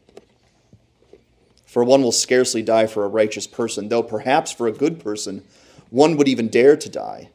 For 1.64 1.84
one 1.84 2.02
will 2.02 2.10
scarcely 2.10 2.60
die 2.60 2.88
for 2.88 3.04
a 3.04 3.08
righteous 3.08 3.46
person, 3.46 3.88
though 3.88 4.02
perhaps 4.02 4.50
for 4.50 4.66
a 4.66 4.72
good 4.72 4.98
person 4.98 5.44
one 5.90 6.16
would 6.16 6.26
even 6.26 6.48
dare 6.48 6.76
to 6.76 6.88
die. 6.88 7.30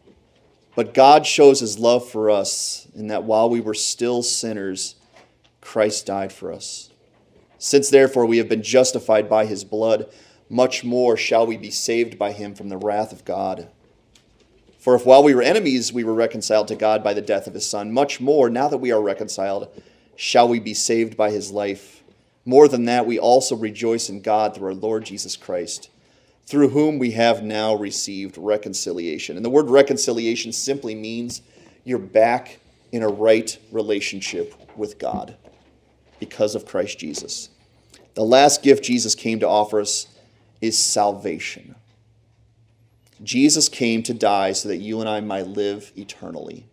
But 0.75 0.93
God 0.93 1.25
shows 1.25 1.61
his 1.61 1.79
love 1.79 2.09
for 2.09 2.29
us 2.29 2.89
in 2.93 3.07
that 3.07 3.23
while 3.23 3.49
we 3.49 3.61
were 3.61 3.73
still 3.73 4.21
sinners, 4.21 4.95
Christ 5.61 6.05
died 6.05 6.33
for 6.33 6.51
us. 6.51 6.89
Since 7.57 7.89
therefore 7.89 8.25
we 8.25 8.37
have 8.37 8.49
been 8.49 8.63
justified 8.63 9.29
by 9.29 9.45
his 9.45 9.63
blood, 9.63 10.11
much 10.49 10.83
more 10.83 11.15
shall 11.15 11.47
we 11.47 11.55
be 11.55 11.71
saved 11.71 12.19
by 12.19 12.33
him 12.33 12.53
from 12.53 12.67
the 12.67 12.77
wrath 12.77 13.13
of 13.13 13.23
God. 13.23 13.69
For 14.89 14.95
if 14.95 15.05
while 15.05 15.21
we 15.21 15.35
were 15.35 15.43
enemies 15.43 15.93
we 15.93 16.03
were 16.03 16.15
reconciled 16.15 16.67
to 16.69 16.75
God 16.75 17.03
by 17.03 17.13
the 17.13 17.21
death 17.21 17.45
of 17.45 17.53
his 17.53 17.69
Son, 17.69 17.91
much 17.91 18.19
more, 18.19 18.49
now 18.49 18.67
that 18.69 18.79
we 18.79 18.91
are 18.91 18.99
reconciled, 18.99 19.69
shall 20.15 20.47
we 20.47 20.59
be 20.59 20.73
saved 20.73 21.15
by 21.15 21.29
his 21.29 21.51
life. 21.51 22.01
More 22.43 22.67
than 22.67 22.85
that, 22.85 23.05
we 23.05 23.19
also 23.19 23.55
rejoice 23.55 24.09
in 24.09 24.23
God 24.23 24.55
through 24.55 24.69
our 24.69 24.73
Lord 24.73 25.05
Jesus 25.05 25.35
Christ, 25.35 25.91
through 26.47 26.69
whom 26.69 26.97
we 26.97 27.11
have 27.11 27.43
now 27.43 27.75
received 27.75 28.35
reconciliation. 28.35 29.35
And 29.35 29.45
the 29.45 29.51
word 29.51 29.69
reconciliation 29.69 30.51
simply 30.53 30.95
means 30.95 31.43
you're 31.83 31.99
back 31.99 32.57
in 32.91 33.03
a 33.03 33.09
right 33.09 33.59
relationship 33.71 34.55
with 34.75 34.97
God 34.97 35.35
because 36.19 36.55
of 36.55 36.65
Christ 36.65 36.97
Jesus. 36.97 37.49
The 38.15 38.23
last 38.23 38.63
gift 38.63 38.85
Jesus 38.85 39.13
came 39.13 39.39
to 39.41 39.47
offer 39.47 39.81
us 39.81 40.07
is 40.61 40.79
salvation. 40.79 41.75
Jesus 43.23 43.69
came 43.69 44.03
to 44.03 44.13
die 44.13 44.53
so 44.53 44.69
that 44.69 44.77
you 44.77 44.99
and 44.99 45.09
I 45.09 45.19
might 45.19 45.47
live 45.47 45.91
eternally. 45.95 46.65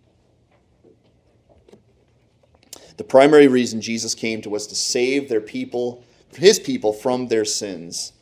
The 2.97 3.05
primary 3.05 3.49
reason 3.49 3.81
Jesus 3.81 4.15
came 4.15 4.41
to 4.43 4.51
was 4.51 4.67
to 4.69 4.75
save 4.75 5.29
their 5.29 5.41
people, 5.41 6.05
his 6.37 6.59
people, 6.59 6.93
from 6.93 7.29
their 7.29 7.45
sins. 7.45 8.13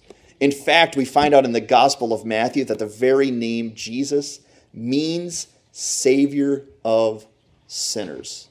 In 0.41 0.51
fact, 0.51 0.97
we 0.97 1.05
find 1.05 1.33
out 1.33 1.45
in 1.45 1.53
the 1.53 1.61
Gospel 1.61 2.13
of 2.13 2.25
Matthew 2.25 2.65
that 2.65 2.79
the 2.79 2.87
very 2.87 3.31
name 3.31 3.75
Jesus 3.75 4.41
means 4.73 5.47
Savior 5.71 6.65
of 6.85 7.27
sinners. 7.67 8.49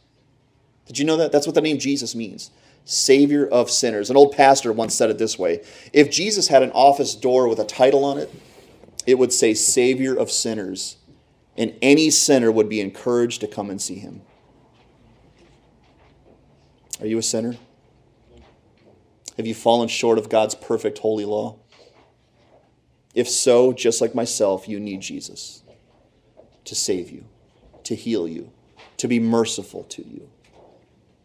Did 0.85 0.97
you 0.97 1.05
know 1.05 1.17
that? 1.17 1.31
That's 1.31 1.45
what 1.45 1.55
the 1.55 1.61
name 1.61 1.79
Jesus 1.79 2.15
means. 2.15 2.51
Savior 2.85 3.45
of 3.45 3.69
sinners. 3.69 4.09
An 4.09 4.17
old 4.17 4.33
pastor 4.33 4.73
once 4.73 4.93
said 4.93 5.09
it 5.09 5.17
this 5.17 5.39
way 5.39 5.61
If 5.91 6.09
Jesus 6.09 6.47
had 6.47 6.63
an 6.63 6.71
office 6.71 7.15
door 7.15 7.47
with 7.47 7.59
a 7.59 7.65
title 7.65 8.05
on 8.05 8.17
it, 8.17 8.33
it 9.05 9.17
would 9.17 9.33
say 9.33 9.53
Savior 9.53 10.15
of 10.15 10.31
sinners, 10.31 10.97
and 11.57 11.75
any 11.81 12.09
sinner 12.09 12.51
would 12.51 12.69
be 12.69 12.81
encouraged 12.81 13.41
to 13.41 13.47
come 13.47 13.69
and 13.69 13.81
see 13.81 13.95
him. 13.95 14.21
Are 16.99 17.07
you 17.07 17.17
a 17.17 17.23
sinner? 17.23 17.55
Have 19.37 19.47
you 19.47 19.55
fallen 19.55 19.87
short 19.87 20.17
of 20.17 20.29
God's 20.29 20.55
perfect 20.55 20.99
holy 20.99 21.25
law? 21.25 21.57
If 23.15 23.29
so, 23.29 23.73
just 23.73 24.01
like 24.01 24.15
myself, 24.15 24.67
you 24.67 24.79
need 24.79 25.01
Jesus 25.01 25.63
to 26.65 26.75
save 26.75 27.11
you, 27.11 27.25
to 27.83 27.95
heal 27.95 28.27
you, 28.27 28.51
to 28.97 29.07
be 29.07 29.19
merciful 29.19 29.83
to 29.85 30.01
you 30.07 30.29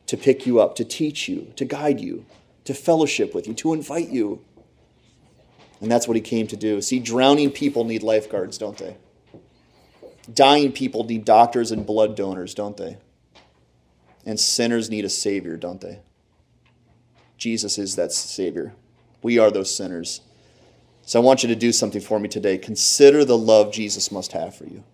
to 0.08 0.16
pick 0.16 0.46
you 0.46 0.58
up, 0.58 0.74
to 0.74 0.84
teach 0.84 1.28
you, 1.28 1.52
to 1.54 1.66
guide 1.66 2.00
you, 2.00 2.24
to 2.64 2.72
fellowship 2.72 3.34
with 3.34 3.46
you, 3.46 3.52
to 3.54 3.74
invite 3.74 4.08
you. 4.08 4.42
And 5.80 5.90
that's 5.90 6.08
what 6.08 6.16
he 6.16 6.20
came 6.20 6.46
to 6.48 6.56
do. 6.56 6.80
See, 6.80 6.98
drowning 6.98 7.50
people 7.50 7.84
need 7.84 8.02
lifeguards, 8.02 8.58
don't 8.58 8.76
they? 8.78 8.96
Dying 10.32 10.72
people 10.72 11.04
need 11.04 11.24
doctors 11.24 11.70
and 11.70 11.86
blood 11.86 12.16
donors, 12.16 12.54
don't 12.54 12.76
they? 12.76 12.98
And 14.26 14.38
sinners 14.38 14.90
need 14.90 15.04
a 15.04 15.08
Savior, 15.08 15.56
don't 15.56 15.80
they? 15.80 16.00
Jesus 17.38 17.78
is 17.78 17.96
that 17.96 18.12
Savior. 18.12 18.74
We 19.22 19.38
are 19.38 19.50
those 19.50 19.74
sinners. 19.74 20.20
So 21.02 21.20
I 21.20 21.24
want 21.24 21.42
you 21.42 21.48
to 21.48 21.56
do 21.56 21.72
something 21.72 22.02
for 22.02 22.18
me 22.18 22.28
today. 22.28 22.58
Consider 22.58 23.24
the 23.24 23.38
love 23.38 23.72
Jesus 23.72 24.12
must 24.12 24.32
have 24.32 24.54
for 24.54 24.64
you. 24.64 24.84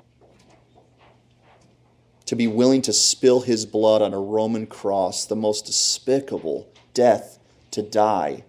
To 2.27 2.37
be 2.37 2.47
willing 2.47 2.83
to 2.83 2.93
spill 2.93 3.41
his 3.41 3.67
blood 3.67 4.01
on 4.01 4.15
a 4.15 4.21
Roman 4.21 4.67
cross, 4.67 5.27
the 5.27 5.37
most 5.37 5.67
despicable 5.67 6.69
death 6.93 7.39
to 7.73 7.83
die. 7.83 8.45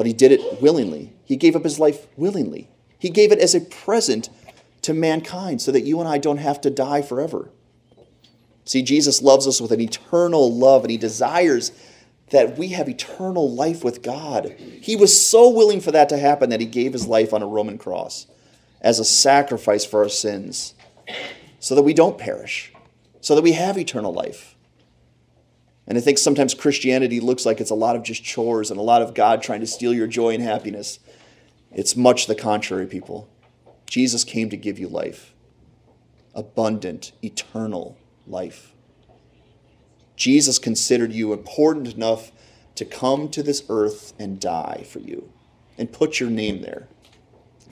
But 0.00 0.06
he 0.06 0.14
did 0.14 0.32
it 0.32 0.62
willingly. 0.62 1.12
He 1.26 1.36
gave 1.36 1.54
up 1.54 1.62
his 1.62 1.78
life 1.78 2.06
willingly. 2.16 2.70
He 2.98 3.10
gave 3.10 3.32
it 3.32 3.38
as 3.38 3.54
a 3.54 3.60
present 3.60 4.30
to 4.80 4.94
mankind 4.94 5.60
so 5.60 5.70
that 5.72 5.82
you 5.82 6.00
and 6.00 6.08
I 6.08 6.16
don't 6.16 6.38
have 6.38 6.58
to 6.62 6.70
die 6.70 7.02
forever. 7.02 7.50
See, 8.64 8.80
Jesus 8.80 9.20
loves 9.20 9.46
us 9.46 9.60
with 9.60 9.72
an 9.72 9.80
eternal 9.82 10.50
love, 10.56 10.84
and 10.84 10.90
he 10.90 10.96
desires 10.96 11.70
that 12.30 12.56
we 12.56 12.68
have 12.68 12.88
eternal 12.88 13.54
life 13.54 13.84
with 13.84 14.02
God. 14.02 14.54
He 14.80 14.96
was 14.96 15.20
so 15.20 15.50
willing 15.50 15.82
for 15.82 15.90
that 15.90 16.08
to 16.08 16.16
happen 16.16 16.48
that 16.48 16.60
he 16.60 16.66
gave 16.66 16.94
his 16.94 17.06
life 17.06 17.34
on 17.34 17.42
a 17.42 17.46
Roman 17.46 17.76
cross 17.76 18.26
as 18.80 19.00
a 19.00 19.04
sacrifice 19.04 19.84
for 19.84 20.02
our 20.02 20.08
sins 20.08 20.72
so 21.58 21.74
that 21.74 21.82
we 21.82 21.92
don't 21.92 22.16
perish, 22.16 22.72
so 23.20 23.34
that 23.34 23.42
we 23.42 23.52
have 23.52 23.76
eternal 23.76 24.14
life. 24.14 24.56
And 25.90 25.98
I 25.98 26.00
think 26.00 26.18
sometimes 26.18 26.54
Christianity 26.54 27.18
looks 27.18 27.44
like 27.44 27.60
it's 27.60 27.72
a 27.72 27.74
lot 27.74 27.96
of 27.96 28.04
just 28.04 28.22
chores 28.22 28.70
and 28.70 28.78
a 28.78 28.82
lot 28.82 29.02
of 29.02 29.12
God 29.12 29.42
trying 29.42 29.58
to 29.58 29.66
steal 29.66 29.92
your 29.92 30.06
joy 30.06 30.32
and 30.32 30.42
happiness. 30.42 31.00
It's 31.72 31.96
much 31.96 32.28
the 32.28 32.36
contrary, 32.36 32.86
people. 32.86 33.28
Jesus 33.86 34.22
came 34.22 34.50
to 34.50 34.56
give 34.56 34.78
you 34.78 34.86
life, 34.86 35.34
abundant, 36.32 37.10
eternal 37.24 37.98
life. 38.24 38.72
Jesus 40.14 40.60
considered 40.60 41.10
you 41.10 41.32
important 41.32 41.92
enough 41.92 42.30
to 42.76 42.84
come 42.84 43.28
to 43.30 43.42
this 43.42 43.64
earth 43.68 44.12
and 44.16 44.38
die 44.38 44.84
for 44.88 45.00
you 45.00 45.32
and 45.76 45.92
put 45.92 46.20
your 46.20 46.30
name 46.30 46.62
there. 46.62 46.86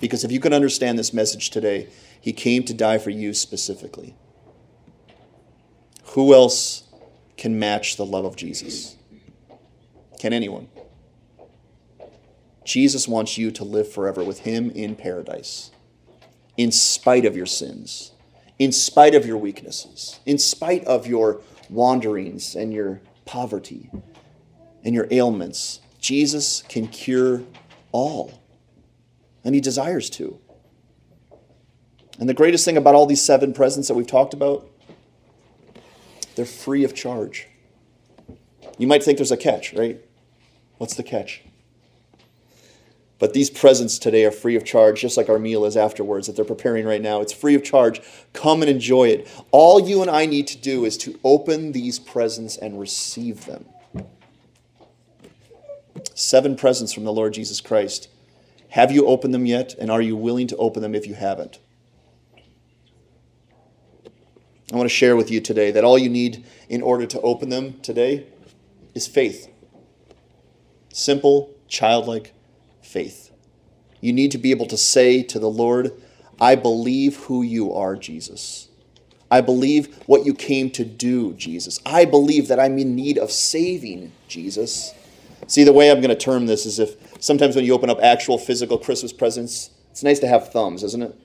Because 0.00 0.24
if 0.24 0.32
you 0.32 0.40
can 0.40 0.52
understand 0.52 0.98
this 0.98 1.12
message 1.12 1.50
today, 1.50 1.88
he 2.20 2.32
came 2.32 2.64
to 2.64 2.74
die 2.74 2.98
for 2.98 3.10
you 3.10 3.32
specifically. 3.32 4.16
Who 6.14 6.34
else 6.34 6.87
can 7.38 7.58
match 7.58 7.96
the 7.96 8.04
love 8.04 8.26
of 8.26 8.36
Jesus? 8.36 8.96
Can 10.20 10.34
anyone? 10.34 10.68
Jesus 12.64 13.08
wants 13.08 13.38
you 13.38 13.50
to 13.52 13.64
live 13.64 13.90
forever 13.90 14.22
with 14.22 14.40
him 14.40 14.70
in 14.72 14.94
paradise 14.94 15.70
in 16.58 16.72
spite 16.72 17.24
of 17.24 17.36
your 17.36 17.46
sins, 17.46 18.10
in 18.58 18.72
spite 18.72 19.14
of 19.14 19.24
your 19.24 19.38
weaknesses, 19.38 20.18
in 20.26 20.36
spite 20.36 20.84
of 20.84 21.06
your 21.06 21.40
wanderings 21.70 22.54
and 22.56 22.74
your 22.74 23.00
poverty 23.24 23.88
and 24.84 24.94
your 24.94 25.06
ailments. 25.10 25.80
Jesus 26.00 26.62
can 26.68 26.88
cure 26.88 27.42
all, 27.92 28.42
and 29.44 29.54
he 29.54 29.60
desires 29.60 30.10
to. 30.10 30.38
And 32.18 32.28
the 32.28 32.34
greatest 32.34 32.64
thing 32.64 32.76
about 32.76 32.96
all 32.96 33.06
these 33.06 33.22
seven 33.22 33.52
presents 33.52 33.86
that 33.86 33.94
we've 33.94 34.06
talked 34.06 34.34
about, 34.34 34.68
they're 36.38 36.46
free 36.46 36.84
of 36.84 36.94
charge. 36.94 37.48
You 38.78 38.86
might 38.86 39.02
think 39.02 39.18
there's 39.18 39.32
a 39.32 39.36
catch, 39.36 39.74
right? 39.74 40.00
What's 40.76 40.94
the 40.94 41.02
catch? 41.02 41.42
But 43.18 43.32
these 43.32 43.50
presents 43.50 43.98
today 43.98 44.24
are 44.24 44.30
free 44.30 44.54
of 44.54 44.64
charge, 44.64 45.00
just 45.00 45.16
like 45.16 45.28
our 45.28 45.40
meal 45.40 45.64
is 45.64 45.76
afterwards 45.76 46.28
that 46.28 46.36
they're 46.36 46.44
preparing 46.44 46.86
right 46.86 47.02
now. 47.02 47.20
It's 47.20 47.32
free 47.32 47.56
of 47.56 47.64
charge. 47.64 48.00
Come 48.32 48.62
and 48.62 48.70
enjoy 48.70 49.08
it. 49.08 49.28
All 49.50 49.80
you 49.80 50.00
and 50.00 50.08
I 50.08 50.26
need 50.26 50.46
to 50.46 50.56
do 50.56 50.84
is 50.84 50.96
to 50.98 51.18
open 51.24 51.72
these 51.72 51.98
presents 51.98 52.56
and 52.56 52.78
receive 52.78 53.46
them. 53.46 53.64
Seven 56.14 56.54
presents 56.54 56.92
from 56.92 57.02
the 57.02 57.12
Lord 57.12 57.32
Jesus 57.32 57.60
Christ. 57.60 58.08
Have 58.68 58.92
you 58.92 59.06
opened 59.06 59.34
them 59.34 59.46
yet? 59.46 59.74
And 59.76 59.90
are 59.90 60.00
you 60.00 60.14
willing 60.14 60.46
to 60.46 60.56
open 60.56 60.82
them 60.82 60.94
if 60.94 61.04
you 61.04 61.14
haven't? 61.14 61.58
I 64.72 64.76
want 64.76 64.88
to 64.88 64.94
share 64.94 65.16
with 65.16 65.30
you 65.30 65.40
today 65.40 65.70
that 65.70 65.84
all 65.84 65.98
you 65.98 66.10
need 66.10 66.44
in 66.68 66.82
order 66.82 67.06
to 67.06 67.20
open 67.22 67.48
them 67.48 67.80
today 67.80 68.26
is 68.94 69.06
faith. 69.06 69.48
Simple, 70.92 71.54
childlike 71.68 72.34
faith. 72.82 73.30
You 74.00 74.12
need 74.12 74.30
to 74.32 74.38
be 74.38 74.50
able 74.50 74.66
to 74.66 74.76
say 74.76 75.22
to 75.22 75.38
the 75.38 75.48
Lord, 75.48 75.92
I 76.40 76.54
believe 76.54 77.16
who 77.24 77.42
you 77.42 77.72
are, 77.72 77.96
Jesus. 77.96 78.68
I 79.30 79.40
believe 79.40 80.02
what 80.06 80.24
you 80.24 80.34
came 80.34 80.70
to 80.72 80.84
do, 80.84 81.32
Jesus. 81.34 81.80
I 81.84 82.04
believe 82.04 82.48
that 82.48 82.60
I'm 82.60 82.78
in 82.78 82.94
need 82.94 83.18
of 83.18 83.30
saving, 83.30 84.12
Jesus. 84.26 84.94
See, 85.46 85.64
the 85.64 85.72
way 85.72 85.90
I'm 85.90 86.00
going 86.00 86.08
to 86.10 86.16
term 86.16 86.46
this 86.46 86.66
is 86.66 86.78
if 86.78 87.22
sometimes 87.22 87.56
when 87.56 87.64
you 87.64 87.74
open 87.74 87.90
up 87.90 88.00
actual 88.02 88.38
physical 88.38 88.78
Christmas 88.78 89.12
presents, 89.12 89.70
it's 89.90 90.02
nice 90.02 90.18
to 90.20 90.28
have 90.28 90.52
thumbs, 90.52 90.82
isn't 90.82 91.02
it? 91.02 91.18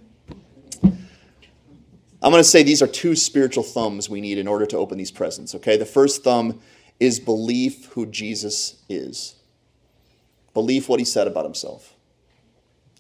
I'm 2.24 2.32
going 2.32 2.42
to 2.42 2.50
say 2.50 2.64
these 2.64 2.82
are 2.82 2.88
two 2.88 3.18
spiritual 3.18 3.64
thumbs 3.64 4.10
we 4.10 4.22
need 4.22 4.38
in 4.38 4.48
order 4.48 4.66
to 4.68 4.78
open 4.78 4.98
these 4.98 5.12
presents, 5.12 5.54
okay? 5.56 5.76
The 5.76 5.86
first 5.86 6.24
thumb 6.24 6.62
is 6.98 7.20
belief 7.20 7.88
who 7.88 8.06
Jesus 8.06 8.82
is. 8.88 9.36
Believe 10.54 10.88
what 10.88 11.00
he 11.00 11.06
said 11.06 11.28
about 11.28 11.44
himself. 11.44 11.96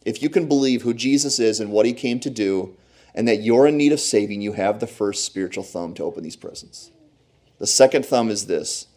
If 0.05 0.21
you 0.21 0.29
can 0.29 0.47
believe 0.49 0.81
who 0.81 0.93
Jesus 0.93 1.39
is 1.39 1.61
and 1.61 1.71
what 1.71 1.85
he 1.85 1.93
came 1.93 2.19
to 2.19 2.29
do, 2.29 2.75
and 3.15 3.27
that 3.27 3.41
you're 3.43 3.67
in 3.67 3.77
need 3.77 3.93
of 3.93 3.99
saving, 3.99 4.41
you 4.41 4.53
have 4.53 4.79
the 4.79 4.87
first 4.87 5.23
spiritual 5.23 5.63
thumb 5.63 5.93
to 5.93 6.03
open 6.03 6.23
these 6.23 6.35
presents. 6.35 6.91
The 7.59 7.67
second 7.67 8.05
thumb 8.05 8.29
is 8.29 8.47
this 8.47 8.87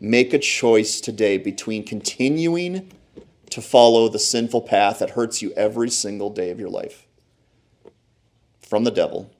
make 0.00 0.32
a 0.32 0.38
choice 0.38 1.00
today 1.00 1.36
between 1.36 1.84
continuing 1.84 2.90
to 3.50 3.60
follow 3.60 4.08
the 4.08 4.18
sinful 4.18 4.62
path 4.62 5.00
that 5.00 5.10
hurts 5.10 5.42
you 5.42 5.52
every 5.52 5.90
single 5.90 6.30
day 6.30 6.50
of 6.50 6.58
your 6.58 6.70
life 6.70 7.06
from 8.62 8.84
the 8.84 8.90
devil, 8.90 9.30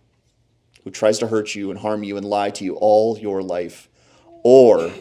who 0.84 0.90
tries 0.90 1.18
to 1.18 1.28
hurt 1.28 1.54
you 1.54 1.70
and 1.70 1.80
harm 1.80 2.02
you 2.02 2.16
and 2.16 2.26
lie 2.26 2.50
to 2.50 2.64
you 2.64 2.74
all 2.76 3.18
your 3.18 3.42
life, 3.42 3.88
or, 4.42 4.92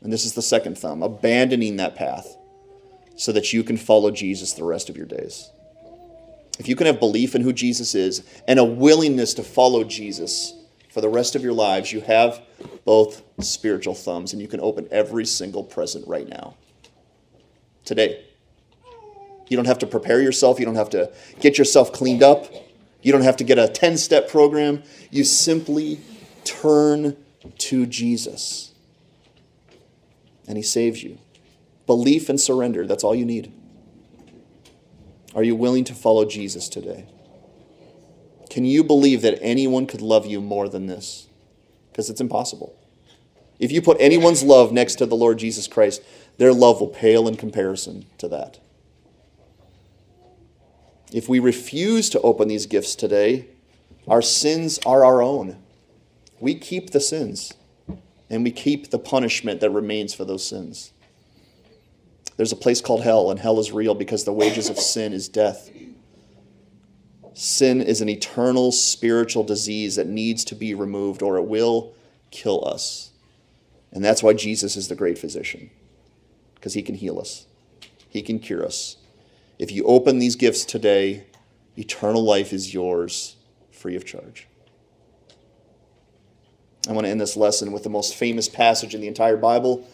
and 0.00 0.12
this 0.12 0.24
is 0.24 0.34
the 0.34 0.42
second 0.42 0.76
thumb, 0.76 1.02
abandoning 1.02 1.76
that 1.76 1.94
path 1.94 2.36
so 3.16 3.32
that 3.32 3.52
you 3.52 3.62
can 3.62 3.76
follow 3.76 4.10
Jesus 4.10 4.52
the 4.52 4.64
rest 4.64 4.88
of 4.88 4.96
your 4.96 5.06
days. 5.06 5.50
If 6.58 6.68
you 6.68 6.76
can 6.76 6.86
have 6.86 7.00
belief 7.00 7.34
in 7.34 7.42
who 7.42 7.52
Jesus 7.52 7.94
is 7.94 8.22
and 8.46 8.58
a 8.58 8.64
willingness 8.64 9.34
to 9.34 9.42
follow 9.42 9.84
Jesus 9.84 10.54
for 10.90 11.00
the 11.00 11.08
rest 11.08 11.34
of 11.34 11.42
your 11.42 11.54
lives, 11.54 11.92
you 11.92 12.02
have 12.02 12.42
both 12.84 13.22
spiritual 13.40 13.94
thumbs 13.94 14.32
and 14.32 14.42
you 14.42 14.48
can 14.48 14.60
open 14.60 14.86
every 14.90 15.24
single 15.24 15.64
present 15.64 16.06
right 16.06 16.28
now. 16.28 16.54
Today. 17.84 18.26
You 19.48 19.56
don't 19.56 19.66
have 19.66 19.80
to 19.80 19.86
prepare 19.86 20.20
yourself, 20.22 20.58
you 20.58 20.64
don't 20.64 20.76
have 20.76 20.90
to 20.90 21.12
get 21.40 21.58
yourself 21.58 21.92
cleaned 21.92 22.22
up, 22.22 22.46
you 23.02 23.12
don't 23.12 23.22
have 23.22 23.36
to 23.38 23.44
get 23.44 23.58
a 23.58 23.68
10 23.68 23.98
step 23.98 24.28
program. 24.28 24.82
You 25.10 25.24
simply 25.24 26.00
turn 26.44 27.16
to 27.58 27.86
Jesus 27.86 28.72
and 30.46 30.56
He 30.56 30.62
saves 30.62 31.02
you. 31.02 31.18
Belief 31.86 32.28
and 32.28 32.40
surrender, 32.40 32.86
that's 32.86 33.04
all 33.04 33.14
you 33.14 33.24
need. 33.24 33.52
Are 35.34 35.42
you 35.42 35.56
willing 35.56 35.84
to 35.84 35.94
follow 35.94 36.24
Jesus 36.24 36.68
today? 36.68 37.06
Can 38.50 38.64
you 38.64 38.84
believe 38.84 39.22
that 39.22 39.38
anyone 39.40 39.86
could 39.86 40.02
love 40.02 40.26
you 40.26 40.40
more 40.40 40.68
than 40.68 40.86
this? 40.86 41.26
Because 41.90 42.10
it's 42.10 42.20
impossible. 42.20 42.78
If 43.58 43.72
you 43.72 43.80
put 43.80 43.96
anyone's 44.00 44.42
love 44.42 44.72
next 44.72 44.96
to 44.96 45.06
the 45.06 45.16
Lord 45.16 45.38
Jesus 45.38 45.66
Christ, 45.66 46.02
their 46.36 46.52
love 46.52 46.80
will 46.80 46.88
pale 46.88 47.28
in 47.28 47.36
comparison 47.36 48.06
to 48.18 48.28
that. 48.28 48.58
If 51.12 51.28
we 51.28 51.38
refuse 51.38 52.08
to 52.10 52.20
open 52.22 52.48
these 52.48 52.66
gifts 52.66 52.94
today, 52.94 53.46
our 54.08 54.22
sins 54.22 54.78
are 54.86 55.04
our 55.04 55.22
own. 55.22 55.62
We 56.40 56.54
keep 56.54 56.90
the 56.90 57.00
sins, 57.00 57.52
and 58.30 58.42
we 58.42 58.50
keep 58.50 58.90
the 58.90 58.98
punishment 58.98 59.60
that 59.60 59.70
remains 59.70 60.14
for 60.14 60.24
those 60.24 60.46
sins. 60.46 60.92
There's 62.36 62.52
a 62.52 62.56
place 62.56 62.80
called 62.80 63.02
hell, 63.02 63.30
and 63.30 63.38
hell 63.38 63.60
is 63.60 63.72
real 63.72 63.94
because 63.94 64.24
the 64.24 64.32
wages 64.32 64.70
of 64.70 64.78
sin 64.78 65.12
is 65.12 65.28
death. 65.28 65.70
Sin 67.34 67.80
is 67.82 68.00
an 68.00 68.08
eternal 68.08 68.72
spiritual 68.72 69.44
disease 69.44 69.96
that 69.96 70.06
needs 70.06 70.44
to 70.46 70.54
be 70.54 70.74
removed, 70.74 71.22
or 71.22 71.36
it 71.36 71.46
will 71.46 71.94
kill 72.30 72.66
us. 72.66 73.10
And 73.92 74.02
that's 74.02 74.22
why 74.22 74.32
Jesus 74.32 74.76
is 74.76 74.88
the 74.88 74.94
great 74.94 75.18
physician, 75.18 75.70
because 76.54 76.72
he 76.72 76.82
can 76.82 76.94
heal 76.94 77.20
us, 77.20 77.46
he 78.08 78.22
can 78.22 78.38
cure 78.38 78.64
us. 78.64 78.96
If 79.62 79.70
you 79.70 79.84
open 79.84 80.18
these 80.18 80.34
gifts 80.34 80.64
today, 80.64 81.24
eternal 81.78 82.24
life 82.24 82.52
is 82.52 82.74
yours 82.74 83.36
free 83.70 83.94
of 83.94 84.04
charge. 84.04 84.48
I 86.88 86.92
want 86.92 87.06
to 87.06 87.10
end 87.12 87.20
this 87.20 87.36
lesson 87.36 87.70
with 87.70 87.84
the 87.84 87.88
most 87.88 88.16
famous 88.16 88.48
passage 88.48 88.92
in 88.92 89.00
the 89.00 89.06
entire 89.06 89.36
Bible 89.36 89.86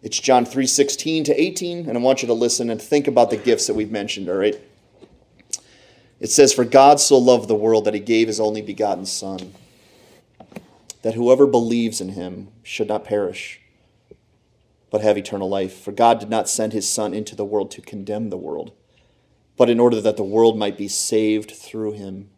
it's 0.00 0.20
John 0.20 0.46
3:16 0.46 1.24
to 1.24 1.40
18, 1.42 1.88
and 1.88 1.98
I 1.98 2.00
want 2.00 2.22
you 2.22 2.28
to 2.28 2.34
listen 2.34 2.70
and 2.70 2.80
think 2.80 3.08
about 3.08 3.30
the 3.30 3.36
gifts 3.36 3.66
that 3.66 3.74
we've 3.74 3.90
mentioned, 3.90 4.28
all 4.28 4.36
right? 4.36 4.60
It 6.20 6.30
says, 6.30 6.52
For 6.52 6.64
God 6.64 7.00
so 7.00 7.18
loved 7.18 7.48
the 7.48 7.56
world 7.56 7.84
that 7.86 7.94
he 7.94 7.98
gave 7.98 8.28
his 8.28 8.38
only 8.38 8.62
begotten 8.62 9.06
Son, 9.06 9.54
that 11.02 11.14
whoever 11.14 11.44
believes 11.44 12.00
in 12.00 12.10
him 12.10 12.52
should 12.62 12.86
not 12.86 13.02
perish, 13.02 13.60
but 14.92 15.00
have 15.00 15.18
eternal 15.18 15.48
life. 15.48 15.76
For 15.76 15.90
God 15.90 16.20
did 16.20 16.30
not 16.30 16.48
send 16.48 16.72
his 16.72 16.88
Son 16.88 17.12
into 17.12 17.34
the 17.34 17.44
world 17.44 17.72
to 17.72 17.82
condemn 17.82 18.30
the 18.30 18.36
world, 18.36 18.70
but 19.56 19.70
in 19.70 19.80
order 19.80 20.00
that 20.00 20.16
the 20.16 20.22
world 20.22 20.58
might 20.58 20.76
be 20.76 20.88
saved 20.88 21.50
through 21.50 21.92
him. 21.92 22.30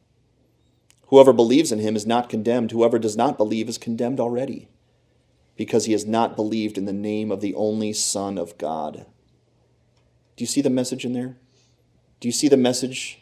Whoever 1.08 1.32
believes 1.32 1.72
in 1.72 1.78
him 1.78 1.96
is 1.96 2.06
not 2.06 2.28
condemned. 2.28 2.70
Whoever 2.70 2.98
does 2.98 3.16
not 3.16 3.38
believe 3.38 3.68
is 3.68 3.78
condemned 3.78 4.20
already, 4.20 4.68
because 5.56 5.86
he 5.86 5.92
has 5.92 6.04
not 6.04 6.36
believed 6.36 6.78
in 6.78 6.84
the 6.84 6.92
name 6.92 7.32
of 7.32 7.40
the 7.40 7.54
only 7.54 7.92
Son 7.92 8.38
of 8.38 8.56
God. 8.58 9.06
Do 10.36 10.42
you 10.42 10.46
see 10.46 10.60
the 10.60 10.70
message 10.70 11.04
in 11.04 11.14
there? 11.14 11.36
Do 12.20 12.28
you 12.28 12.32
see 12.32 12.48
the 12.48 12.56
message 12.56 13.20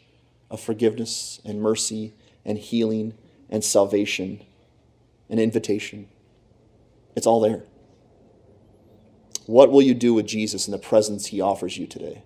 of 0.51 0.59
forgiveness 0.59 1.39
and 1.43 1.61
mercy 1.61 2.13
and 2.45 2.57
healing 2.57 3.13
and 3.49 3.63
salvation 3.63 4.41
and 5.29 5.39
invitation? 5.39 6.07
It's 7.15 7.25
all 7.25 7.39
there. 7.39 7.63
What 9.47 9.71
will 9.71 9.81
you 9.81 9.93
do 9.93 10.13
with 10.13 10.27
Jesus 10.27 10.67
in 10.67 10.71
the 10.71 10.77
presents 10.77 11.27
he 11.27 11.41
offers 11.41 11.77
you 11.77 11.87
today? 11.87 12.23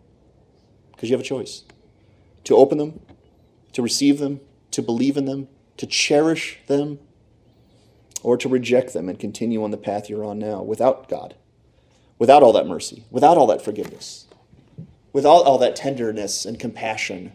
Because 1.01 1.09
you 1.09 1.15
have 1.15 1.25
a 1.25 1.27
choice 1.27 1.63
to 2.43 2.55
open 2.55 2.77
them, 2.77 2.99
to 3.73 3.81
receive 3.81 4.19
them, 4.19 4.39
to 4.69 4.83
believe 4.83 5.17
in 5.17 5.25
them, 5.25 5.47
to 5.77 5.87
cherish 5.87 6.59
them, 6.67 6.99
or 8.21 8.37
to 8.37 8.47
reject 8.47 8.93
them 8.93 9.09
and 9.09 9.17
continue 9.17 9.63
on 9.63 9.71
the 9.71 9.77
path 9.77 10.11
you're 10.11 10.23
on 10.23 10.37
now 10.37 10.61
without 10.61 11.09
God, 11.09 11.33
without 12.19 12.43
all 12.43 12.53
that 12.53 12.67
mercy, 12.67 13.05
without 13.09 13.35
all 13.35 13.47
that 13.47 13.63
forgiveness, 13.63 14.27
without 15.11 15.43
all 15.43 15.57
that 15.57 15.75
tenderness 15.75 16.45
and 16.45 16.59
compassion, 16.59 17.31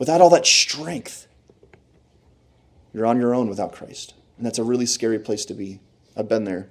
without 0.00 0.20
all 0.20 0.30
that 0.30 0.44
strength. 0.44 1.28
You're 2.92 3.06
on 3.06 3.20
your 3.20 3.36
own 3.36 3.48
without 3.48 3.72
Christ. 3.72 4.14
And 4.36 4.44
that's 4.44 4.58
a 4.58 4.64
really 4.64 4.86
scary 4.86 5.20
place 5.20 5.44
to 5.44 5.54
be. 5.54 5.78
I've 6.16 6.28
been 6.28 6.42
there. 6.42 6.70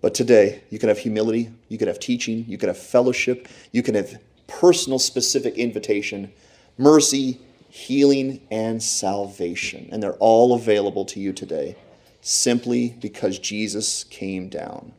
But 0.00 0.14
today, 0.14 0.62
you 0.70 0.78
can 0.78 0.88
have 0.88 0.98
humility, 0.98 1.50
you 1.68 1.78
can 1.78 1.88
have 1.88 1.98
teaching, 1.98 2.44
you 2.46 2.56
can 2.56 2.68
have 2.68 2.78
fellowship, 2.78 3.48
you 3.72 3.82
can 3.82 3.94
have 3.94 4.20
personal, 4.46 4.98
specific 4.98 5.54
invitation, 5.54 6.32
mercy, 6.76 7.40
healing, 7.68 8.46
and 8.50 8.82
salvation. 8.82 9.88
And 9.90 10.02
they're 10.02 10.14
all 10.14 10.54
available 10.54 11.04
to 11.06 11.20
you 11.20 11.32
today 11.32 11.76
simply 12.20 12.96
because 13.00 13.38
Jesus 13.38 14.04
came 14.04 14.48
down. 14.48 14.92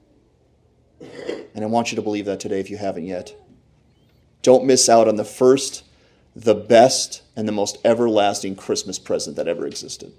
And 1.56 1.64
I 1.64 1.68
want 1.68 1.92
you 1.92 1.96
to 1.96 2.02
believe 2.02 2.26
that 2.26 2.40
today 2.40 2.60
if 2.60 2.70
you 2.70 2.78
haven't 2.78 3.06
yet. 3.06 3.36
Don't 4.42 4.66
miss 4.66 4.90
out 4.90 5.08
on 5.08 5.16
the 5.16 5.26
first, 5.26 5.84
the 6.36 6.56
best, 6.56 7.24
and 7.36 7.48
the 7.48 7.54
most 7.54 7.78
everlasting 7.84 8.56
Christmas 8.56 9.00
present 9.00 9.36
that 9.36 9.48
ever 9.48 9.66
existed 9.66 10.14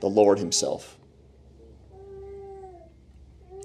the 0.00 0.08
Lord 0.08 0.38
Himself. 0.38 0.96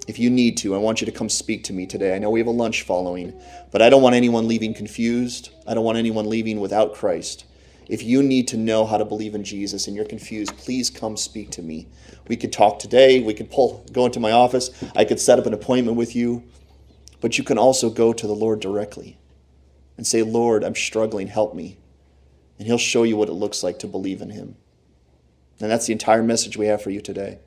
If 0.06 0.18
you 0.18 0.30
need 0.30 0.56
to, 0.58 0.74
I 0.74 0.78
want 0.78 1.00
you 1.00 1.06
to 1.06 1.12
come 1.12 1.28
speak 1.28 1.64
to 1.64 1.72
me 1.72 1.86
today. 1.86 2.14
I 2.14 2.18
know 2.18 2.30
we 2.30 2.40
have 2.40 2.46
a 2.46 2.52
lunch 2.52 2.82
following, 2.82 3.38
but 3.72 3.82
I 3.82 3.90
don't 3.90 4.02
want 4.02 4.14
anyone 4.14 4.46
leaving 4.46 4.72
confused. 4.72 5.50
I 5.66 5.74
don't 5.74 5.84
want 5.84 5.98
anyone 5.98 6.28
leaving 6.28 6.60
without 6.60 6.94
Christ. 6.94 7.44
If 7.88 8.02
you 8.02 8.22
need 8.22 8.48
to 8.48 8.56
know 8.56 8.84
how 8.84 8.98
to 8.98 9.04
believe 9.04 9.34
in 9.34 9.44
Jesus 9.44 9.86
and 9.86 9.96
you're 9.96 10.04
confused, 10.04 10.56
please 10.56 10.90
come 10.90 11.16
speak 11.16 11.50
to 11.52 11.62
me. 11.62 11.88
We 12.28 12.36
could 12.36 12.52
talk 12.52 12.78
today. 12.78 13.20
We 13.20 13.34
could 13.34 13.50
pull, 13.50 13.84
go 13.92 14.06
into 14.06 14.20
my 14.20 14.32
office. 14.32 14.70
I 14.94 15.04
could 15.04 15.20
set 15.20 15.38
up 15.38 15.46
an 15.46 15.54
appointment 15.54 15.96
with 15.96 16.14
you. 16.14 16.44
But 17.20 17.38
you 17.38 17.44
can 17.44 17.58
also 17.58 17.90
go 17.90 18.12
to 18.12 18.26
the 18.26 18.34
Lord 18.34 18.60
directly 18.60 19.18
and 19.96 20.06
say, 20.06 20.22
Lord, 20.22 20.64
I'm 20.64 20.74
struggling. 20.74 21.28
Help 21.28 21.54
me. 21.54 21.78
And 22.58 22.66
He'll 22.66 22.78
show 22.78 23.02
you 23.04 23.16
what 23.16 23.28
it 23.28 23.34
looks 23.34 23.62
like 23.62 23.78
to 23.80 23.86
believe 23.86 24.20
in 24.20 24.30
Him. 24.30 24.56
And 25.60 25.70
that's 25.70 25.86
the 25.86 25.92
entire 25.92 26.22
message 26.22 26.56
we 26.56 26.66
have 26.66 26.82
for 26.82 26.90
you 26.90 27.00
today. 27.00 27.38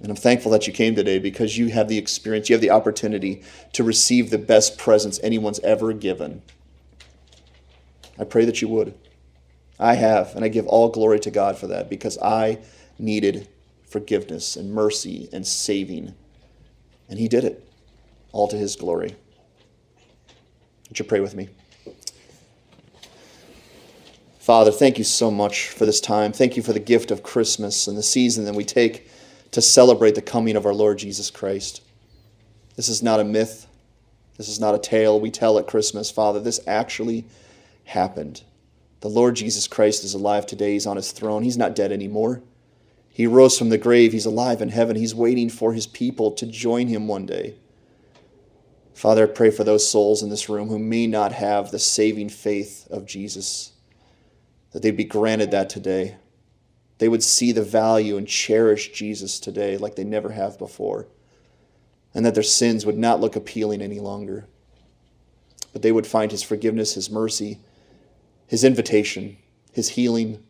And 0.00 0.10
I'm 0.10 0.16
thankful 0.16 0.52
that 0.52 0.66
you 0.66 0.72
came 0.72 0.94
today 0.94 1.18
because 1.18 1.58
you 1.58 1.68
have 1.68 1.88
the 1.88 1.98
experience, 1.98 2.48
you 2.48 2.54
have 2.54 2.60
the 2.60 2.70
opportunity 2.70 3.42
to 3.72 3.82
receive 3.82 4.30
the 4.30 4.38
best 4.38 4.78
presents 4.78 5.18
anyone's 5.22 5.58
ever 5.60 5.92
given. 5.92 6.42
I 8.18 8.24
pray 8.24 8.44
that 8.44 8.62
you 8.62 8.68
would. 8.68 8.94
I 9.78 9.94
have, 9.94 10.34
and 10.34 10.44
I 10.44 10.48
give 10.48 10.66
all 10.66 10.88
glory 10.88 11.20
to 11.20 11.30
God 11.30 11.56
for 11.56 11.68
that 11.68 11.88
because 11.88 12.18
I 12.18 12.58
needed 12.98 13.48
forgiveness 13.88 14.56
and 14.56 14.72
mercy 14.72 15.28
and 15.32 15.46
saving. 15.46 16.14
And 17.08 17.18
He 17.18 17.28
did 17.28 17.44
it, 17.44 17.68
all 18.32 18.48
to 18.48 18.56
His 18.56 18.76
glory. 18.76 19.16
Would 20.88 20.98
you 20.98 21.04
pray 21.04 21.20
with 21.20 21.34
me? 21.34 21.48
Father, 24.38 24.72
thank 24.72 24.96
you 24.96 25.04
so 25.04 25.30
much 25.30 25.68
for 25.68 25.84
this 25.84 26.00
time. 26.00 26.32
Thank 26.32 26.56
you 26.56 26.62
for 26.62 26.72
the 26.72 26.80
gift 26.80 27.10
of 27.10 27.22
Christmas 27.22 27.86
and 27.86 27.98
the 27.98 28.02
season 28.02 28.46
that 28.46 28.54
we 28.54 28.64
take 28.64 29.08
to 29.52 29.62
celebrate 29.62 30.14
the 30.14 30.22
coming 30.22 30.56
of 30.56 30.66
our 30.66 30.74
Lord 30.74 30.98
Jesus 30.98 31.30
Christ. 31.30 31.82
This 32.76 32.88
is 32.88 33.02
not 33.02 33.20
a 33.20 33.24
myth. 33.24 33.66
This 34.36 34.48
is 34.48 34.60
not 34.60 34.74
a 34.74 34.78
tale 34.78 35.18
we 35.18 35.30
tell 35.30 35.58
at 35.58 35.66
Christmas, 35.66 36.10
Father. 36.10 36.38
This 36.38 36.60
actually 36.66 37.24
happened. 37.84 38.42
The 39.00 39.08
Lord 39.08 39.36
Jesus 39.36 39.66
Christ 39.66 40.04
is 40.04 40.14
alive 40.14 40.46
today. 40.46 40.72
He's 40.74 40.86
on 40.86 40.96
his 40.96 41.12
throne. 41.12 41.42
He's 41.42 41.56
not 41.56 41.74
dead 41.74 41.92
anymore. 41.92 42.42
He 43.10 43.26
rose 43.26 43.58
from 43.58 43.70
the 43.70 43.78
grave. 43.78 44.12
He's 44.12 44.26
alive 44.26 44.62
in 44.62 44.68
heaven. 44.68 44.96
He's 44.96 45.14
waiting 45.14 45.48
for 45.48 45.72
his 45.72 45.86
people 45.86 46.30
to 46.32 46.46
join 46.46 46.86
him 46.86 47.08
one 47.08 47.26
day. 47.26 47.56
Father, 48.94 49.24
I 49.24 49.30
pray 49.30 49.50
for 49.50 49.64
those 49.64 49.88
souls 49.88 50.22
in 50.22 50.28
this 50.30 50.48
room 50.48 50.68
who 50.68 50.78
may 50.78 51.06
not 51.06 51.32
have 51.32 51.70
the 51.70 51.78
saving 51.78 52.28
faith 52.28 52.86
of 52.90 53.06
Jesus, 53.06 53.72
that 54.72 54.82
they'd 54.82 54.96
be 54.96 55.04
granted 55.04 55.50
that 55.52 55.70
today. 55.70 56.16
They 56.98 57.08
would 57.08 57.22
see 57.22 57.52
the 57.52 57.62
value 57.62 58.16
and 58.16 58.26
cherish 58.26 58.92
Jesus 58.92 59.38
today 59.38 59.76
like 59.76 59.94
they 59.94 60.04
never 60.04 60.30
have 60.30 60.58
before, 60.58 61.06
and 62.14 62.26
that 62.26 62.34
their 62.34 62.42
sins 62.42 62.84
would 62.84 62.98
not 62.98 63.20
look 63.20 63.36
appealing 63.36 63.80
any 63.80 64.00
longer, 64.00 64.46
but 65.72 65.82
they 65.82 65.92
would 65.92 66.06
find 66.06 66.30
his 66.30 66.42
forgiveness, 66.42 66.94
his 66.94 67.10
mercy, 67.10 67.60
his 68.46 68.64
invitation, 68.64 69.36
his 69.72 69.90
healing, 69.90 70.42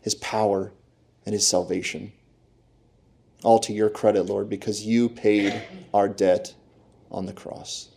his 0.00 0.14
power, 0.16 0.72
and 1.26 1.34
his 1.34 1.46
salvation. 1.46 2.12
All 3.42 3.58
to 3.60 3.72
your 3.72 3.90
credit, 3.90 4.24
Lord, 4.24 4.48
because 4.48 4.86
you 4.86 5.08
paid 5.08 5.62
our 5.92 6.08
debt 6.08 6.54
on 7.10 7.26
the 7.26 7.32
cross. 7.32 7.88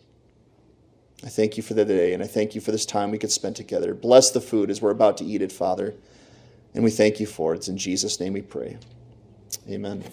I 1.24 1.30
thank 1.30 1.56
you 1.56 1.64
for 1.64 1.74
the 1.74 1.86
day, 1.86 2.14
and 2.14 2.22
I 2.22 2.28
thank 2.28 2.54
you 2.54 2.60
for 2.60 2.72
this 2.72 2.86
time 2.86 3.12
we 3.12 3.18
could 3.18 3.32
spend 3.32 3.56
together. 3.56 3.94
Bless 3.94 4.32
the 4.32 4.42
food 4.42 4.70
as 4.70 4.82
we're 4.82 4.92
about 4.92 5.18
to 5.18 5.26
eat 5.26 5.42
it, 5.42 5.54
Father, 5.54 5.94
and 6.74 6.84
we 6.84 6.92
thank 6.92 7.20
you 7.20 7.26
for 7.26 7.54
it. 7.54 7.58
It's 7.58 7.68
in 7.68 7.78
Jesus' 7.78 8.20
name 8.20 8.34
we 8.34 8.42
pray. 8.42 8.78
Amen. 9.70 10.04